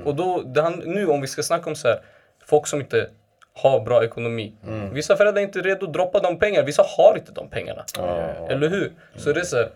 Och 0.05 0.15
då, 0.15 0.43
det, 0.43 0.71
nu 0.85 1.07
om 1.07 1.21
vi 1.21 1.27
ska 1.27 1.43
snacka 1.43 1.71
om 1.71 1.77
så 1.77 1.89
här, 1.89 2.01
folk 2.51 2.67
som 2.67 2.81
inte 2.81 3.09
har 3.63 3.81
bra 3.81 4.05
ekonomi. 4.05 4.53
Vissa 4.93 5.17
föräldrar 5.17 5.41
är 5.43 5.47
inte 5.47 5.61
redo 5.61 5.87
att 5.87 5.93
droppa 5.93 6.21
de 6.21 6.39
pengarna, 6.39 6.67
vissa 6.67 6.85
har 6.97 7.17
inte 7.17 7.33
de 7.33 7.49
pengarna. 7.49 7.85
Eller 8.49 8.69
hur? 8.69 8.93
Så 9.17 9.33
det 9.33 9.41
är 9.41 9.45
så 9.45 9.57
här, 9.57 9.69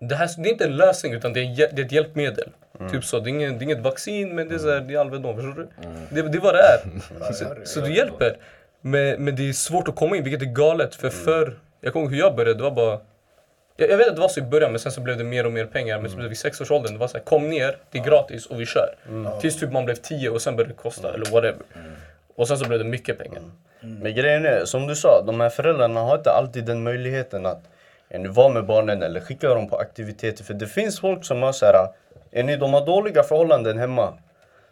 det, 0.00 0.14
här, 0.14 0.30
det 0.42 0.48
är 0.48 0.52
inte 0.52 0.64
en 0.64 0.76
lösning 0.76 1.12
utan 1.12 1.32
det 1.32 1.40
är, 1.40 1.56
det 1.72 1.82
är 1.82 1.84
ett 1.86 1.92
hjälpmedel. 1.92 2.50
Typ 2.92 3.04
så, 3.04 3.20
det 3.20 3.28
är, 3.28 3.32
ingen, 3.32 3.58
det 3.58 3.62
är 3.62 3.64
inget 3.64 3.80
vaccin 3.80 4.34
men 4.34 4.48
det 4.48 4.54
är, 4.54 4.58
så 4.58 4.70
här, 4.70 4.80
det 4.80 4.94
är 4.94 4.98
Alvedon, 4.98 5.36
förstår 5.36 5.54
du? 5.54 5.68
Det, 6.10 6.28
det 6.28 6.38
är 6.38 6.42
vad 6.42 6.54
det 6.54 6.60
är. 6.60 6.78
Så, 7.32 7.44
så 7.64 7.80
det 7.80 7.90
hjälper. 7.90 8.36
Men, 8.80 9.24
men 9.24 9.36
det 9.36 9.48
är 9.48 9.52
svårt 9.52 9.88
att 9.88 9.96
komma 9.96 10.16
in, 10.16 10.24
vilket 10.24 10.42
är 10.42 10.52
galet. 10.52 10.94
För 10.94 11.10
förr, 11.10 11.58
jag 11.80 11.92
kommer 11.92 12.04
ihåg 12.06 12.12
hur 12.12 12.20
jag 12.20 12.36
började, 12.36 12.58
det 12.58 12.62
var 12.62 12.70
bara 12.70 13.00
jag, 13.76 13.90
jag 13.90 13.96
vet 13.96 14.08
att 14.08 14.14
det 14.14 14.20
var 14.20 14.28
så 14.28 14.40
i 14.40 14.42
början 14.42 14.70
men 14.70 14.80
sen 14.80 14.92
så 14.92 15.00
blev 15.00 15.18
det 15.18 15.24
mer 15.24 15.46
och 15.46 15.52
mer 15.52 15.64
pengar. 15.66 16.00
Men 16.00 16.10
så 16.10 16.16
blev 16.16 16.24
det 16.24 16.28
vid 16.28 16.38
sexårsåldern, 16.38 16.92
det 16.92 16.98
var 16.98 17.08
så 17.08 17.16
här, 17.18 17.24
kom 17.24 17.48
ner, 17.50 17.76
det 17.90 17.98
är 17.98 18.04
gratis 18.04 18.46
och 18.46 18.60
vi 18.60 18.66
kör. 18.66 18.94
Tills 19.40 19.60
typ 19.60 19.72
man 19.72 19.84
blev 19.84 19.94
10 19.94 20.30
och 20.30 20.42
sen 20.42 20.56
började 20.56 20.74
det 20.74 20.76
kosta 20.82 21.14
eller 21.14 21.30
whatever. 21.30 21.62
Och 22.36 22.48
sen 22.48 22.58
så 22.58 22.68
blev 22.68 22.78
det 22.78 22.84
mycket 22.84 23.18
pengar. 23.18 23.42
Men 23.80 24.14
grejen 24.14 24.46
är, 24.46 24.64
som 24.64 24.86
du 24.86 24.96
sa, 24.96 25.22
de 25.26 25.40
här 25.40 25.48
föräldrarna 25.50 26.00
har 26.00 26.16
inte 26.16 26.30
alltid 26.30 26.64
den 26.64 26.82
möjligheten 26.82 27.46
att 27.46 27.62
vara 28.28 28.48
med 28.48 28.66
barnen 28.66 29.02
eller 29.02 29.20
skicka 29.20 29.48
dem 29.48 29.68
på 29.68 29.76
aktiviteter. 29.76 30.44
För 30.44 30.54
det 30.54 30.66
finns 30.66 31.00
folk 31.00 31.24
som 31.24 31.42
har 31.42 31.52
såhär, 31.52 31.88
ni, 32.30 32.56
de 32.56 32.74
har 32.74 32.86
dåliga 32.86 33.22
förhållanden 33.22 33.78
hemma. 33.78 34.12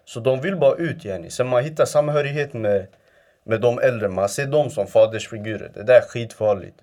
Så 0.05 0.21
de 0.21 0.41
vill 0.41 0.57
bara 0.57 0.75
ut 0.75 1.05
Jenny. 1.05 1.31
Sen 1.31 1.47
man 1.47 1.65
hittar 1.65 1.85
samhörighet 1.85 2.53
med, 2.53 2.87
med 3.45 3.61
de 3.61 3.79
äldre, 3.79 4.09
man 4.09 4.29
ser 4.29 4.47
dem 4.47 4.71
som 4.71 4.87
fadersfigurer. 4.87 5.71
Det 5.75 5.83
där 5.83 5.95
är 5.95 6.01
skitfarligt. 6.01 6.79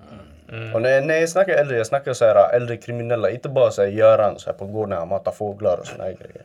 Och 0.73 0.81
när, 0.81 1.01
när 1.01 1.15
jag 1.15 1.29
snackar 1.29 1.53
äldre, 1.53 1.77
jag 1.77 1.87
snackar 1.87 2.13
så 2.13 2.25
här 2.25 2.55
äldre 2.55 2.77
kriminella, 2.77 3.29
inte 3.29 3.49
bara 3.49 3.71
så 3.71 3.81
här 3.81 3.89
Göran 3.89 4.39
så 4.39 4.49
här 4.49 4.57
på 4.57 4.65
gården, 4.65 4.97
han 4.97 5.07
matar 5.07 5.31
fåglar 5.31 5.77
och 5.79 5.87
såna 5.87 6.03
här 6.03 6.11
grejer. 6.11 6.41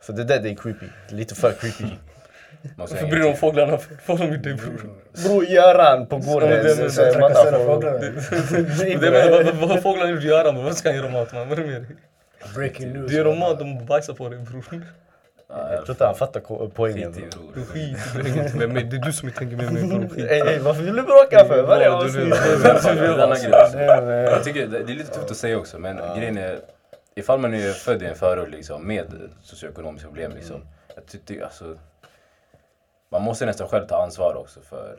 För 0.00 0.12
det 0.12 0.24
där 0.24 0.40
det 0.40 0.50
är 0.50 0.54
creepy, 0.54 0.86
lite 1.08 1.34
för 1.34 1.52
creepy. 1.52 1.84
Varför 2.76 3.06
bryr 3.06 3.20
dig 3.20 3.30
om 3.30 3.36
fåglarna? 3.36 3.78
Vad 4.06 4.18
de 4.18 4.32
gjorde 4.32 4.54
bror? 4.54 4.90
Bror 5.24 5.44
Göran 5.44 6.06
på 6.06 6.18
gården, 6.18 6.48
matar 7.20 7.64
fåglar. 7.64 7.92
vad, 9.60 9.70
har 9.70 9.78
fåglarna 9.78 10.10
gjort? 10.10 10.22
Göra 10.22 10.52
man? 10.52 10.64
Vad 10.64 10.76
ska 10.76 10.88
han 10.88 10.96
göra 10.96 11.10
mat 11.10 11.32
man? 11.32 11.48
Vad 11.48 11.58
är 11.58 11.62
det 11.62 11.68
med 11.70 11.82
dig? 11.82 11.96
Breaking 12.54 12.92
news. 12.92 13.10
Du 13.10 13.16
ger 13.16 13.24
dem 13.24 13.38
mat, 13.38 13.58
de 13.58 13.86
bajsar 13.86 14.14
på 14.14 14.28
dig 14.28 14.38
bror. 14.38 14.82
Jag 15.52 15.84
tror 15.84 15.90
inte 15.90 16.04
han 16.04 16.14
fattar 16.14 16.68
poängen. 16.68 17.12
Skit 17.12 17.24
i, 17.24 17.36
bror. 17.36 17.64
Skit, 17.64 18.54
med 18.54 18.70
mig. 18.70 18.84
Det 18.84 18.96
är 18.96 19.00
du 19.00 19.12
som 19.12 19.28
inte 19.28 19.44
hänger 19.44 19.56
med 19.56 19.72
mig 19.72 19.86
bror. 19.86 20.20
Ey, 20.20 20.58
varför 20.58 20.82
vill 20.82 20.96
du 20.96 21.02
bråka 21.02 21.44
för? 21.44 21.62
Varje 21.62 21.84
Ja, 21.84 21.90
du 21.90 23.22
avsnitt? 23.22 23.52
Det 23.72 23.84
är 23.84 24.30
Jag 24.30 24.44
tycker 24.44 24.66
det 24.66 24.78
det 24.78 24.94
lite 24.94 25.14
tufft 25.14 25.30
att 25.30 25.36
säga 25.36 25.58
också 25.58 25.78
men 25.78 25.96
grejen 26.16 26.38
är 26.38 26.58
ifall 27.14 27.38
man 27.38 27.54
är 27.54 27.72
född 27.72 28.02
i 28.02 28.06
en 28.06 28.14
förort 28.14 28.50
liksom, 28.50 28.86
med 28.86 29.06
socioekonomiska 29.42 30.08
problem 30.08 30.32
liksom. 30.34 30.64
Jag 30.94 31.06
tycker 31.06 31.44
alltså 31.44 31.76
man 33.10 33.22
måste 33.22 33.46
nästan 33.46 33.68
själv 33.68 33.86
ta 33.86 34.02
ansvar 34.02 34.34
också 34.34 34.60
för 34.60 34.96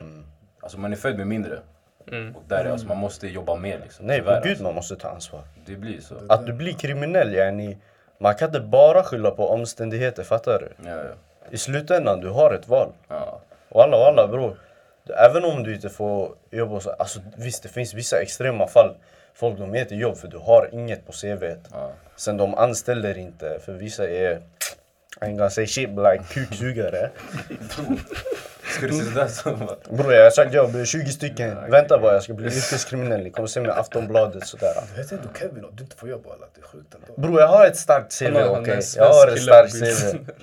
alltså 0.59 0.79
man 0.79 0.91
är 0.91 0.97
född 0.97 1.17
med 1.17 1.27
mindre. 1.27 1.59
Mm. 2.11 2.35
Och 2.35 2.43
där 2.47 2.65
är, 2.65 2.69
alltså, 2.69 2.87
man 2.87 2.97
måste 2.97 3.27
jobba 3.27 3.55
mer 3.55 3.79
liksom. 3.83 4.05
Nej, 4.05 4.19
Tyvärr, 4.19 4.41
gud 4.41 4.49
alltså. 4.49 4.63
man 4.63 4.75
måste 4.75 4.95
ta 4.95 5.09
ansvar. 5.09 5.41
Det 5.65 5.75
blir 5.75 6.01
så. 6.01 6.15
Att 6.29 6.45
du 6.45 6.53
blir 6.53 6.73
kriminell, 6.73 7.33
yani, 7.33 7.77
man 8.23 8.35
kan 8.35 8.47
inte 8.47 8.59
bara 8.59 9.03
skylla 9.03 9.31
på 9.31 9.49
omständigheter, 9.49 10.23
fattar 10.23 10.59
du? 10.59 10.89
Ja, 10.89 10.95
ja. 10.97 11.11
I 11.49 11.57
slutändan, 11.57 12.21
du 12.21 12.29
har 12.29 12.53
ett 12.53 12.67
val. 12.67 12.89
ja. 13.07 13.41
Walla 13.69 13.97
walla 13.97 14.27
bror. 14.27 14.57
Även 15.17 15.43
om 15.45 15.63
du 15.63 15.75
inte 15.75 15.89
får 15.89 16.31
jobb 16.51 16.73
och 16.73 16.83
så, 16.83 16.89
alltså 16.89 17.19
visst 17.37 17.63
det 17.63 17.69
finns 17.69 17.93
vissa 17.93 18.21
extrema 18.21 18.67
fall. 18.67 18.95
Folk 19.33 19.59
de 19.59 19.73
heter 19.73 19.95
jobb 19.95 20.17
för 20.17 20.27
du 20.27 20.37
har 20.37 20.69
inget 20.71 21.05
på 21.05 21.11
CVt. 21.11 21.67
Ja. 21.71 21.91
Sen 22.15 22.37
de 22.37 22.55
anställer 22.55 23.17
inte 23.17 23.59
för 23.65 23.73
vissa 23.73 24.09
är, 24.09 24.31
I 25.21 25.25
ain't 25.25 25.37
gonna 25.37 25.49
say 25.49 25.67
shit 25.67 25.89
like 25.89 26.23
kuksugare. 26.33 27.09
Ska 28.63 28.87
du 28.87 28.93
se 28.93 29.03
sådär 29.03 29.27
så? 29.27 29.49
bara- 29.55 29.97
Bror 29.97 30.13
jag 30.13 30.23
har 30.23 30.31
sagt 30.31 30.53
jobb, 30.53 30.85
20 30.85 31.11
stycken. 31.11 31.57
Vänta 31.69 31.97
bara 31.99 32.13
jag 32.13 32.23
ska 32.23 32.33
bli 32.33 32.45
yrkeskriminell. 32.45 33.23
Ni 33.23 33.29
kommer 33.31 33.47
se 33.47 33.59
mig 33.61 33.69
i 33.69 33.73
Aftonbladet 33.73 34.47
sådär. 34.47 34.73
Du 34.95 35.01
vet 35.01 35.11
inte 35.11 35.27
Kevin 35.39 35.65
att 35.65 35.77
du 35.77 35.83
inte 35.83 35.95
får 35.95 36.09
jobb 36.09 36.25
alla. 36.27 36.45
Det 36.55 36.61
är 36.61 36.65
sjukt 36.67 36.95
ändå. 36.95 37.21
Bror 37.27 37.39
jag 37.41 37.47
har 37.47 37.65
ett 37.65 37.77
starkt 37.77 38.19
CV 38.19 38.25
okej? 38.25 38.73
en 38.73 38.81
Jag 38.95 39.13
har 39.13 39.27
ett 39.27 39.41
starkt. 39.41 39.73
CV. 39.73 39.83
Mm, 39.83 40.25
du 40.25 40.33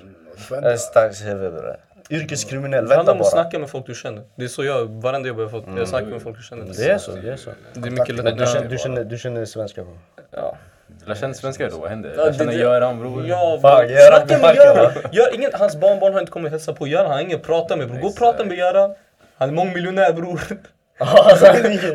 Jag 0.49 0.57
ändå- 0.57 0.67
har 0.67 0.73
ett 0.73 0.81
starkt 0.81 1.17
CV 1.19 1.49
bror. 1.51 1.77
Yrkeskriminell, 2.09 2.71
Det 2.87 2.95
handlar 2.95 2.97
vänta 2.97 3.11
om 3.11 3.17
att 3.17 3.23
bara. 3.33 3.43
snacka 3.43 3.59
med 3.59 3.69
folk 3.69 3.85
du 3.85 3.93
känner. 3.95 4.23
Det 4.35 4.43
är 4.43 4.47
så 4.47 4.63
jag, 4.63 4.85
varenda 5.01 5.27
jobb 5.27 5.39
jag 5.39 5.43
har 5.45 5.49
fått, 5.49 5.65
jag 5.77 5.87
snackar 5.87 6.07
med 6.07 6.21
folk 6.21 6.37
jag 6.37 6.43
känner. 6.43 6.65
Det 6.77 6.89
är 6.89 6.97
så, 6.97 7.11
det 7.11 7.29
är 7.31 7.35
så. 7.37 7.49
Det 7.73 7.87
är 7.87 7.91
mycket 7.91 8.07
du 8.07 8.23
lättare. 8.23 8.45
känner, 8.47 8.69
du 8.69 8.77
känner, 8.77 9.03
du 9.03 9.17
känner 9.17 9.45
svenska 9.45 9.83
bror? 9.83 9.99
Ja. 10.31 10.57
Lär 11.05 11.15
känna 11.15 11.33
svenskar 11.33 11.69
då, 11.69 11.77
vad 11.77 11.89
händer? 11.89 12.33
Känner 12.33 12.51
det- 12.51 12.57
Göran 12.57 12.99
bror. 12.99 13.27
Ja, 13.27 13.59
bror. 13.61 13.85
Göran 13.85 14.27
Snacka 14.27 14.41
med 14.47 14.55
Göran! 14.55 14.91
Gör 15.11 15.35
inget, 15.35 15.53
hans 15.53 15.75
barnbarn 15.75 16.13
har 16.13 16.19
inte 16.19 16.31
kommit 16.31 16.45
och 16.45 16.51
hälsat 16.51 16.79
på 16.79 16.87
Göran, 16.87 17.05
han 17.05 17.13
har 17.13 17.21
ingen 17.21 17.37
att 17.39 17.43
prata 17.45 17.75
med 17.75 17.87
bror. 17.89 17.99
Gå 17.99 18.07
och 18.07 18.15
prata 18.15 18.45
med 18.45 18.57
Göran. 18.57 18.93
Han 19.37 19.49
är 19.49 19.53
mångmiljonär 19.53 20.13
bror. 20.13 20.41
Alltså, 21.03 21.45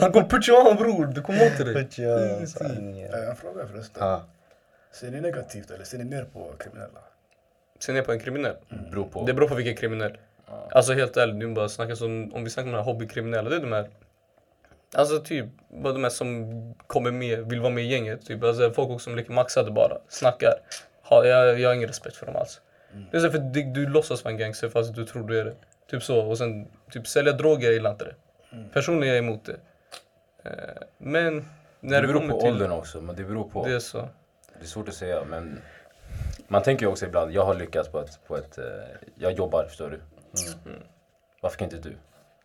han 0.00 0.12
kommer 0.12 0.28
putcha 0.28 0.52
on 0.70 0.76
bror, 0.76 1.06
du 1.06 1.22
kommer 1.22 1.46
åt 1.46 1.58
dig. 1.58 1.74
Put 1.74 1.98
your 1.98 2.46
sanningen. 2.46 3.10
Jag 3.10 3.18
har 3.18 3.24
en 3.26 3.36
fråga 3.36 3.66
förresten. 3.66 4.02
Ja. 4.06 4.22
Ser 4.92 5.10
ni 5.10 5.20
negativt 5.20 5.70
eller 5.70 5.84
ser 5.84 5.98
ni 5.98 6.04
ner 6.04 6.24
på 6.32 6.52
kriminella? 6.58 7.00
Ser 7.80 7.92
ni 7.92 8.02
på 8.02 8.12
en 8.12 8.20
kriminell? 8.20 8.54
Beror 8.90 9.04
på. 9.04 9.24
Det 9.26 9.32
beror 9.34 9.48
på 9.48 9.54
vilken 9.54 9.76
kriminell. 9.76 10.16
Alltså 10.70 10.92
helt 10.92 11.16
ärligt, 11.16 11.36
nu 11.36 11.48
bara 11.54 11.68
snacka 11.68 11.96
som, 11.96 12.34
om 12.34 12.44
vi 12.44 12.50
snackar 12.50 12.66
om 12.68 12.72
de 12.72 12.78
här 12.78 12.84
hobbykriminella, 12.84 13.50
det 13.50 13.56
är 13.56 13.60
de 13.60 13.72
här 13.72 13.86
Alltså 14.94 15.20
typ, 15.20 15.46
bara 15.68 15.92
de 15.92 16.02
här 16.02 16.10
som 16.10 16.74
kommer 16.86 17.10
med, 17.10 17.50
vill 17.50 17.60
vara 17.60 17.72
med 17.72 17.84
i 17.84 17.86
gänget. 17.86 18.26
Typ, 18.26 18.42
alltså 18.42 18.70
folk 18.70 19.00
som 19.00 19.16
leker 19.16 19.32
maxade 19.32 19.70
bara, 19.70 19.98
snackar. 20.08 20.54
Ha, 21.02 21.24
jag, 21.26 21.60
jag 21.60 21.68
har 21.68 21.74
ingen 21.74 21.88
respekt 21.88 22.16
för 22.16 22.26
dem 22.26 22.36
alls. 22.36 22.60
Det 23.10 23.16
är 23.16 23.20
så 23.20 23.30
för 23.30 23.38
du, 23.38 23.62
du 23.62 23.86
låtsas 23.88 24.24
vara 24.24 24.32
en 24.32 24.38
gangster 24.38 24.68
fast 24.68 24.94
du 24.94 25.06
tror 25.06 25.28
du 25.28 25.40
är 25.40 25.44
det. 25.44 25.54
Typ 25.90 26.02
så. 26.02 26.20
Och 26.26 26.38
sen 26.38 26.68
typ 26.90 27.06
sälja 27.06 27.32
droger, 27.32 27.64
jag 27.66 27.74
gillar 27.74 27.90
inte 27.90 28.04
det. 28.04 28.14
Personligen 28.72 29.12
är 29.14 29.16
jag 29.16 29.24
emot 29.24 29.44
det. 29.44 29.56
Eh, 30.50 30.82
Men 30.98 31.48
när 31.80 32.00
Det 32.00 32.06
det 32.06 32.06
beror 32.06 32.20
kommer 32.20 32.34
på 32.34 32.40
till... 32.40 32.50
åldern 32.50 32.70
också, 32.72 33.00
men 33.00 33.16
det 33.16 33.24
beror 33.24 33.48
på. 33.48 33.64
Det 33.66 33.72
är 33.74 33.78
så. 33.78 33.98
Det 34.58 34.64
är 34.64 34.66
svårt 34.66 34.88
att 34.88 34.94
säga, 34.94 35.24
men 35.24 35.62
man 36.48 36.62
tänker 36.62 36.86
ju 36.86 36.90
också 36.92 37.06
ibland, 37.06 37.32
jag 37.32 37.44
har 37.44 37.54
lyckats 37.54 37.88
på 37.88 38.00
ett, 38.00 38.20
på 38.26 38.36
ett 38.36 38.58
eh, 38.58 38.64
jag 39.14 39.32
jobbar, 39.32 39.64
förstår 39.64 39.90
du? 39.90 40.00
Mm. 40.70 40.82
Varför 41.40 41.58
kan 41.58 41.64
inte 41.72 41.88
du? 41.88 41.96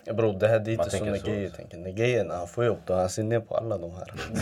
Ja, 0.03 0.13
bro, 0.13 0.31
det 0.31 0.47
här 0.47 0.59
det 0.59 0.71
är 0.71 0.73
inte 0.73 0.89
som 0.89 1.07
grejer 1.07 1.49
tänker. 1.49 1.77
När 1.77 1.91
grejer 1.91 2.23
när 2.23 2.35
han 2.35 2.47
får 2.47 2.65
jobb 2.65 2.79
då 2.85 2.93
han 2.93 3.09
ser 3.09 3.23
ner 3.23 3.39
på 3.39 3.55
alla 3.57 3.77
de 3.77 3.91
här. 3.95 4.13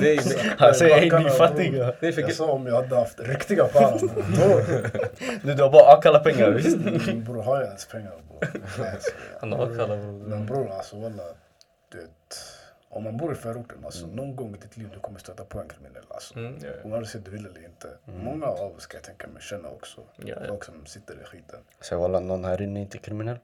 Nej, 0.00 0.20
nej. 0.24 0.54
Han 0.58 0.74
säger 0.74 0.94
ej 0.94 1.00
ni 1.04 1.10
Backarna, 1.10 1.30
fattiga. 1.30 1.94
nej 2.00 2.12
för, 2.12 2.22
Jag 2.22 2.32
sa 2.34 2.52
om 2.52 2.66
jag 2.66 2.74
hade 2.74 2.96
haft 2.96 3.20
riktiga 3.20 3.68
fan. 3.68 3.98
Då, 4.38 4.60
Nu 5.42 5.54
du 5.54 5.62
har 5.62 5.70
bara 5.70 5.92
akalla 5.92 6.18
pengar 6.18 6.50
visst? 6.50 6.78
bror, 7.26 7.42
har 7.42 7.56
jag 7.56 7.66
ens 7.66 7.86
pengar 7.86 8.12
bror? 8.28 8.50
Han 9.40 9.52
har 9.52 9.66
kallat 9.66 9.98
bror. 9.98 10.12
Men 10.12 10.46
bror, 10.46 10.70
alltså 10.70 10.96
walla. 10.96 11.22
Du 11.92 11.98
vet. 11.98 12.10
Om 12.88 13.04
man 13.04 13.16
bor 13.16 13.32
i 13.32 13.34
förorten, 13.34 13.78
alltså 13.84 14.06
någon 14.06 14.36
gång 14.36 14.54
i 14.54 14.58
ditt 14.58 14.76
liv 14.76 14.88
du 14.94 15.00
kommer 15.00 15.18
stöta 15.18 15.44
på 15.44 15.60
en 15.60 15.68
kriminell. 15.68 16.04
Alltså. 16.08 16.38
Mm. 16.38 16.54
Ja, 16.62 16.98
ja. 16.98 17.04
Sig 17.04 17.20
du 17.24 17.30
vill 17.30 17.46
eller 17.46 17.64
inte. 17.64 17.88
Många 18.04 18.46
av 18.46 18.76
oss 18.76 18.86
kan 18.86 18.98
jag 18.98 19.04
tänka 19.04 19.26
mig 19.28 19.42
känna 19.42 19.68
också. 19.68 20.00
Ja, 20.16 20.34
ja. 20.40 20.48
Folk 20.48 20.64
som 20.64 20.86
sitter 20.86 21.14
i 21.22 21.24
skiten. 21.24 21.60
Så 21.80 21.98
walla 21.98 22.20
någon 22.20 22.44
här 22.44 22.62
inne 22.62 22.80
är 22.80 22.82
inte 22.82 22.98
kriminell. 22.98 23.38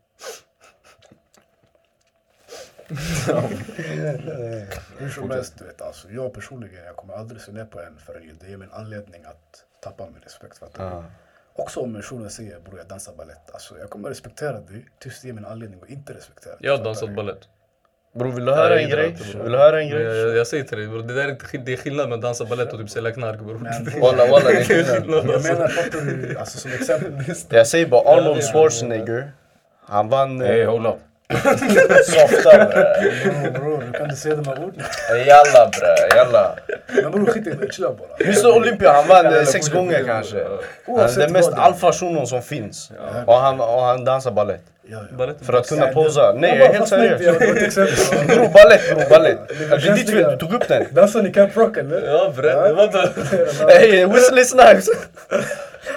Hur 4.98 5.08
som 5.08 5.30
helst, 5.30 5.58
du 5.58 5.64
vet 5.64 5.82
alltså. 5.82 6.10
Jag 6.10 6.34
personligen, 6.34 6.84
jag 6.84 6.96
kommer 6.96 7.14
aldrig 7.14 7.40
se 7.40 7.52
ner 7.52 7.64
på 7.64 7.80
en 7.80 7.98
för 7.98 8.12
det 8.40 8.48
ger 8.48 8.56
mig 8.56 8.68
en 8.68 8.74
anledning 8.80 9.24
att 9.24 9.64
tappa 9.82 10.06
min 10.06 10.22
respekt. 10.22 10.58
För 10.58 10.66
att 10.66 10.80
Ah. 10.80 11.04
Också 11.52 11.80
om 11.80 11.94
personen 11.94 12.30
säger 12.30 12.60
bror 12.60 12.78
jag 12.78 12.86
dansar 12.86 13.12
balett. 13.12 13.50
Alltså 13.52 13.78
jag 13.78 13.90
kommer 13.90 14.08
respektera 14.08 14.52
dig 14.52 14.86
tills 14.98 15.20
det 15.20 15.26
ger 15.26 15.34
mig 15.34 15.44
en 15.44 15.50
anledning 15.50 15.80
att 15.82 15.90
inte 15.90 16.14
respektera 16.14 16.52
dig. 16.52 16.66
Jag 16.66 16.76
har 16.76 16.84
dansat 16.84 17.14
balett. 17.14 17.48
Bror 18.12 18.32
vill 18.32 18.44
du 18.44 18.52
höra 18.52 18.80
en 18.80 18.90
grej? 18.90 19.16
Vill 19.42 19.52
du 19.52 19.58
höra 19.58 19.82
en 19.82 19.88
grej? 19.88 20.02
Jag, 20.02 20.36
jag, 20.36 20.46
säger 20.46 20.64
till 20.64 20.78
dig 20.78 20.88
bror, 20.88 21.02
det, 21.02 21.14
där 21.14 21.24
är 21.24 21.30
inte, 21.30 21.58
det 21.58 21.72
är 21.72 21.76
skillnad 21.76 22.08
med 22.08 22.16
att 22.16 22.22
dansa 22.22 22.44
balett 22.44 22.72
och 22.72 22.78
typ 22.78 22.90
sälja 22.90 23.12
knark 23.12 23.40
bror. 23.40 24.00
Walla 24.00 24.30
walla 24.30 24.50
det 24.50 24.56
är 24.56 24.64
skillnad. 24.64 25.14
jag 25.14 25.42
menar 25.42 25.68
fattar 25.68 26.00
du? 26.00 26.38
Alltså 26.38 26.58
som 26.58 26.72
exempel. 26.72 27.34
Jag 27.50 27.66
säger 27.66 27.86
bara 27.86 28.16
Arnold 28.16 28.42
Schwarzenegger. 28.42 29.32
Han 29.80 30.08
vann 30.08 30.40
Hey, 30.40 30.60
eh, 30.60 30.70
hold 30.70 30.86
up. 30.86 30.96
Softa 32.04 32.50
bre. 32.66 33.50
Bror, 33.50 33.80
hur 33.80 33.92
kan 33.92 34.08
du 34.08 34.16
säga 34.16 34.36
de 34.36 34.46
här 34.46 34.58
orden? 34.58 34.82
Jalla 35.26 35.70
bre, 35.70 36.16
jalla. 36.16 36.56
Men 37.02 37.10
bror 37.10 37.26
skit 37.26 37.46
i 37.46 37.50
det, 37.50 37.72
chilla 37.72 37.88
bara. 37.90 38.24
Mr 38.24 38.56
Olympia 38.56 38.92
han 38.92 39.08
vann 39.08 39.26
eh, 39.26 39.44
sex 39.44 39.68
gånger 39.68 40.04
kanske. 40.06 40.44
Han 40.86 40.98
är 40.98 41.18
den 41.18 41.32
mest 41.32 41.52
alfa 41.52 41.92
shunon 41.92 42.26
som 42.26 42.42
finns. 42.42 42.90
Och 43.26 43.34
han, 43.36 43.60
och 43.60 43.82
han 43.82 44.04
dansar 44.04 44.30
balett. 44.30 44.62
För 45.42 45.52
att 45.52 45.68
kunna 45.68 45.86
posa. 45.86 46.32
Nej 46.36 46.58
jag 46.58 46.68
är 46.68 46.72
helt 46.72 46.88
seriös. 46.88 48.10
Bror 48.26 48.48
balett 48.52 48.94
bror 48.96 49.08
balett. 49.10 49.38
Det 49.48 49.54
Det 49.76 49.88
är 49.88 49.94
ditt 49.94 50.10
fel, 50.10 50.30
du 50.30 50.36
tog 50.36 50.54
upp 50.54 50.68
den. 50.68 50.86
Dansar 50.94 51.22
ni 51.22 51.32
Camp 51.32 51.56
Rock 51.56 51.76
eller? 51.76 52.02
Ja 52.02 52.32
bre, 52.36 52.72
vadå? 52.72 53.04
Hey, 53.68 54.06
Wesley 54.06 54.44
Snipes! 54.44 54.88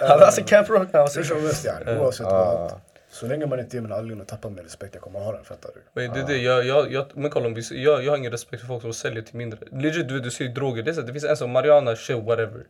Han 0.01 0.19
dansar 0.19 0.41
Camp 0.43 0.69
Rock 0.69 0.87
när 0.91 0.99
han 0.99 1.07
var 1.07 1.15
Hur 1.15 1.23
sex. 1.23 1.27
som 1.27 1.41
helst 1.45 1.67
oavsett 2.01 2.25
vad. 2.25 2.71
Så 3.23 3.29
länge 3.29 3.45
man 3.45 3.59
inte 3.59 3.77
ger 3.77 3.81
mig 3.81 3.91
en 3.91 3.97
anledning 3.97 4.21
att 4.21 4.27
tappa 4.27 4.49
min 4.49 4.63
respekt, 4.63 4.93
jag 4.95 5.03
kommer 5.03 5.19
ha 5.19 5.31
den, 5.31 5.43
fattar 5.43 5.69
du? 5.73 5.81
Men 5.93 6.13
det 6.13 6.19
är 6.19 6.27
det, 6.27 6.37
jag, 6.37 6.65
jag, 6.65 6.91
jag, 6.91 7.05
men 7.13 7.31
kolla 7.31 7.47
om 7.47 7.53
vi, 7.53 7.83
jag, 7.83 8.03
jag 8.03 8.11
har 8.11 8.17
ingen 8.17 8.31
respekt 8.31 8.61
för 8.61 8.67
folk 8.67 8.81
som 8.81 8.93
säljer 8.93 9.21
till 9.21 9.35
mindre. 9.35 9.59
Legit, 9.71 10.07
du 10.07 10.19
du 10.19 10.31
ser 10.31 10.47
droger, 10.47 10.83
det, 10.83 10.91
är 10.91 10.93
så, 10.93 11.01
det 11.01 11.11
finns 11.11 11.25
en 11.25 11.37
som 11.37 11.51
Mariana, 11.51 11.95
shit, 11.95 12.23
whatever. 12.23 12.63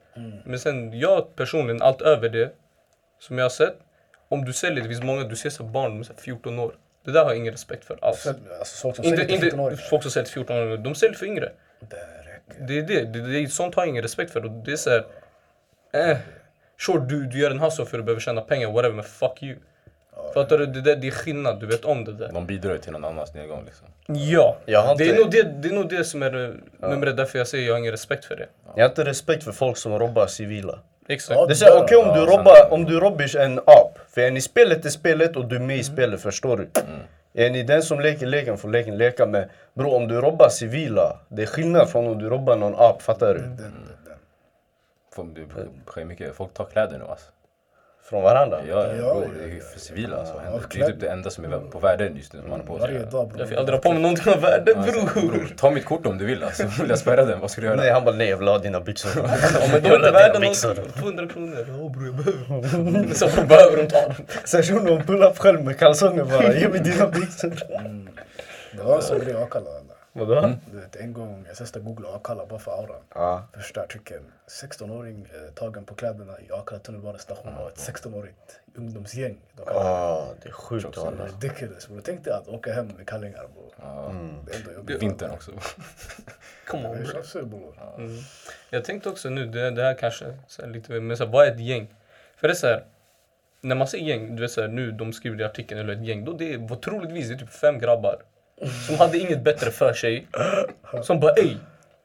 Men 0.46 0.60
sen, 0.60 1.00
jag 1.00 1.36
personligen, 1.36 1.82
allt 1.82 2.02
över 2.02 2.30
det, 2.30 2.52
som 3.20 3.38
jag 3.38 3.46
har 3.46 3.50
sett, 3.50 3.76
om 4.30 4.46
du 4.46 4.54
säljer, 4.54 4.84
det 4.84 4.90
finns 4.90 5.04
många, 5.04 5.24
du 5.24 5.36
ser 5.36 5.50
så 5.50 5.64
barn 5.64 5.98
med 5.98 6.06
så 6.06 6.14
här 6.14 6.20
14 6.20 6.60
år. 6.60 6.76
Det 7.06 7.12
där 7.12 7.24
har 7.24 7.30
jag 7.30 7.38
ingen 7.38 7.52
respekt 7.52 7.86
för 7.86 7.98
alls. 8.02 8.28
Alltså 8.60 8.82
folk 8.82 8.96
som 8.96 9.06
Inte, 9.06 9.18
säger 9.18 9.28
till 9.28 9.46
inte 9.46 9.56
14-åringar. 9.56 9.82
folk 9.90 10.02
som 10.02 10.12
säljer 10.12 10.26
till 10.26 10.34
14 10.34 10.58
år, 10.58 10.78
de 10.78 10.96
säljer 10.96 11.16
för 11.16 11.26
yngre. 11.26 11.52
Det. 11.80 12.68
Det 12.68 12.78
är 12.78 12.82
det, 12.82 13.04
det, 13.04 13.42
det 13.42 13.48
sånt 13.48 13.76
har 13.76 13.82
jag 13.84 13.90
ingen 13.90 14.04
respekt 14.04 14.32
för. 14.32 14.46
Och 14.46 14.52
Det 14.52 14.72
är 14.72 14.76
såhär, 14.76 15.06
eh, 15.94 16.18
sure 16.86 17.06
du, 17.10 17.26
du 17.26 17.40
gör 17.40 17.52
en 17.52 17.60
hustle 17.60 17.86
för 17.86 17.98
att 17.98 18.02
du 18.02 18.06
behöver 18.06 18.22
tjäna 18.22 18.42
pengar, 18.42 18.72
whatever, 18.72 18.96
men 18.96 19.04
fuck 19.04 19.44
you. 19.44 19.58
Fattar 20.34 20.58
du? 20.58 20.66
Det, 20.66 20.82
där, 20.82 20.96
det 20.96 21.08
är 21.08 21.12
skillnad, 21.12 21.60
du 21.60 21.66
vet 21.66 21.86
om 21.86 22.06
det 22.06 22.14
där. 22.14 22.32
De 22.34 22.46
bidrar 22.46 22.72
ju 22.72 22.78
till 22.78 22.92
någon 22.92 23.06
annans 23.06 23.34
nedgång 23.34 23.66
liksom. 23.66 23.88
Ja, 24.08 24.58
det, 24.98 25.10
är 25.10 25.20
nog 25.20 25.32
det, 25.32 25.44
det 25.44 25.68
är 25.68 25.74
nog 25.74 25.90
det 25.90 26.04
som 26.04 26.24
är 26.24 26.56
nummer 26.82 27.08
ett, 27.08 27.18
därför 27.18 27.38
jag 27.38 27.48
säger 27.48 27.68
jag 27.68 27.74
har 27.74 27.80
ingen 27.80 27.92
respekt 27.92 28.26
för 28.26 28.36
det. 28.36 28.48
Jag 28.76 28.84
har 28.84 28.90
inte 28.90 29.06
respekt 29.06 29.44
för 29.44 29.52
folk 29.52 29.78
som 29.78 30.00
robbar 30.00 30.28
civila. 30.28 30.80
Exakt. 31.08 31.40
Ja, 31.40 31.46
Det 31.46 31.62
är 31.62 31.84
okej 31.84 31.98
om 31.98 32.08
Ja, 32.08 32.16
du 32.16 32.26
robbar, 32.26 32.68
om 32.72 32.86
du 32.86 33.00
robbar 33.00 33.38
en 33.38 33.60
ap. 33.60 34.00
För 34.10 34.22
är 34.22 34.32
ni 34.32 34.42
spelet 34.42 34.86
är 34.86 34.90
spelet 34.90 35.36
och 35.36 35.46
du 35.46 35.56
är 35.56 35.60
med 35.60 35.78
i 35.78 35.84
spelet, 35.84 36.22
förstår 36.22 36.58
du? 36.58 36.68
Är 37.34 37.50
ni 37.50 37.64
den 37.64 37.84
som 37.84 38.00
leker 38.00 38.26
leken 38.26 38.58
får 38.58 38.70
leken 38.70 38.98
leka 38.98 39.26
med. 39.26 39.50
Bro, 39.74 39.92
om 39.92 40.08
du 40.08 40.22
robbar 40.22 40.50
civila, 40.50 41.20
det 41.30 41.42
är 41.42 41.46
skillnad 41.46 41.90
från 41.90 42.08
om 42.08 42.18
du 42.20 42.30
robbar 42.30 42.56
någon 42.56 42.76
ap, 42.76 43.02
fattar 43.02 43.34
du? 43.34 43.40
Den. 43.40 43.74
Folk, 45.16 45.36
det 45.36 45.46
sker 45.86 46.06
mycket, 46.06 46.36
folk 46.36 46.54
tar 46.54 46.66
kläder 46.66 46.98
nu 46.98 47.06
alltså. 47.06 47.32
Från 48.14 48.24
varandra. 48.24 48.60
Ja, 48.70 48.88
Ja, 48.88 49.14
bro, 49.14 49.24
ja, 49.24 49.28
det 49.48 49.58
är 49.58 49.60
för 49.74 49.80
civila 49.80 50.18
alltså. 50.18 50.34
Ja, 50.46 50.60
Det 50.74 50.80
är 50.80 50.86
typ 50.88 51.00
det 51.00 51.08
enda 51.08 51.30
som 51.30 51.46
är 51.46 51.60
på 51.72 51.80
världen 51.80 52.16
just 52.18 52.34
nu 52.34 52.40
som 52.42 52.50
man 52.50 52.60
har 52.60 52.68
på 52.68 52.80
sig. 52.80 52.94
Varje 52.94 53.06
dag 53.06 53.28
bror. 53.28 53.40
Jag 53.40 53.50
får 53.50 53.56
aldrig 53.56 53.76
ha 53.76 53.82
på 53.82 53.92
mig 53.94 54.02
någonting 54.02 54.34
av 54.34 54.42
värde 54.42 54.74
Alltså, 54.78 55.02
bror. 55.20 55.54
ta 55.58 55.72
mitt 55.72 55.86
kort 55.86 56.06
om 56.06 56.18
du 56.18 56.26
vill 56.26 56.44
alltså. 56.44 56.64
Vill 56.82 56.90
jag 56.90 57.00
spärra 57.00 57.26
den? 57.26 57.40
Vad 57.40 57.52
ska 57.52 57.62
du 57.62 57.68
göra? 57.68 57.76
Nej, 57.78 57.92
han 57.92 58.04
bara 58.06 58.16
nej 58.16 58.30
jag 58.30 58.38
vill 58.38 58.48
ha 58.48 58.58
dina 58.58 58.80
byxor. 58.80 59.10
Men 59.72 59.84
de 59.84 59.90
är 59.90 60.28
Jag 60.34 60.42
byxor. 60.42 60.70
någonting. 60.70 61.02
200 61.02 61.28
kronor. 61.34 61.66
Ja 61.68 61.90
bror 61.90 62.06
jag 62.06 62.16
behöver. 62.16 63.14
Så 63.14 63.28
bror 63.28 63.46
behöver 63.46 63.78
de 63.78 63.88
ta 63.88 64.02
dem. 64.02 64.14
Sen 64.46 64.64
shunon 64.64 65.04
pull 65.04 65.24
up 65.24 65.38
själv 65.38 65.64
med 65.66 65.80
kalsonger 65.80 66.24
bara, 66.24 66.54
ge 66.54 66.68
mig 66.70 66.80
dina 66.80 67.08
byxor. 67.08 67.54
Det 68.78 68.84
var 68.84 68.96
en 68.96 69.02
sån 69.02 69.20
grej 69.20 69.30
eller? 69.30 69.48
Vadå? 70.14 70.54
Du 70.72 70.80
vet 70.80 70.96
en 70.96 71.14
gång, 71.14 71.46
jag 71.48 71.58
testade 71.58 71.86
googla 71.86 72.10
Akalla 72.16 72.46
bara 72.46 72.60
för 72.60 72.72
auran. 72.72 73.02
Ja. 73.16 73.48
Första 73.54 73.82
artikeln. 73.82 74.24
16-åring 74.48 75.28
eh, 75.34 75.54
tagen 75.54 75.86
på 75.86 75.96
kläderna 75.96 76.40
i 76.40 76.52
Akalla 76.52 76.80
tunnelbanestation 76.80 77.54
av 77.54 77.68
ett 77.68 77.78
16-årigt 77.78 78.60
ungdomsgäng. 78.76 79.38
De. 79.54 79.64
Ah, 79.68 80.28
det 80.42 80.50
är 80.50 80.54
sjukt 80.54 80.98
walla. 80.98 81.26
Ridiculous 81.26 81.88
bror. 81.88 82.02
Tänk 82.06 82.24
dig 82.24 82.34
att 82.34 82.48
åka 82.48 82.74
hem 82.74 82.88
med 82.88 83.08
kallingar 83.08 83.48
bror. 83.54 83.74
Ja, 83.82 84.14
Det 84.46 84.54
är 84.56 84.60
ändå 84.60 84.72
jobbigt. 84.74 85.02
Vintern 85.02 85.32
också. 85.32 85.52
Come 86.68 86.88
on 86.90 86.98
Jag 86.98 87.04
bror. 87.34 87.44
bror. 87.46 87.96
Mm. 87.98 88.18
Jag 88.70 88.86
tänkte 88.86 89.10
också 89.10 89.30
nu, 89.30 89.46
det, 89.46 89.72
det 89.72 89.84
här 89.84 89.94
kanske 89.94 90.38
så 90.48 90.62
här, 90.62 90.70
lite, 90.70 91.00
men 91.00 91.18
så 91.18 91.26
här, 91.26 91.32
vad 91.32 91.48
är 91.48 91.52
ett 91.52 91.60
gäng? 91.60 91.96
För 92.36 92.48
det 92.48 92.52
är 92.52 92.56
så 92.56 92.68
här, 92.68 92.84
när 93.62 93.76
man 93.76 93.88
säger 93.88 94.06
gäng, 94.06 94.36
du 94.36 94.42
vet 94.42 94.52
så 94.52 94.62
här, 94.62 94.68
nu 94.68 94.92
de 94.92 95.14
skriver 95.14 95.42
i 95.42 95.44
artikeln 95.44 95.80
eller 95.82 95.94
ett 95.94 96.06
gäng, 96.06 96.26
då 96.26 96.34
det 96.34 96.58
var 96.58 96.76
troligtvis 96.76 97.28
det 97.28 97.34
är 97.34 97.38
typ 97.38 97.50
fem 97.54 97.80
grabbar 97.80 98.22
som 98.88 98.96
hade 98.96 99.18
inget 99.18 99.44
bättre 99.44 99.72
för 99.72 99.94
sig. 99.94 100.28
Som 101.02 101.20
bara 101.20 101.34
ey, 101.34 101.56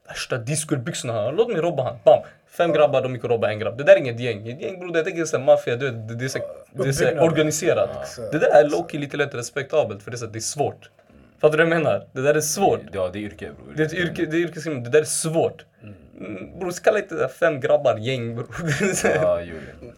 värsta 0.08 0.38
discobyxorna 0.38 1.12
här, 1.12 1.32
låt 1.32 1.48
mig 1.48 1.60
robba 1.60 1.82
han. 1.82 1.96
Bam! 2.04 2.22
Fem 2.50 2.72
grabbar, 2.72 3.02
de 3.02 3.14
gick 3.14 3.24
och 3.24 3.30
robbade 3.30 3.52
en 3.52 3.58
grabb. 3.58 3.78
Det 3.78 3.84
där 3.84 3.92
är 3.94 3.98
inget 3.98 4.20
gäng. 4.20 4.48
Ett 4.48 4.60
gäng 4.60 4.80
bror, 4.80 4.96
jag 4.96 5.04
tänker 5.04 5.24
såhär 5.24 5.44
maffia, 5.44 5.76
du 5.76 5.90
vet, 5.90 6.08
det, 6.08 6.14
det 6.14 6.24
är, 6.24 6.28
så, 6.28 6.38
det 6.72 6.88
är 6.88 6.92
så 6.92 7.20
organiserat. 7.20 8.18
Det 8.32 8.38
där 8.38 8.50
är 8.50 8.64
low-key 8.64 8.98
lite 8.98 9.16
lätt 9.16 9.34
respektabelt 9.34 10.02
för 10.02 10.10
det 10.10 10.14
är, 10.14 10.18
så 10.18 10.26
det 10.26 10.38
är 10.38 10.40
svårt. 10.40 10.90
Fattar 11.40 11.58
du 11.58 11.64
vad 11.64 11.72
jag 11.72 11.82
menar? 11.82 12.06
Det 12.12 12.22
där 12.22 12.34
är 12.34 12.40
svårt. 12.40 12.80
Ja, 12.92 13.10
det 13.12 13.18
är 13.18 13.20
yrke 13.20 13.44
bror. 13.44 13.74
Det 13.76 13.82
är 13.82 13.86
ett 13.86 13.92
yrke, 13.92 14.26
det 14.26 14.36
är 14.36 14.40
yrkeskriminal, 14.40 14.84
det 14.84 14.90
där 14.90 15.00
är 15.00 15.04
svårt. 15.04 15.64
Mm, 16.20 16.58
bror, 16.58 16.72
kalla 16.84 16.98
inte 16.98 17.28
fem 17.28 17.60
grabbar 17.60 17.96
gäng 17.98 18.34
bror. 18.36 18.46
Är 18.82 18.92
så 18.94 19.06
Ja, 19.08 19.40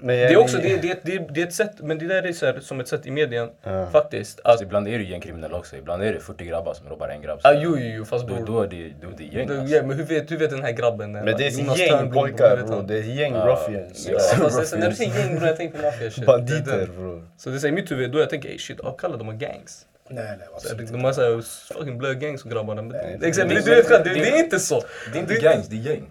det 0.03 0.15
är 0.25 0.37
också, 0.37 0.57
det, 0.57 0.73
är- 0.73 0.79
det, 0.83 0.91
är- 0.91 0.99
det, 1.03 1.15
är- 1.15 1.27
det 1.31 1.43
är 1.43 1.47
ett 1.47 1.55
sätt, 1.55 1.73
men 1.79 1.99
det 1.99 2.07
där 2.07 2.23
är 2.23 2.33
så 2.33 2.47
här, 2.47 2.61
som 2.61 2.81
ett 2.81 2.89
sätt 2.89 3.07
i 3.07 3.11
medien 3.11 3.49
faktiskt. 3.93 4.41
Att, 4.41 4.47
Alltså, 4.47 4.65
ibland 4.65 4.89
är 4.89 4.99
det 4.99 5.05
gängkriminella 5.05 5.57
också. 5.59 5.77
Ibland 5.77 6.03
är 6.03 6.13
det 6.13 6.21
40 6.21 6.45
grabbar 6.45 6.75
som 6.75 6.89
robbar 6.89 7.09
en 7.09 7.23
grabb. 7.23 7.41
ah, 7.43 7.53
jo, 7.53 7.77
jo, 7.79 7.87
jo, 7.97 8.05
fast 8.05 8.29
Då, 8.29 8.35
bror. 8.35 8.47
då 8.47 8.61
är 8.63 8.69
det, 8.69 8.93
då 9.03 9.09
är 9.09 9.13
det 9.19 9.25
gäng 9.25 9.51
alltså. 9.51 9.77
ja, 9.77 9.83
men 9.83 9.97
hur 9.97 10.05
vet, 10.05 10.31
hur 10.31 10.37
vet 10.37 10.51
den 10.51 10.63
här 10.63 10.73
grabben? 10.73 11.13
Men 11.13 11.25
det 11.27 11.33
är 11.33 11.49
ett 11.49 11.79
gäng 11.79 11.89
Törnblom, 11.89 12.25
pojkar 12.25 12.57
vet 12.57 12.67
bro, 12.67 12.75
han? 12.77 12.87
det 12.87 12.95
är 12.95 13.01
ett 13.01 13.07
gäng 13.07 13.35
Ja. 13.35 13.47
ruffians. 13.47 14.09
Ja, 14.09 14.19
är 14.61 14.65
så- 14.65 14.77
när 14.77 14.89
du 14.91 14.97
säger 14.97 15.19
gäng 15.19 15.35
bror, 15.37 15.47
jag 15.49 15.57
tänker 15.57 15.79
på 15.79 15.85
maffia 15.85 16.11
shit. 16.11 16.21
Det- 16.21 16.27
Banditer 16.27 16.79
det- 16.79 16.87
bro. 16.87 17.23
Så 17.37 17.51
det 17.51 17.65
i 17.69 17.73
mitt 17.73 17.91
huvud, 17.91 18.11
då 18.13 18.19
jag 18.19 18.31
tänker 18.31 18.49
ey 18.49 18.59
shit, 18.59 18.81
Akalla 18.85 19.17
de 19.17 19.27
har 19.27 19.35
gangs. 19.35 19.87
Nej 20.13 20.25
nej 20.39 20.47
Så 20.49 20.55
absolut 20.57 20.93
De 20.93 21.05
har 21.05 21.13
såhär 21.13 21.41
fucking 21.75 21.99
blöd 21.99 22.21
gangs 22.21 22.45
och 22.45 22.51
grabbarna. 22.51 22.83
Det 22.83 22.99
är 22.99 24.39
inte 24.39 24.59
så. 24.61 24.83
Det 25.13 25.19
är 25.19 25.23
inte 25.23 25.35
gangs, 25.35 25.69
det 25.69 25.77
är 25.77 25.81
gäng. 25.81 26.03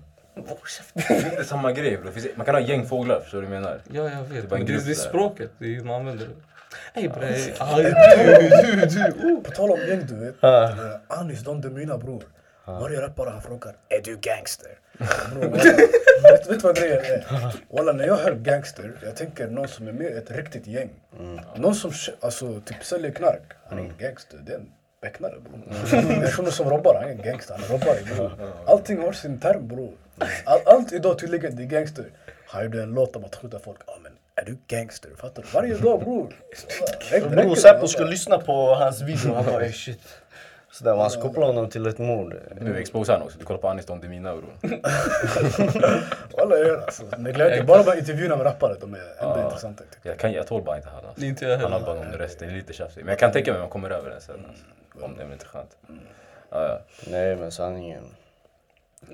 Det 0.94 1.10
är 1.10 1.26
inte 1.32 1.44
samma 1.44 1.72
grej. 1.72 1.98
Det 2.06 2.12
finns- 2.12 2.28
Man 2.36 2.46
kan 2.46 2.56
ha 2.56 2.62
gäng 2.62 2.86
fåglar, 2.86 3.20
förstår 3.20 3.42
du 3.42 3.48
vad 3.48 3.56
jag 3.56 3.62
menar? 3.62 3.80
Ja, 3.92 4.04
jag 4.04 4.12
Det 4.12 4.38
är 4.38 4.42
vet. 4.42 4.44
en 4.52 4.58
Men 4.60 4.66
det, 4.68 4.86
det 4.86 4.92
är 4.92 4.96
språket, 4.96 5.52
det 5.58 5.76
är, 5.76 5.82
man 5.84 5.96
använder 5.96 6.26
det. 6.26 7.02
Ey 7.02 7.08
bre, 7.10 7.36
aj, 7.60 7.84
du, 8.64 8.72
du, 8.72 8.86
du. 8.86 9.28
Oh. 9.34 9.42
På 9.44 9.52
tal 9.52 9.72
om 9.72 9.80
gäng 9.88 10.06
du 10.08 10.16
vet. 10.26 10.44
Eh, 10.44 10.96
Anis 11.08 11.40
Don 11.44 11.62
Demina 11.62 11.98
bror. 11.98 12.24
Varje 12.66 13.02
rappare 13.02 13.30
han 13.30 13.42
frågar 13.42 13.76
är 13.90 14.02
du 14.04 14.18
gangster? 14.22 14.72
Bror, 15.34 15.50
vet, 15.50 15.66
vet 16.50 16.60
du 16.62 16.68
vad 16.68 16.76
grejen 16.76 16.98
är? 17.06 17.26
Walla 17.70 17.92
när 17.92 18.08
jag 18.08 18.18
hör 18.18 18.34
gangster, 18.36 18.92
jag 19.04 19.16
tänker 19.16 19.48
någon 19.48 19.68
som 19.68 19.88
är 19.88 19.92
med 19.92 20.12
i 20.12 20.18
ett 20.18 20.32
riktigt 20.32 20.68
gäng. 20.68 20.90
Någon 21.56 21.76
som 21.76 21.92
alltså, 22.20 22.62
typ 22.66 22.84
säljer 22.84 23.12
knark. 23.12 23.42
Han 23.70 23.80
är 23.80 23.84
ingen 23.84 23.98
gangster, 23.98 24.40
det 24.46 24.52
är 24.52 24.56
en 24.58 24.70
becknare 25.02 25.34
bror. 25.40 26.22
Personen 26.22 26.52
som 26.52 26.70
robbar, 26.70 26.96
han 26.96 27.04
är 27.04 27.12
ingen 27.14 27.26
gangster, 27.26 27.54
han 27.54 27.64
är 27.64 27.68
robbare 27.68 27.98
bror. 28.16 28.32
Allting 28.68 29.00
har 29.02 29.12
sin 29.12 29.40
term 29.40 29.68
bror. 29.68 29.94
All, 30.46 30.60
allt 30.66 30.92
idag 30.92 31.20
tydligen 31.20 31.56
det 31.56 31.64
är 31.64 31.68
gangster. 31.68 32.06
Han 32.48 32.64
gjorde 32.64 32.84
en 32.84 32.94
låt 32.94 33.16
om 33.16 33.26
att 33.26 33.36
skjuta 33.36 33.60
folk. 33.60 33.80
Ja 33.88 33.94
men 34.04 34.12
Är 34.36 34.46
du 34.46 34.58
gangster? 34.68 35.10
Fattar 35.18 35.42
du? 35.44 35.48
Varje 35.54 35.74
dag 35.78 36.00
bror. 36.00 36.34
Bror? 37.30 37.56
Säpo 37.56 37.88
skulle 37.88 38.10
lyssna 38.10 38.38
på 38.38 38.74
hans 38.76 39.02
video, 39.02 39.34
han 39.34 39.46
bara 39.46 39.72
shit. 39.72 40.00
Sådär, 40.72 40.96
man 40.96 41.10
ska 41.12 41.22
koppla 41.22 41.46
honom 41.46 41.70
till 41.70 41.86
ett 41.88 41.98
mord. 41.98 42.36
Nu 42.62 42.78
exposar 42.78 43.14
han 43.14 43.22
också. 43.22 43.40
Du 43.40 43.46
kollar 43.46 43.60
på 43.60 43.68
Anis 43.70 43.86
Don 43.86 44.02
Demina 44.02 44.36
bror. 44.36 44.54
Walla 46.38 46.58
jag 46.58 46.68
gör 46.68 46.82
alltså. 46.82 47.04
Med 47.18 47.36
glädje. 47.36 47.64
Bara 47.64 47.84
bara 47.84 47.98
intervjuerna 47.98 48.36
med 48.36 48.46
rappare, 48.46 48.76
de 48.82 48.94
är 48.94 49.00
ändå 49.20 49.42
intressanta. 49.44 49.84
Jag, 50.04 50.18
kan, 50.18 50.32
jag 50.32 50.48
tål 50.48 50.64
bara 50.64 50.78
inte 50.78 50.90
han 50.90 51.06
alltså. 51.06 51.26
Inte 51.26 51.46
jag 51.46 51.52
Han 51.52 51.60
heller. 51.72 51.86
har 51.86 51.96
bara 51.96 52.04
någon 52.06 52.14
röst, 52.14 52.40
det 52.40 52.46
är 52.46 52.50
lite 52.52 52.74
tjafsigt. 52.74 53.06
Men 53.06 53.10
jag 53.12 53.20
kan 53.20 53.32
tänka 53.32 53.52
mig 53.52 53.58
om 53.58 53.62
man 53.62 53.70
kommer 53.70 53.90
över 53.90 54.10
den 54.10 54.22
sen. 54.22 54.46
Alltså. 54.50 55.06
Om 55.06 55.18
det 55.18 55.24
är 55.24 55.34
inte 55.34 55.46
skönt. 55.46 55.78
Ja, 56.50 56.64
ja. 56.68 56.80
Nej 57.12 57.36
men 57.36 57.52
sanningen. 57.52 58.04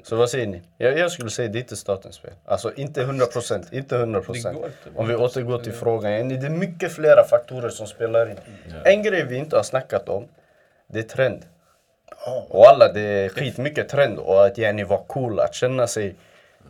Så 0.03 0.15
vad 0.15 0.29
säger 0.29 0.47
ni? 0.47 0.61
Jag, 0.77 0.97
jag 0.97 1.11
skulle 1.11 1.29
säga 1.29 1.49
det 1.49 1.57
är 1.57 1.61
inte 1.61 1.75
statens 1.75 2.19
fel. 2.19 2.33
Alltså 2.45 2.73
inte 2.73 3.05
100%, 3.05 3.73
inte 3.73 3.95
100%. 3.95 4.33
Det 4.33 4.53
går 4.53 4.65
inte. 4.65 4.71
Om 4.95 5.07
vi 5.07 5.15
återgår 5.15 5.59
till 5.59 5.73
frågan. 5.73 6.29
Det 6.29 6.35
är 6.35 6.49
mycket 6.49 6.91
flera 6.91 7.23
faktorer 7.23 7.69
som 7.69 7.87
spelar 7.87 8.29
in. 8.29 8.39
En 8.83 9.03
grej 9.03 9.25
vi 9.25 9.37
inte 9.37 9.55
har 9.55 9.63
snackat 9.63 10.09
om, 10.09 10.27
det 10.87 10.99
är 10.99 11.03
trend. 11.03 11.45
Och 12.49 12.67
alla, 12.67 12.93
det 12.93 13.01
är 13.01 13.29
skitmycket 13.29 13.89
trend 13.89 14.19
och 14.19 14.45
att 14.45 14.57
yani 14.57 14.83
vara 14.83 15.01
cool, 15.07 15.39
att 15.39 15.53
känna 15.55 15.87
sig 15.87 16.15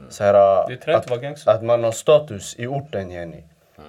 så 0.09 0.23
här, 0.23 0.33
att 0.33 1.47
att 1.47 1.63
man 1.63 1.83
har 1.83 1.91
status 1.91 2.55
i 2.57 2.67
orten 2.67 3.11
yani. 3.11 3.43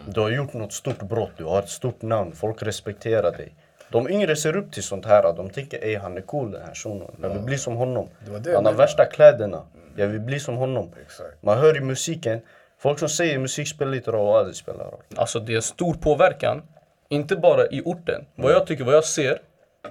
Du 0.09 0.21
har 0.21 0.31
gjort 0.31 0.53
något 0.53 0.73
stort 0.73 1.03
brott, 1.03 1.31
du 1.37 1.45
har 1.45 1.59
ett 1.59 1.69
stort 1.69 2.03
namn, 2.03 2.33
folk 2.33 2.63
respekterar 2.63 3.33
dig. 3.33 3.55
De 3.91 4.11
yngre 4.11 4.37
ser 4.37 4.57
upp 4.57 4.73
till 4.73 4.83
sånt 4.83 5.07
här, 5.07 5.23
de 5.37 5.51
tänker 5.51 5.85
ey 5.85 5.97
han 5.97 6.17
är 6.17 6.21
cool 6.21 6.51
den 6.51 6.63
här 6.63 6.75
shunon, 6.75 7.17
jag 7.23 7.29
vill 7.29 7.43
bli 7.43 7.59
som 7.59 7.77
honom. 7.77 8.09
Det 8.27 8.39
det 8.39 8.55
Han 8.55 8.67
har 8.67 8.73
värsta 8.73 9.05
kläderna, 9.05 9.63
jag 9.97 10.07
vill 10.07 10.21
bli 10.21 10.41
som 10.41 10.57
honom. 10.57 10.93
Exakt. 11.03 11.43
Man 11.43 11.59
hör 11.59 11.77
i 11.77 11.81
musiken, 11.81 12.41
folk 12.79 12.99
som 12.99 13.09
säger 13.09 13.39
musik 13.39 13.69
spelar 13.69 13.93
lite 13.93 14.11
roll 14.11 14.29
och 14.29 14.39
aldrig 14.39 14.57
spelar 14.57 14.85
roll. 14.85 15.01
Alltså 15.17 15.41
det 15.41 15.55
är 15.55 15.61
stor 15.61 15.95
påverkan. 15.95 16.63
Inte 17.09 17.37
bara 17.37 17.67
i 17.67 17.83
orten. 17.85 18.27
Vad 18.35 18.53
jag 18.53 18.67
tycker, 18.67 18.85
vad 18.85 18.95
jag 18.95 19.05
ser. 19.05 19.39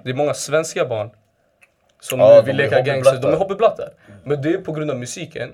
Det 0.03 0.09
är 0.09 0.13
många 0.13 0.33
svenska 0.33 0.85
barn 0.85 1.09
som 1.99 2.19
Ja, 2.19 2.41
vill 2.41 2.55
leka 2.55 2.81
gangster. 2.81 3.19
De 3.21 3.27
är 3.27 3.37
hobbyblattar. 3.37 3.83
hobbyblattar. 3.83 3.93
Men 4.23 4.41
det 4.41 4.49
är 4.49 4.57
på 4.57 4.71
grund 4.71 4.91
av 4.91 4.97
musiken. 4.97 5.49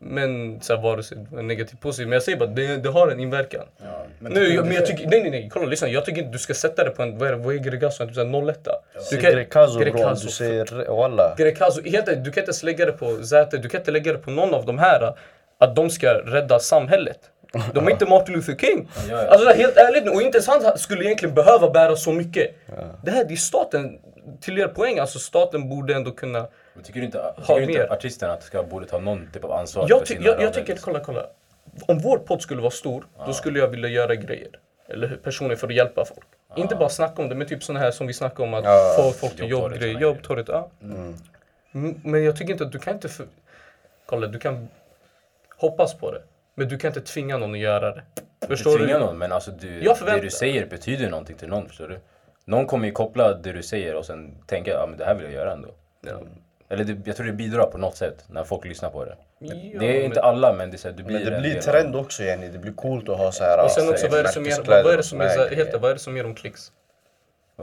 Men 0.00 0.60
så 0.60 0.74
här, 0.74 0.82
vare 0.82 1.02
sig 1.02 1.18
negativt 1.30 1.80
positivt. 1.80 2.08
Men 2.08 2.12
jag 2.12 2.22
säger 2.22 2.38
bara, 2.38 2.48
det, 2.48 2.76
det 2.76 2.88
har 2.88 3.08
en 3.08 3.20
inverkan. 3.20 3.64
Ja, 3.82 4.06
men 4.18 4.32
nu, 4.32 4.40
jag, 4.40 4.64
du 4.64 4.68
men 4.68 4.76
jag 4.76 4.86
tycker, 4.86 5.06
nej 5.06 5.22
nej 5.22 5.30
nej, 5.30 5.48
kolla 5.52 5.66
lyssna. 5.66 5.88
Jag 5.88 6.04
tycker 6.04 6.18
inte 6.18 6.32
du 6.32 6.38
ska 6.38 6.54
sätta 6.54 6.84
det 6.84 6.90
på 6.90 7.02
en, 7.02 7.18
vad 7.18 7.28
är 7.28 7.32
vad 7.34 7.54
är 7.54 7.58
Gregazo? 7.58 8.06
Typ 8.06 8.14
såhär 8.14 8.48
01 8.48 8.68
Du 9.10 9.16
Greekazo 9.16 9.78
bror, 9.78 9.84
Greekazo. 9.84 10.26
du 10.26 10.32
säger 10.32 10.96
walla. 10.96 11.34
Helt 11.84 12.08
ärligt, 12.08 12.24
du 12.24 12.30
kan 12.30 12.40
inte 12.40 12.48
ens 12.48 12.62
lägga 12.62 12.86
det 12.86 12.92
på 12.92 13.24
Zäta, 13.24 13.56
du 13.56 13.68
kan 13.68 13.80
inte 13.80 13.90
lägga 13.90 14.12
det 14.12 14.18
på 14.18 14.30
någon 14.30 14.54
av 14.54 14.66
de 14.66 14.78
här 14.78 15.14
att 15.58 15.76
de 15.76 15.90
ska 15.90 16.14
rädda 16.14 16.58
samhället. 16.58 17.18
De 17.74 17.86
är 17.86 17.90
inte 17.90 18.06
Martin 18.10 18.34
Luther 18.34 18.56
King. 18.56 18.88
Ja, 19.08 19.22
ja. 19.22 19.28
Alltså 19.28 19.50
helt 19.50 19.76
ärligt 19.76 20.04
nu, 20.04 20.10
och 20.10 20.22
inte 20.22 20.38
ens 20.38 20.46
han 20.46 20.78
skulle 20.78 21.04
egentligen 21.04 21.34
behöva 21.34 21.70
bära 21.70 21.96
så 21.96 22.12
mycket. 22.12 22.50
Det 23.04 23.10
här 23.10 23.24
det 23.24 23.34
är 23.34 23.36
staten, 23.36 23.98
till 24.40 24.58
er 24.58 24.68
poäng, 24.68 24.98
alltså 24.98 25.18
staten 25.18 25.68
borde 25.68 25.94
ändå 25.94 26.10
kunna... 26.10 26.46
Men 26.78 26.84
tycker 26.84 27.00
du 27.00 27.06
inte, 27.06 27.34
tycker 27.40 27.54
du 27.54 27.62
inte 27.62 27.78
mer. 27.78 27.92
artisterna 27.92 28.32
att 28.32 28.42
ska, 28.42 28.62
borde 28.62 28.86
ta 28.86 28.98
någon 28.98 29.30
typ 29.32 29.44
av 29.44 29.52
ansvar 29.52 29.86
Jag, 29.88 30.06
ty, 30.06 30.18
jag, 30.20 30.42
jag 30.42 30.54
tycker, 30.54 30.76
kolla 30.76 31.00
kolla. 31.00 31.26
Om 31.86 31.98
vår 31.98 32.18
podd 32.18 32.42
skulle 32.42 32.60
vara 32.60 32.70
stor, 32.70 33.06
då 33.26 33.32
skulle 33.32 33.58
jag 33.58 33.68
vilja 33.68 33.88
göra 33.88 34.14
grejer. 34.14 34.48
Eller? 34.88 35.16
Personer 35.16 35.56
för 35.56 35.66
att 35.66 35.74
hjälpa 35.74 36.04
folk. 36.04 36.26
Inte 36.56 36.76
bara 36.76 36.88
snacka 36.88 37.22
om 37.22 37.28
det, 37.28 37.34
men 37.34 37.46
typ 37.46 37.62
såna 37.64 37.78
här 37.78 37.90
som 37.90 38.06
vi 38.06 38.12
snackar 38.12 38.44
om 38.44 38.54
att 38.54 38.64
Ja, 38.64 38.94
få 38.96 39.12
folk 39.12 39.36
till 39.36 39.48
jobbgrejer, 39.48 40.00
jobbtorget. 40.00 40.48
Ja. 40.48 40.70
Mm, 40.82 42.00
Men 42.04 42.24
jag 42.24 42.36
tycker 42.36 42.52
inte 42.52 42.64
att 42.64 42.72
du 42.72 42.78
kan 42.78 42.94
inte... 42.94 43.08
För... 43.08 43.26
Kolla, 44.06 44.26
du 44.26 44.38
kan 44.38 44.68
hoppas 45.56 45.94
på 45.94 46.10
det. 46.12 46.22
Men 46.54 46.68
du 46.68 46.78
kan 46.78 46.88
inte 46.88 47.00
tvinga 47.00 47.36
någon 47.36 47.52
att 47.52 47.58
göra 47.58 47.94
det. 47.94 48.02
Förstår 48.46 48.70
Du 48.70 48.78
tvingar 48.78 49.00
någon, 49.00 49.18
men 49.18 49.32
alltså 49.32 49.50
du, 49.50 49.80
det 49.80 50.20
du 50.22 50.30
säger 50.30 50.66
betyder 50.66 51.10
någonting 51.10 51.36
till 51.36 51.48
någon, 51.48 51.68
förstår 51.68 51.88
du? 51.88 51.98
Någon 52.44 52.66
kommer 52.66 52.86
ju 52.86 52.92
koppla 52.92 53.34
det 53.34 53.52
du 53.52 53.62
säger 53.62 53.94
och 53.94 54.06
sen 54.06 54.34
tänka, 54.46 54.70
ja 54.70 54.86
men 54.88 54.98
det 54.98 55.04
här 55.04 55.14
vill 55.14 55.24
jag 55.24 55.32
göra 55.32 55.52
ändå. 55.52 55.68
Ja. 56.00 56.20
Eller 56.70 56.84
det, 56.84 56.96
jag 57.04 57.16
tror 57.16 57.26
det 57.26 57.32
bidrar 57.32 57.66
på 57.66 57.78
något 57.78 57.96
sätt 57.96 58.24
när 58.28 58.44
folk 58.44 58.64
lyssnar 58.64 58.90
på 58.90 59.04
det. 59.04 59.16
Ja, 59.38 59.54
det 59.80 60.00
är 60.00 60.04
inte 60.04 60.22
alla, 60.22 60.52
men 60.52 60.70
det, 60.70 60.76
är 60.76 60.78
så 60.78 60.88
här, 60.88 60.94
du 60.94 61.02
blir 61.02 61.16
Men 61.16 61.26
det 61.26 61.36
en 61.36 61.42
blir 61.42 61.54
del 61.54 61.62
trend 61.62 61.96
också 61.96 62.22
yani, 62.22 62.48
det 62.48 62.58
blir 62.58 62.72
coolt 62.72 63.08
att 63.08 63.18
ha 63.18 63.32
så 63.32 63.44
här 63.44 63.64
Och 63.64 63.70
sen 63.70 63.88
alltså, 63.88 64.06
också, 64.06 64.08
vad 64.08 64.18
är 64.18 64.22
det 64.22 64.28
som 64.28 64.44
ger, 64.44 64.50
vad, 64.50 64.58
märkeskläder 64.58 64.82
vad 64.82 64.92
är 64.92 64.96
det 64.96 64.98
och 64.98 65.04
som 65.04 65.18
såna 65.18 65.24
ger, 65.24 65.28
här 65.28 65.36
så 65.36 65.42
här, 65.42 65.56
helt, 65.56 65.68
grejer. 65.68 65.80
vad 65.80 65.90
är 65.90 65.94
det 65.94 66.00
som 66.00 66.16
ger 66.16 66.22
dem 66.24 66.34
klicks? 66.34 66.72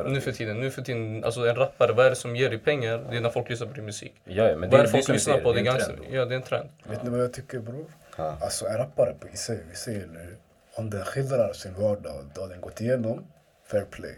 Nu 0.06 0.22
för 0.22 0.32
tiden, 0.32 0.60
nu 0.60 0.72
för 0.72 0.82
tiden, 0.82 1.24
alltså 1.24 1.48
en 1.48 1.56
rappare, 1.56 1.94
vad 1.94 2.06
är 2.06 2.10
det 2.10 2.16
som 2.16 2.36
ger 2.36 2.50
dig 2.50 2.60
pengar? 2.60 3.06
Det 3.10 3.18
är 3.18 3.22
när 3.22 3.30
folk 3.30 3.50
lyssnar 3.50 3.68
på 3.68 3.74
din 3.74 3.86
musik. 3.86 4.14
Ja, 4.24 4.50
ja, 4.50 4.56
men 4.56 4.70
Vad 4.70 4.80
är 4.80 4.84
det 4.84 4.90
det 4.90 4.92
folk 4.92 5.08
lyssnar 5.08 5.38
på? 5.38 5.54
Det 5.54 5.58
är 5.58 5.60
en 5.60 5.66
gangster. 5.66 5.94
trend. 5.94 6.06
Ja, 6.12 6.26
det 6.26 6.34
är 6.34 6.38
en 6.38 6.42
trend. 6.42 6.70
Vet 6.84 7.04
ni 7.04 7.10
vad 7.10 7.20
jag 7.20 7.34
tycker 7.34 7.60
bror? 7.60 7.86
Alltså 8.18 8.66
en 8.66 8.78
rappare 8.78 9.14
på 9.20 9.28
i 9.28 9.38
sig, 9.38 9.60
vi 9.70 9.76
säger 9.76 10.08
nu, 10.08 10.36
om 10.76 10.90
den 10.90 11.06
skildrar 11.06 11.54
sin 11.54 11.74
vardag 11.74 12.14
och 12.38 12.50
den 12.50 12.62
gått 12.62 12.82
igenom, 12.82 13.26
fair 13.72 13.86
play. 13.92 14.16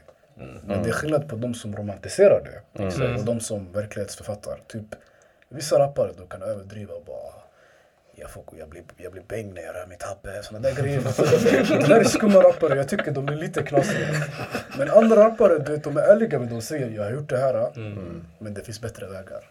Men 0.66 0.84
det 0.84 0.90
är 0.90 0.94
skillnad 0.94 1.30
på 1.30 1.36
de 1.36 1.54
som 1.54 1.76
romantiserar 1.76 2.42
det 2.44 2.84
och 3.20 3.26
de 3.26 3.40
som 3.40 3.72
verklighetsförfattar. 3.72 4.60
Typ, 4.68 4.86
vissa 5.50 5.80
rappare 5.80 6.12
då 6.18 6.26
kan 6.26 6.42
överdriva 6.42 6.94
och 6.94 7.04
bara 7.06 7.34
jag, 8.20 8.30
får, 8.30 8.44
jag, 8.60 8.70
blir, 8.70 8.84
jag 8.98 9.12
blir 9.12 9.24
bäng 9.28 9.54
när 9.54 9.62
jag 9.62 9.76
rör 9.76 9.88
mitt 9.88 10.04
habbe, 10.04 10.44
såna 10.44 10.60
där 10.60 10.76
grejer. 10.76 11.02
det 11.80 11.88
där 11.88 12.00
är 12.00 12.04
skumma 12.04 12.40
rappare, 12.40 12.76
jag 12.76 12.90
tycker 12.90 13.12
de 13.12 13.28
är 13.28 13.36
lite 13.36 13.64
knasiga. 13.64 14.08
Men 14.78 14.90
andra 14.90 15.16
rappare, 15.16 15.60
du 15.60 15.72
vet, 15.72 15.84
de 15.84 15.98
är 15.98 16.02
ärliga 16.02 16.40
med 16.40 16.50
de 16.50 16.62
säger, 16.62 16.90
jag 16.90 17.04
har 17.04 17.12
gjort 17.12 17.30
det 17.30 17.38
här, 17.38 17.72
men 18.40 18.54
det 18.54 18.62
finns 18.62 18.82
bättre 18.82 19.08
vägar. 19.08 19.44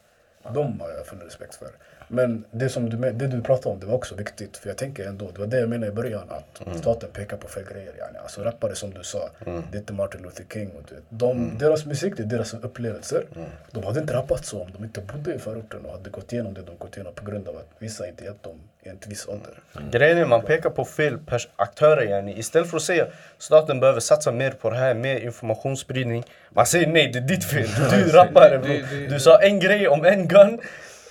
De 0.54 0.80
har 0.80 0.90
jag 0.90 1.06
full 1.06 1.18
respekt 1.20 1.54
för. 1.54 1.68
Men 2.08 2.44
det 2.50 2.68
som 2.68 2.90
du, 2.90 2.96
det 2.96 3.26
du 3.26 3.42
pratade 3.42 3.74
om, 3.74 3.80
det 3.80 3.86
var 3.86 3.94
också 3.94 4.14
viktigt. 4.14 4.56
För 4.56 4.68
jag 4.68 4.76
tänker 4.76 5.08
ändå, 5.08 5.30
det 5.30 5.40
var 5.40 5.46
det 5.46 5.60
jag 5.60 5.68
menade 5.68 5.92
i 5.92 5.94
början, 5.94 6.22
att 6.28 6.78
staten 6.78 7.08
pekar 7.12 7.36
på 7.36 7.48
fel 7.48 7.64
grejer. 7.72 7.92
Yani. 7.98 8.18
Alltså 8.22 8.42
rappare 8.42 8.74
som 8.74 8.94
du 8.94 9.02
sa, 9.02 9.30
det 9.44 9.76
är 9.76 9.78
inte 9.78 9.92
Martin 9.92 10.22
Luther 10.22 10.44
King. 10.52 10.70
Och 10.70 10.82
det, 10.88 10.96
de, 11.08 11.58
Deras 11.58 11.86
musik, 11.86 12.14
det 12.16 12.22
är 12.22 12.26
deras 12.26 12.54
upplevelser. 12.54 13.24
De 13.70 13.84
hade 13.84 14.00
inte 14.00 14.14
rappat 14.14 14.46
så 14.46 14.62
om 14.62 14.68
de 14.76 14.84
inte 14.84 15.00
bodde 15.00 15.34
i 15.34 15.38
förorten 15.38 15.84
och 15.84 15.92
hade 15.92 16.10
gått 16.10 16.32
igenom 16.32 16.54
det 16.54 16.62
de 16.62 16.76
gått 16.78 16.96
igenom 16.96 17.14
på 17.14 17.24
grund 17.24 17.48
av 17.48 17.56
att 17.56 17.68
vissa 17.78 18.08
inte 18.08 18.24
hjälpt 18.24 18.42
dem 18.42 18.60
i 18.82 18.88
en 18.88 18.98
viss 19.06 19.28
ålder. 19.28 19.52
Grejen 19.90 20.18
är 20.18 20.26
man 20.26 20.42
pekar 20.42 20.70
på 20.70 20.84
fel 20.84 21.18
aktörer 21.56 22.02
yani. 22.02 22.38
Istället 22.38 22.70
för 22.70 22.76
att 22.76 22.82
säga 22.82 23.06
staten 23.38 23.80
behöver 23.80 24.00
satsa 24.00 24.32
mer 24.32 24.50
på 24.50 24.70
det 24.70 24.76
här, 24.76 24.94
mer 24.94 25.16
informationsspridning. 25.16 26.24
Man 26.50 26.66
säger 26.66 26.86
nej, 26.86 27.10
det 27.12 27.18
är 27.18 27.22
ditt 27.22 27.44
fel. 27.44 27.68
Du 27.90 27.96
är 27.96 28.12
rappare 28.12 28.58
bro. 28.58 28.74
Du 29.08 29.20
sa 29.20 29.38
en 29.42 29.60
grej 29.60 29.88
om 29.88 30.04
en 30.04 30.28
gun. 30.28 30.60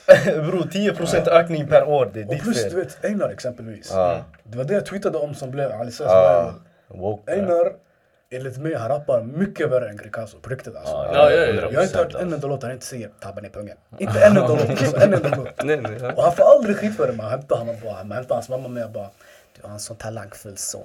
bro, 0.51 0.59
10% 0.61 1.29
ökning 1.29 1.67
per 1.67 1.83
år, 1.89 2.09
det 2.13 2.19
är 2.19 2.23
ditt 2.23 2.41
plus 2.43 2.63
du 2.63 2.69
fel. 2.69 2.79
vet, 2.79 3.05
Einar 3.05 3.29
exempelvis. 3.29 3.91
Ja. 3.93 4.21
Det 4.43 4.57
var 4.57 4.65
det 4.65 4.73
jag 4.73 4.85
tweetade 4.85 5.17
om 5.17 5.35
som 5.35 5.51
blev 5.51 5.71
Ali 5.71 5.91
Ja. 5.99 6.05
viral. 6.87 7.01
Woke. 7.01 7.31
Einar, 7.33 7.71
enligt 8.31 8.57
mig, 8.57 8.73
han 8.75 8.89
rappar 8.89 9.21
mycket 9.21 9.69
värre 9.69 9.89
än 9.89 9.97
Greekazo. 9.97 10.37
På 10.39 10.49
riktigt 10.49 10.75
alltså. 10.75 10.93
Ja, 10.93 11.09
Ja, 11.13 11.31
ja, 11.31 11.45
ja. 11.45 11.51
100%, 11.51 11.71
Jag 11.73 11.79
har 11.79 11.83
inte 11.85 11.97
hört 11.97 12.07
en 12.13 12.15
alltså. 12.21 12.35
enda 12.35 12.47
låt 12.47 12.61
där 12.61 12.67
han 12.67 12.73
inte 12.75 12.85
säger 12.85 13.09
tabben 13.19 13.45
i 13.45 13.49
pungen. 13.49 13.77
Inte 13.97 14.19
en 14.19 14.37
enda 14.37 14.47
låt. 14.47 14.69
Alltså, 14.69 14.97
en 14.97 15.13
enda 15.13 15.29
låt. 15.37 15.47
Nej, 15.63 15.77
nej. 15.81 15.91
Ja. 16.01 16.11
Och 16.13 16.23
han 16.23 16.35
får 16.35 16.43
aldrig 16.43 16.77
skit 16.77 16.97
för 16.97 17.07
det. 17.07 17.13
Man 17.13 17.29
hämtar 17.29 17.55
honom 17.57 17.75
bara. 17.83 18.03
Man 18.03 18.11
hämtar 18.17 18.35
hans 18.35 18.49
mamma 18.49 18.67
med 18.67 18.83
och 18.85 18.91
bara. 18.91 19.09
Du 19.61 19.67
har 19.67 19.73
en 19.73 19.79
sån 19.79 19.95
talangfull 19.97 20.57
son. 20.57 20.83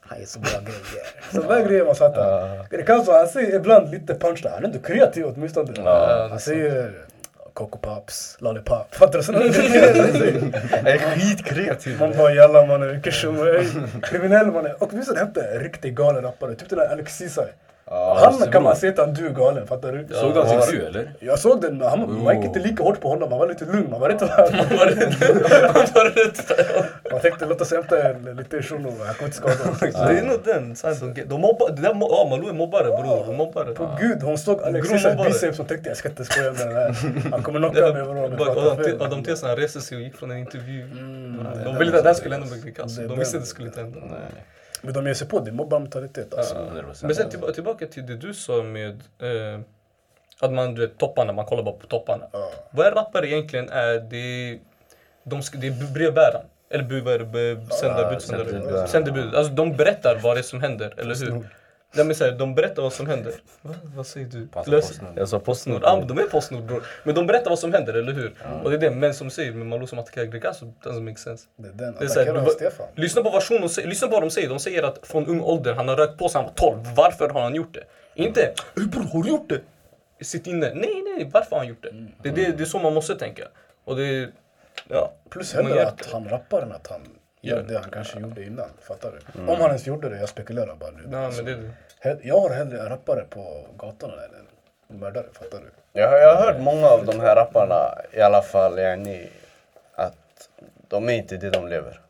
Han 0.00 0.18
gör 0.18 0.26
så 0.26 0.38
bra 0.38 0.50
grejer. 0.60 1.06
Sådana 1.32 1.54
där 1.54 1.68
grejer 1.68 1.84
man 1.84 1.94
fattar. 1.94 2.66
Greekazo 2.70 3.12
han 3.12 3.28
säger 3.28 3.54
ibland 3.56 3.90
lite 3.90 4.14
punch 4.14 4.40
där. 4.42 4.50
Han 4.50 4.62
är 4.64 4.66
inte 4.66 4.78
kreativ 4.92 5.26
åtminstone. 5.26 5.72
Ja, 5.76 6.26
Han 6.30 6.40
säger 6.40 6.92
Coco 7.54 7.78
Pops, 7.78 8.36
Lollipop. 8.40 8.94
Fattar 8.94 9.18
du? 9.18 9.24
Sådana. 9.24 9.44
Jag 10.84 10.86
är 10.86 10.98
skitkreativ. 10.98 12.00
Man 12.00 12.12
bara 12.16 12.32
jalla 12.34 12.66
mannen, 12.66 12.88
vilken 12.90 13.12
tjom, 13.12 13.36
ey. 13.46 13.66
Kriminell 14.02 14.46
mannen. 14.46 14.74
Och 14.78 14.98
visst 14.98 15.16
hämtar 15.18 15.58
riktigt 15.60 15.94
galen 15.94 16.22
rappare. 16.22 16.54
Typ 16.54 16.68
den 16.68 16.78
där 16.78 16.92
Alex 16.92 17.16
Ceesay. 17.18 17.48
Han 17.86 18.50
kan 18.52 18.62
man 18.62 18.76
säga 18.76 18.92
att 18.92 18.98
han 18.98 19.14
du 19.14 19.26
är 19.26 19.30
galen, 19.30 19.66
fattar 19.66 19.92
du? 19.92 20.14
Såg 20.14 20.34
du 20.34 20.40
hans 20.40 20.52
intervju 20.52 20.86
eller? 20.86 21.12
Jag 21.20 21.38
såg 21.38 21.60
den, 21.60 21.78
men 21.78 21.88
han, 21.88 22.22
man 22.22 22.36
gick 22.36 22.44
inte 22.44 22.58
lika 22.58 22.82
hårt 22.82 23.00
på 23.00 23.08
honom. 23.08 23.30
Han 23.30 23.38
var 23.38 23.48
lite 23.48 23.64
lugn. 23.64 23.90
Man 23.90 24.00
var 24.00 24.10
inte 24.10 24.24
man, 24.52 24.78
var 24.78 26.24
inte, 26.26 26.66
man 27.10 27.20
tänkte 27.20 27.46
låt 27.46 27.60
oss 27.60 27.70
hämta 27.72 28.02
en 28.02 28.36
liten 28.36 28.62
shuno. 28.62 28.88
Han 29.06 29.14
kommer 29.14 29.24
inte 29.24 29.36
skada 29.36 29.70
oss. 29.70 29.80
Det 29.80 30.18
är 30.18 30.24
nog 30.24 30.40
den. 30.44 30.74
De, 31.28 31.40
mobbar, 31.40 31.70
det 31.70 31.82
där, 31.82 31.96
ja, 32.00 32.26
Malou 32.30 32.48
är 32.48 32.52
mobbare 32.52 32.84
bror. 32.84 33.24
Hon 33.26 33.36
mobbare. 33.36 33.74
På 33.74 33.96
gud, 34.00 34.22
hon 34.22 34.38
såg 34.38 34.62
Alex 34.62 34.88
Grov 34.88 34.98
Ceesay 34.98 35.16
mobbare. 35.16 35.28
biceps 35.28 35.60
och 35.60 35.68
tänkte 35.68 35.88
jag 35.88 35.96
ska 35.96 36.08
inte 36.08 36.24
skoja 36.24 36.52
med 36.52 36.60
den 36.66 36.76
här. 36.76 36.96
Han 37.30 37.42
kommer 37.42 37.58
knocka 37.70 37.80
mig 37.80 37.92
bror. 37.92 38.08
om 38.10 38.16
jag 38.16 38.36
pratar 38.36 38.62
Adam, 38.62 38.84
fel. 38.84 39.02
Adam 39.02 39.24
Tesa 39.24 39.46
han 39.46 39.56
reste 39.56 39.80
sig 39.80 39.96
och 39.96 40.02
gick 40.02 40.16
från 40.16 40.30
en 40.30 40.38
intervju. 40.38 40.86
de 41.64 41.78
ville 41.78 41.96
att 41.96 42.02
det 42.02 42.08
här 42.08 42.14
skulle 42.14 42.34
hända 42.34 42.50
med 42.50 42.78
är 42.98 43.08
De 43.08 43.18
visste 43.18 43.36
att 43.36 43.42
det 43.42 43.48
skulle 43.48 43.68
inte 43.68 43.80
hända. 43.80 44.00
Men 44.84 44.92
de 44.92 45.06
ger 45.06 45.14
sig 45.14 45.28
på 45.28 45.40
det, 45.40 45.52
mobbarmentalitet 45.52 46.34
alltså. 46.34 46.54
100%. 46.54 47.06
Men 47.06 47.14
sen 47.14 47.30
tillba- 47.30 47.52
tillbaka 47.52 47.86
till 47.86 48.06
det 48.06 48.16
du 48.16 48.34
sa 48.34 48.62
med 48.62 48.90
eh, 49.18 49.60
att 50.40 50.52
man, 50.52 50.74
du 50.74 50.80
vet, 50.80 50.98
topparna, 50.98 51.32
man 51.32 51.44
kollar 51.46 51.62
bara 51.62 51.74
på 51.74 51.86
topparna. 51.86 52.26
Ja. 52.32 52.50
Vad 52.70 52.86
en 52.86 52.92
rappare 52.94 53.28
egentligen 53.28 53.68
är, 53.68 54.00
det 54.10 54.16
är, 54.16 54.58
de 55.24 55.42
ska, 55.42 55.58
det 55.58 55.66
är 55.66 55.92
brevbäraren. 55.94 56.46
Eller 56.70 56.84
bu, 56.84 57.00
vad 57.00 57.14
är 57.14 57.18
det, 57.18 57.70
sändebud. 57.70 58.88
Sändebud. 58.88 59.34
Alltså 59.34 59.52
de 59.52 59.76
berättar 59.76 60.18
vad 60.22 60.36
det 60.36 60.40
är 60.40 60.42
som 60.42 60.60
händer, 60.60 60.94
eller 60.96 61.14
hur? 61.14 61.48
Nej 61.96 62.04
men 62.04 62.14
såhär, 62.16 62.32
de 62.32 62.54
berättar 62.54 62.82
vad 62.82 62.92
som 62.92 63.06
händer. 63.06 63.32
Va? 63.62 63.74
Vad 63.96 64.06
säger 64.06 64.26
du? 64.26 64.46
Passa 64.46 64.70
Postnord. 64.70 65.18
Jag 65.18 65.28
sa 65.28 65.38
Postnord. 65.40 65.80
Ja, 65.82 65.96
men 65.98 66.08
de 66.08 66.18
är 66.18 66.22
Postnord 66.28 66.62
bror. 66.62 66.84
Men 67.04 67.14
de 67.14 67.26
berättar 67.26 67.50
vad 67.50 67.58
som 67.58 67.72
händer, 67.72 67.94
eller 67.94 68.12
hur? 68.12 68.34
Och 68.64 68.70
det 68.70 68.76
är 68.76 68.80
det 68.80 68.90
män 68.90 69.14
som 69.14 69.30
säger 69.30 69.52
med 69.52 69.66
Malou 69.66 69.86
som 69.86 69.98
attackerar 69.98 70.24
Greekazo, 70.24 70.72
doesn't 70.82 71.00
make 71.02 71.16
sense. 71.16 71.46
Det 71.56 71.68
är 71.68 71.72
den. 71.72 71.94
Det 71.98 72.04
är 72.04 72.08
så 72.08 72.20
här, 72.24 72.32
du- 72.44 72.50
Stefan. 72.50 72.86
Lyssna 72.94 73.22
på 73.22 73.30
vad 73.30 73.42
shunon 73.42 73.68
säger, 73.68 73.88
lyssna 73.88 74.08
på 74.08 74.12
vad 74.12 74.22
de 74.22 74.30
säger. 74.30 74.48
De 74.48 74.58
säger 74.58 74.82
att 74.82 74.98
från 75.06 75.26
ung 75.26 75.40
ålder, 75.40 75.74
han 75.74 75.88
har 75.88 75.96
rökt 75.96 76.18
på 76.18 76.28
sig, 76.28 76.38
han 76.38 76.44
var 76.44 76.54
12. 76.54 76.78
Varför 76.96 77.28
har 77.28 77.40
han 77.42 77.54
gjort 77.54 77.74
det? 77.74 77.84
Inte 78.22 78.40
"Ey, 78.76 78.86
bror, 78.86 79.02
har 79.02 79.22
du 79.22 79.28
gjort 79.28 79.48
det? 79.48 79.60
Sitt 80.24 80.46
inne. 80.46 80.74
Nej, 80.74 81.02
nej, 81.16 81.30
varför 81.32 81.50
har 81.50 81.58
han 81.58 81.68
gjort 81.68 81.82
det? 81.82 82.06
Det, 82.22 82.28
är 82.28 82.32
det, 82.32 82.56
det 82.56 82.62
är 82.62 82.66
så 82.66 82.78
man 82.78 82.94
måste 82.94 83.14
tänka. 83.16 83.44
Och 83.84 83.96
det 83.96 84.02
är, 84.06 84.30
ja. 84.88 85.12
Plus 85.30 85.54
hellre 85.54 85.86
att 85.86 86.06
han 86.12 86.28
rappar 86.28 86.62
än 86.62 86.72
att 86.72 86.86
han 86.86 87.00
Ja. 87.50 87.56
det 87.62 87.74
han 87.78 87.90
kanske 87.90 88.20
gjorde 88.20 88.44
innan. 88.44 88.68
Fattar 88.82 89.12
du? 89.12 89.40
Om 89.40 89.48
han 89.60 89.60
ens 89.68 89.86
gjorde 89.86 90.08
det, 90.08 90.18
jag 90.18 90.28
spekulerar 90.28 90.74
bara 90.74 90.90
nu. 90.90 91.02
Ja, 91.12 91.30
men 91.36 91.44
det 91.44 91.52
är 91.52 91.56
det. 91.56 91.70
he- 92.08 92.20
Jag 92.22 92.40
har 92.40 92.50
hellre 92.50 92.80
en 92.80 92.88
rappare 92.88 93.24
på 93.30 93.66
gatan 93.78 94.10
än 94.10 94.18
en 94.90 94.98
mördare, 95.00 95.26
fattar 95.32 95.58
du? 95.58 96.00
Jag, 96.00 96.08
har- 96.10 96.18
jag 96.18 96.34
har 96.36 96.46
hört 96.52 96.60
många 96.60 96.86
av 96.86 97.04
de 97.06 97.20
här 97.20 97.36
rapparna 97.36 97.98
i 98.12 98.20
alla 98.20 98.42
fall, 98.42 98.78
yani, 98.78 99.28
att 99.94 100.48
de 100.88 101.08
är 101.08 101.12
inte 101.12 101.36
det 101.36 101.50
de 101.50 101.68
lever. 101.68 102.00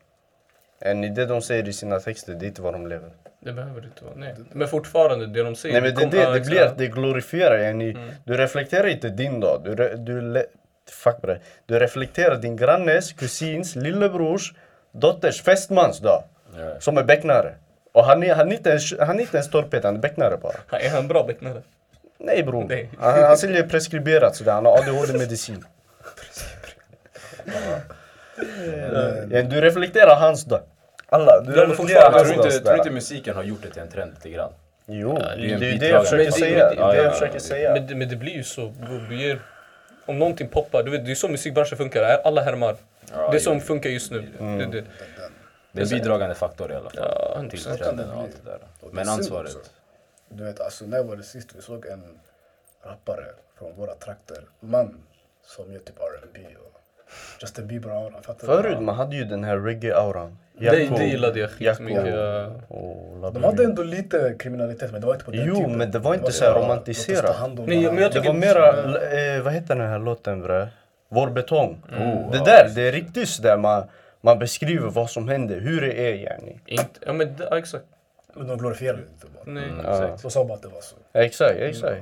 Yani, 0.85 1.09
det 1.09 1.25
de 1.25 1.41
säger 1.41 1.67
i 1.69 1.73
sina 1.73 1.99
texter, 1.99 2.33
det 2.33 2.45
är 2.45 2.47
inte 2.47 2.61
vad 2.61 2.73
de 2.73 2.87
lever. 2.87 3.09
Det 3.39 3.53
behöver 3.53 3.81
det 3.81 3.87
inte 3.87 4.03
vara. 4.05 4.15
Nej. 4.15 4.35
Men 4.51 4.67
fortfarande, 4.67 5.27
det 5.27 5.43
de 5.43 5.55
säger. 5.55 5.73
Nej 5.73 5.81
men 5.81 5.95
det, 5.95 6.01
kom- 6.01 6.09
det, 6.33 6.39
det 6.39 6.45
blir 6.49 6.61
att 6.61 6.77
det 6.77 6.87
glorifierar, 6.87 7.57
yani, 7.57 7.97
du 8.23 8.37
reflekterar 8.37 8.87
inte 8.87 9.09
din 9.09 9.39
dag. 9.39 9.61
Du, 9.63 9.75
re, 9.75 9.95
du, 9.95 10.21
le, 10.21 10.45
fuck 10.89 11.21
bre. 11.21 11.39
du 11.65 11.79
reflekterar 11.79 12.35
din 12.35 12.55
grannes, 12.55 13.13
kusins, 13.13 13.75
lillebrors, 13.75 14.53
dotters, 14.99 15.41
fästmans 15.41 15.99
dag. 15.99 16.23
Ja. 16.57 16.79
Som 16.79 16.97
är 16.97 17.03
becknare. 17.03 17.53
Och 17.91 18.05
han 18.05 18.23
är, 18.23 18.35
han 18.35 18.47
är 18.51 18.55
inte 18.55 18.69
ens, 18.69 18.99
han 18.99 19.17
är 19.17 19.21
inte 19.21 19.37
ens 19.37 19.49
torped, 19.49 19.85
han 19.85 19.95
är 19.95 19.99
becknare 19.99 20.37
bara. 20.37 20.55
Är 20.79 20.89
han 20.89 21.07
bra 21.07 21.23
becknare? 21.23 21.61
Nej 22.17 22.43
bror. 22.43 22.65
Nej. 22.69 22.89
Han, 22.99 23.23
han 23.23 23.37
säljer 23.37 23.63
preskriberat 23.63 24.35
sådär, 24.35 24.51
han 24.51 24.65
har 24.65 24.77
ADHD-medicin. 24.77 25.65
Ja, 29.31 29.41
du 29.41 29.61
reflekterar 29.61 30.15
hans 30.15 30.45
dag. 30.45 30.61
Alla, 31.09 31.41
du 31.41 31.51
reflekterar 31.51 31.75
fortfarande, 31.75 32.17
hans 32.17 32.29
Tror 32.29 32.45
inte, 32.45 32.59
tror 32.59 32.77
inte 32.77 32.91
musiken 32.91 33.35
har 33.35 33.43
gjort 33.43 33.61
det 33.61 33.69
till 33.69 33.81
en 33.81 33.89
trend 33.89 34.11
lite 34.15 34.29
grann? 34.29 34.51
Jo, 34.85 35.17
det 35.17 35.57
det 35.57 35.65
är 35.65 35.71
ju 35.71 35.77
det 35.77 35.87
jag 35.87 36.03
försöker 36.03 36.31
säga. 36.31 36.69
Det 36.69 36.75
Ja, 36.75 36.81
ja, 36.81 36.95
jag 36.95 37.05
ja, 37.05 37.11
försöker 37.11 37.95
men 37.95 38.09
det 38.09 38.15
blir 38.15 38.33
ju 38.33 38.43
så. 38.43 38.73
Om 40.05 40.19
någonting 40.19 40.47
poppar, 40.47 40.83
du 40.83 40.91
vet, 40.91 41.05
det 41.05 41.11
är 41.11 41.15
så 41.15 41.27
musikbranschen 41.27 41.77
funkar. 41.77 42.21
Alla 42.23 42.41
härmar. 42.41 42.75
Ja, 43.11 43.31
det 43.31 43.39
som 43.39 43.61
funkar 43.61 43.89
just 43.89 44.11
nu. 44.11 44.27
Mm. 44.39 44.57
Det, 44.57 44.81
det. 44.81 44.87
Det 45.71 45.81
är 45.81 45.83
en 45.83 45.99
bidragande 45.99 46.35
faktor 46.35 46.71
i 46.71 46.75
alla 46.75 46.89
fall. 46.89 47.09
Ja, 47.19 47.49
till 47.49 47.59
100%. 47.59 47.77
trenden 47.77 48.09
och 48.09 48.21
allt 48.21 48.43
det 48.43 48.49
där. 48.51 48.59
Men 48.91 49.09
ansvaret. 49.09 49.71
Du 50.29 50.43
vet, 50.43 50.59
alltså 50.59 50.85
när 50.85 51.03
var 51.03 51.15
det 51.15 51.23
sist 51.23 51.49
vi 51.55 51.61
såg 51.61 51.85
en 51.85 52.19
rappare 52.83 53.25
från 53.57 53.75
våra 53.75 53.95
trakter, 53.95 54.43
man, 54.59 54.97
som 55.45 55.73
gör 55.73 55.79
typ 55.79 55.99
R&B 55.99 56.39
och 56.39 56.81
Justin 57.41 57.67
Bieber-auran? 57.67 58.35
Förut 58.39 58.79
man 58.79 58.95
hade 58.95 59.15
ju 59.15 59.25
den 59.25 59.43
här 59.43 59.57
reggae-auran. 59.57 60.37
Det, 60.57 60.65
Jakob, 60.65 60.97
det 60.97 61.05
gillade 61.05 61.39
jag 61.39 61.49
skitmycket. 61.49 62.05
De 63.33 63.43
hade 63.43 63.63
ändå 63.63 63.83
lite 63.83 64.35
kriminalitet, 64.39 64.91
men 64.91 65.01
det 65.01 65.07
var 65.07 65.13
inte 65.13 65.25
på 65.25 65.31
den 65.31 65.45
Jo, 65.47 65.55
typen. 65.55 65.77
men 65.77 65.91
det 65.91 65.99
var 65.99 66.13
inte 66.13 66.25
Det 66.25 66.31
så 66.31 66.45
här 66.45 66.53
bara, 66.53 66.63
romantiserat. 66.63 67.35
Nej, 67.67 67.91
men 67.91 67.97
jag. 67.97 68.11
Det 68.13 68.19
var 68.19 68.33
mera, 68.33 68.69
eh, 69.35 69.41
vad 69.41 69.53
heter 69.53 69.75
den 69.75 69.87
här 69.89 69.99
låten 69.99 70.41
bre? 70.41 70.67
Vår 71.09 71.29
betong. 71.29 71.83
Oh, 71.99 72.31
det 72.31 72.37
där, 72.45 72.69
det 72.75 72.81
är 72.87 72.91
riktigt 72.91 73.29
sådär 73.29 73.57
man, 73.57 73.83
man 74.21 74.39
beskriver 74.39 74.89
vad 74.89 75.09
som 75.09 75.29
händer, 75.29 75.59
hur 75.59 75.81
det 75.81 75.93
är 76.09 76.13
yani. 76.13 76.59
Inte, 76.65 76.85
ja 77.05 77.13
men 77.13 77.35
det, 77.35 77.47
ja, 77.51 77.57
exakt. 77.57 77.85
Men 78.33 78.47
de 78.47 78.57
glorifierade 78.57 78.99
det 79.01 79.07
inte 79.13 79.27
bara. 79.35 79.53
Nej. 79.53 79.63
Mm, 79.63 79.79
exakt. 79.79 80.21
De 80.21 80.31
sa 80.31 80.45
bara 80.45 80.53
att 80.53 80.61
det 80.61 80.67
var 80.67 80.81
så. 80.81 80.95
Exakt, 81.13 81.55
exakt. 81.59 82.01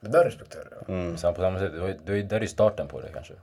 Det 0.00 0.08
där 0.10 0.24
respekterar 0.24 0.64
jag. 0.80 0.94
Mm. 0.96 1.16
Sen 1.16 1.34
på 1.34 1.40
samma 1.40 1.58
sätt, 1.58 1.72
det 1.74 1.80
var 1.80 1.88
ju- 1.88 1.96
det 2.04 2.12
var 2.12 2.16
ju- 2.16 2.22
där 2.22 2.40
är 2.42 2.46
starten 2.46 2.86
på 2.88 3.00
det 3.00 3.08
kanske. 3.14 3.34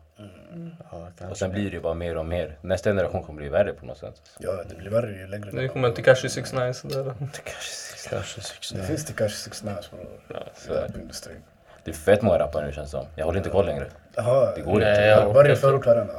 Ja, 0.92 1.28
Och 1.30 1.38
sen 1.38 1.52
blir 1.52 1.64
det 1.64 1.70
ju 1.76 1.80
bara 1.82 1.94
mer 1.94 2.18
och 2.18 2.26
mer. 2.26 2.58
Nästa 2.62 2.90
generation 2.90 3.24
kommer 3.24 3.38
bli 3.38 3.50
värre 3.50 3.74
på 3.74 3.86
något 3.86 3.98
sätt. 3.98 4.22
Ja, 4.40 4.52
det 4.70 4.76
blir 4.76 4.90
värre 4.92 5.12
ju 5.12 5.28
längre 5.28 5.50
Nu 5.52 5.68
kommer 5.68 5.88
inte 5.88 6.02
kanske 6.02 6.30
6 6.30 6.54
9 6.54 6.74
sådär. 6.74 7.14
Det 8.74 8.84
finns 8.84 9.06
det 9.06 9.14
kanske 9.14 9.38
Six 9.38 9.64
Nines 9.64 9.92
bror. 9.92 10.06
Ja, 10.28 10.44
Så 10.56 10.74
är 10.74 10.76
det. 10.82 10.88
Rapindustrin. 10.88 11.38
Det 11.84 11.92
är 11.92 11.96
fett 11.96 12.22
många 12.22 12.40
rappare 12.40 12.66
nu 12.66 12.72
känns 12.74 12.92
det 12.92 12.98
som. 12.98 13.06
Jag 13.16 13.26
håller 13.26 13.38
inte 13.38 13.50
koll 13.50 13.66
längre. 13.66 13.86
Jaha, 14.16 14.56
Det 14.56 14.62
går 14.62 14.80
Nej, 14.80 15.14
inte. 15.14 15.26
varje 15.34 15.56
förort 15.56 15.86
har 15.86 15.96
en. 15.96 16.10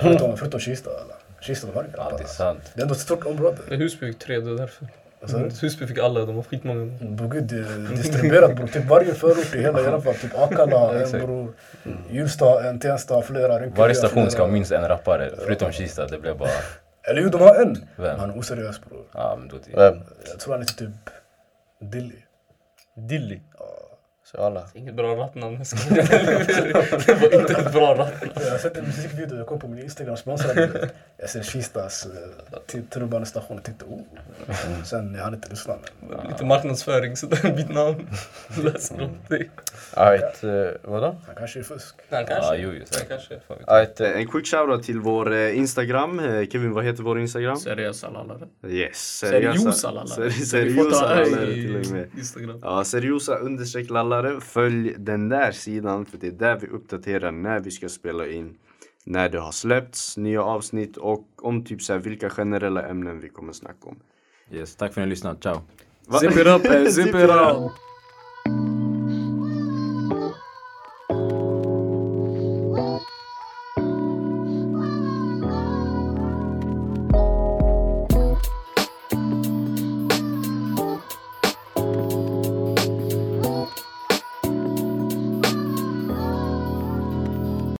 Förutom, 0.00 0.60
Kista 0.60 0.90
eller? 0.90 1.16
Kista 1.40 1.66
de 1.66 1.72
har 1.76 1.84
inte 1.84 1.96
Ja, 1.96 2.02
rappare. 2.04 2.18
det 2.18 2.24
är 2.24 2.28
sant. 2.28 2.70
Det 2.74 2.80
är 2.80 2.82
ändå 2.82 2.94
ett 2.94 3.00
stort 3.00 3.26
område. 3.26 3.56
Husby 3.68 4.06
fick 4.12 4.18
tre, 4.18 4.40
det 4.40 4.50
är 4.50 4.54
därför. 4.56 4.86
Sa 5.26 5.38
du? 5.38 5.50
Husby 5.62 5.86
fick 5.86 5.98
alla, 5.98 6.20
de 6.26 6.36
var 6.36 6.42
skitmånga. 6.42 6.92
Bror 7.00 7.28
gud, 7.28 7.42
det 7.44 7.56
är 7.56 7.96
distribuerat 7.96 8.56
bror. 8.56 8.66
Typ 8.66 8.84
varje 8.84 9.14
förort 9.14 9.54
i 9.54 9.58
hela 9.58 9.80
Järva. 9.80 10.12
Typ 10.12 10.38
Akalla, 10.38 11.02
en 11.02 11.10
bror. 11.10 11.52
Hjulsta, 12.10 12.68
en 12.68 12.78
Tensta, 12.80 13.22
flera. 13.22 13.58
Rinkeby, 13.58 13.78
Varje 13.80 13.94
station 13.94 14.30
ska 14.30 14.42
ha 14.42 14.46
flera. 14.46 14.52
minst 14.52 14.72
en 14.72 14.88
rappare. 14.88 15.30
Förutom 15.44 15.72
Kista, 15.72 16.06
det 16.06 16.18
blev 16.18 16.38
bara... 16.38 16.48
Eller 17.10 17.22
jo, 17.22 17.28
de 17.28 17.40
har 17.40 17.54
en. 17.62 17.84
Vem? 17.96 18.18
Han 18.18 18.30
är 18.30 18.38
oseriös 18.38 18.80
bror. 18.80 19.04
Ja, 19.12 19.36
men 19.38 19.48
då 19.48 19.56
det... 19.56 19.76
Vem? 19.76 19.98
Jag 20.30 20.40
tror 20.40 20.52
han 20.52 20.62
heter 20.62 20.74
typ 20.74 20.90
Dilly. 21.92 22.16
Dilly. 23.08 23.40
Så 24.32 24.38
alla. 24.38 24.68
Inget 24.74 24.94
bra 24.94 25.16
skojar. 25.64 26.02
Det 27.06 27.14
var 27.14 27.40
inte 27.40 27.52
ett 27.52 27.72
bra 27.72 27.94
rapnamn. 27.94 28.30
Jag 28.34 28.50
har 28.50 28.58
sett 28.58 28.76
en 28.76 28.84
musikvideo, 28.84 29.36
jag 29.38 29.46
kom 29.46 29.58
på 29.58 29.68
min 29.68 29.84
Instagram 29.84 30.16
sponsrad. 30.16 30.90
Jag 31.16 31.30
ser 31.30 31.42
Kistas 31.42 32.06
uh, 32.06 32.80
tunnelbanestation 32.90 33.58
och 33.58 33.64
tänkte 33.64 33.84
oh. 33.84 34.00
Sen 34.84 35.14
jag 35.14 35.24
hann 35.24 35.34
inte 35.34 35.48
lyssna 35.48 35.74
men 36.00 36.26
Lite 36.30 36.44
marknadsföring, 36.44 37.16
sådär 37.16 37.54
mitt 37.56 37.68
namn. 37.74 38.08
Läs 38.64 38.90
någonting. 38.92 39.50
Alright, 39.94 40.44
uh, 40.44 40.66
vadå? 40.82 41.16
han 41.26 41.34
kanske 41.36 41.58
är 41.58 41.62
fusk. 41.62 41.94
Han 42.10 42.20
Ja, 42.20 42.26
kanske. 42.26 42.56
jo, 42.56 42.70
jo, 42.72 42.84
Han 42.98 43.06
kanske. 43.08 43.40
Alright, 43.66 44.00
eh, 44.00 44.10
en 44.16 44.26
quick 44.28 44.46
shoutout 44.46 44.82
till 44.82 45.00
vår 45.00 45.32
eh, 45.34 45.58
Instagram. 45.58 46.18
Eh, 46.20 46.46
Kevin, 46.48 46.72
vad 46.72 46.84
heter 46.84 47.02
vår 47.02 47.20
Instagram? 47.20 47.56
Seriösa 47.56 48.10
lallare. 48.10 48.48
Yes, 48.68 48.96
Seriosa 49.18 49.90
lallare. 49.90 50.30
Seri- 50.30 50.64
Vi 50.64 50.74
får 50.74 50.90
ta 50.90 50.96
Seriosa 50.96 51.22
i 51.26 51.30
lallare 51.30 51.52
till 51.52 51.76
och 51.76 51.86
med. 51.92 52.08
Instagram. 52.18 52.60
Ja, 52.62 52.84
seriosa 52.84 53.34
understreck 53.36 53.90
lallare. 53.90 54.15
Följ 54.40 54.94
den 54.98 55.28
där 55.28 55.52
sidan 55.52 56.06
för 56.06 56.18
det 56.18 56.26
är 56.26 56.30
där 56.30 56.58
vi 56.60 56.66
uppdaterar 56.66 57.32
när 57.32 57.60
vi 57.60 57.70
ska 57.70 57.88
spela 57.88 58.26
in. 58.26 58.58
När 59.04 59.28
det 59.28 59.38
har 59.38 59.52
släppts, 59.52 60.16
nya 60.16 60.42
avsnitt 60.42 60.96
och 60.96 61.28
om 61.36 61.64
typ 61.64 61.82
så 61.82 61.92
här 61.92 62.00
vilka 62.00 62.30
generella 62.30 62.88
ämnen 62.88 63.20
vi 63.20 63.28
kommer 63.28 63.52
snacka 63.52 63.88
om. 63.88 63.96
Yes, 64.52 64.76
tack 64.76 64.78
för 64.78 64.86
att 64.92 64.96
ni 64.96 65.02
har 65.02 65.08
lyssnat. 65.08 65.42
Ciao. 65.42 65.60
Va? 66.06 66.18
Zip 66.18 66.30
it 66.30 66.46
up, 66.46 66.64
eh, 66.64 66.84
zip 66.84 67.06
it 67.06 67.14
out. 67.14 67.72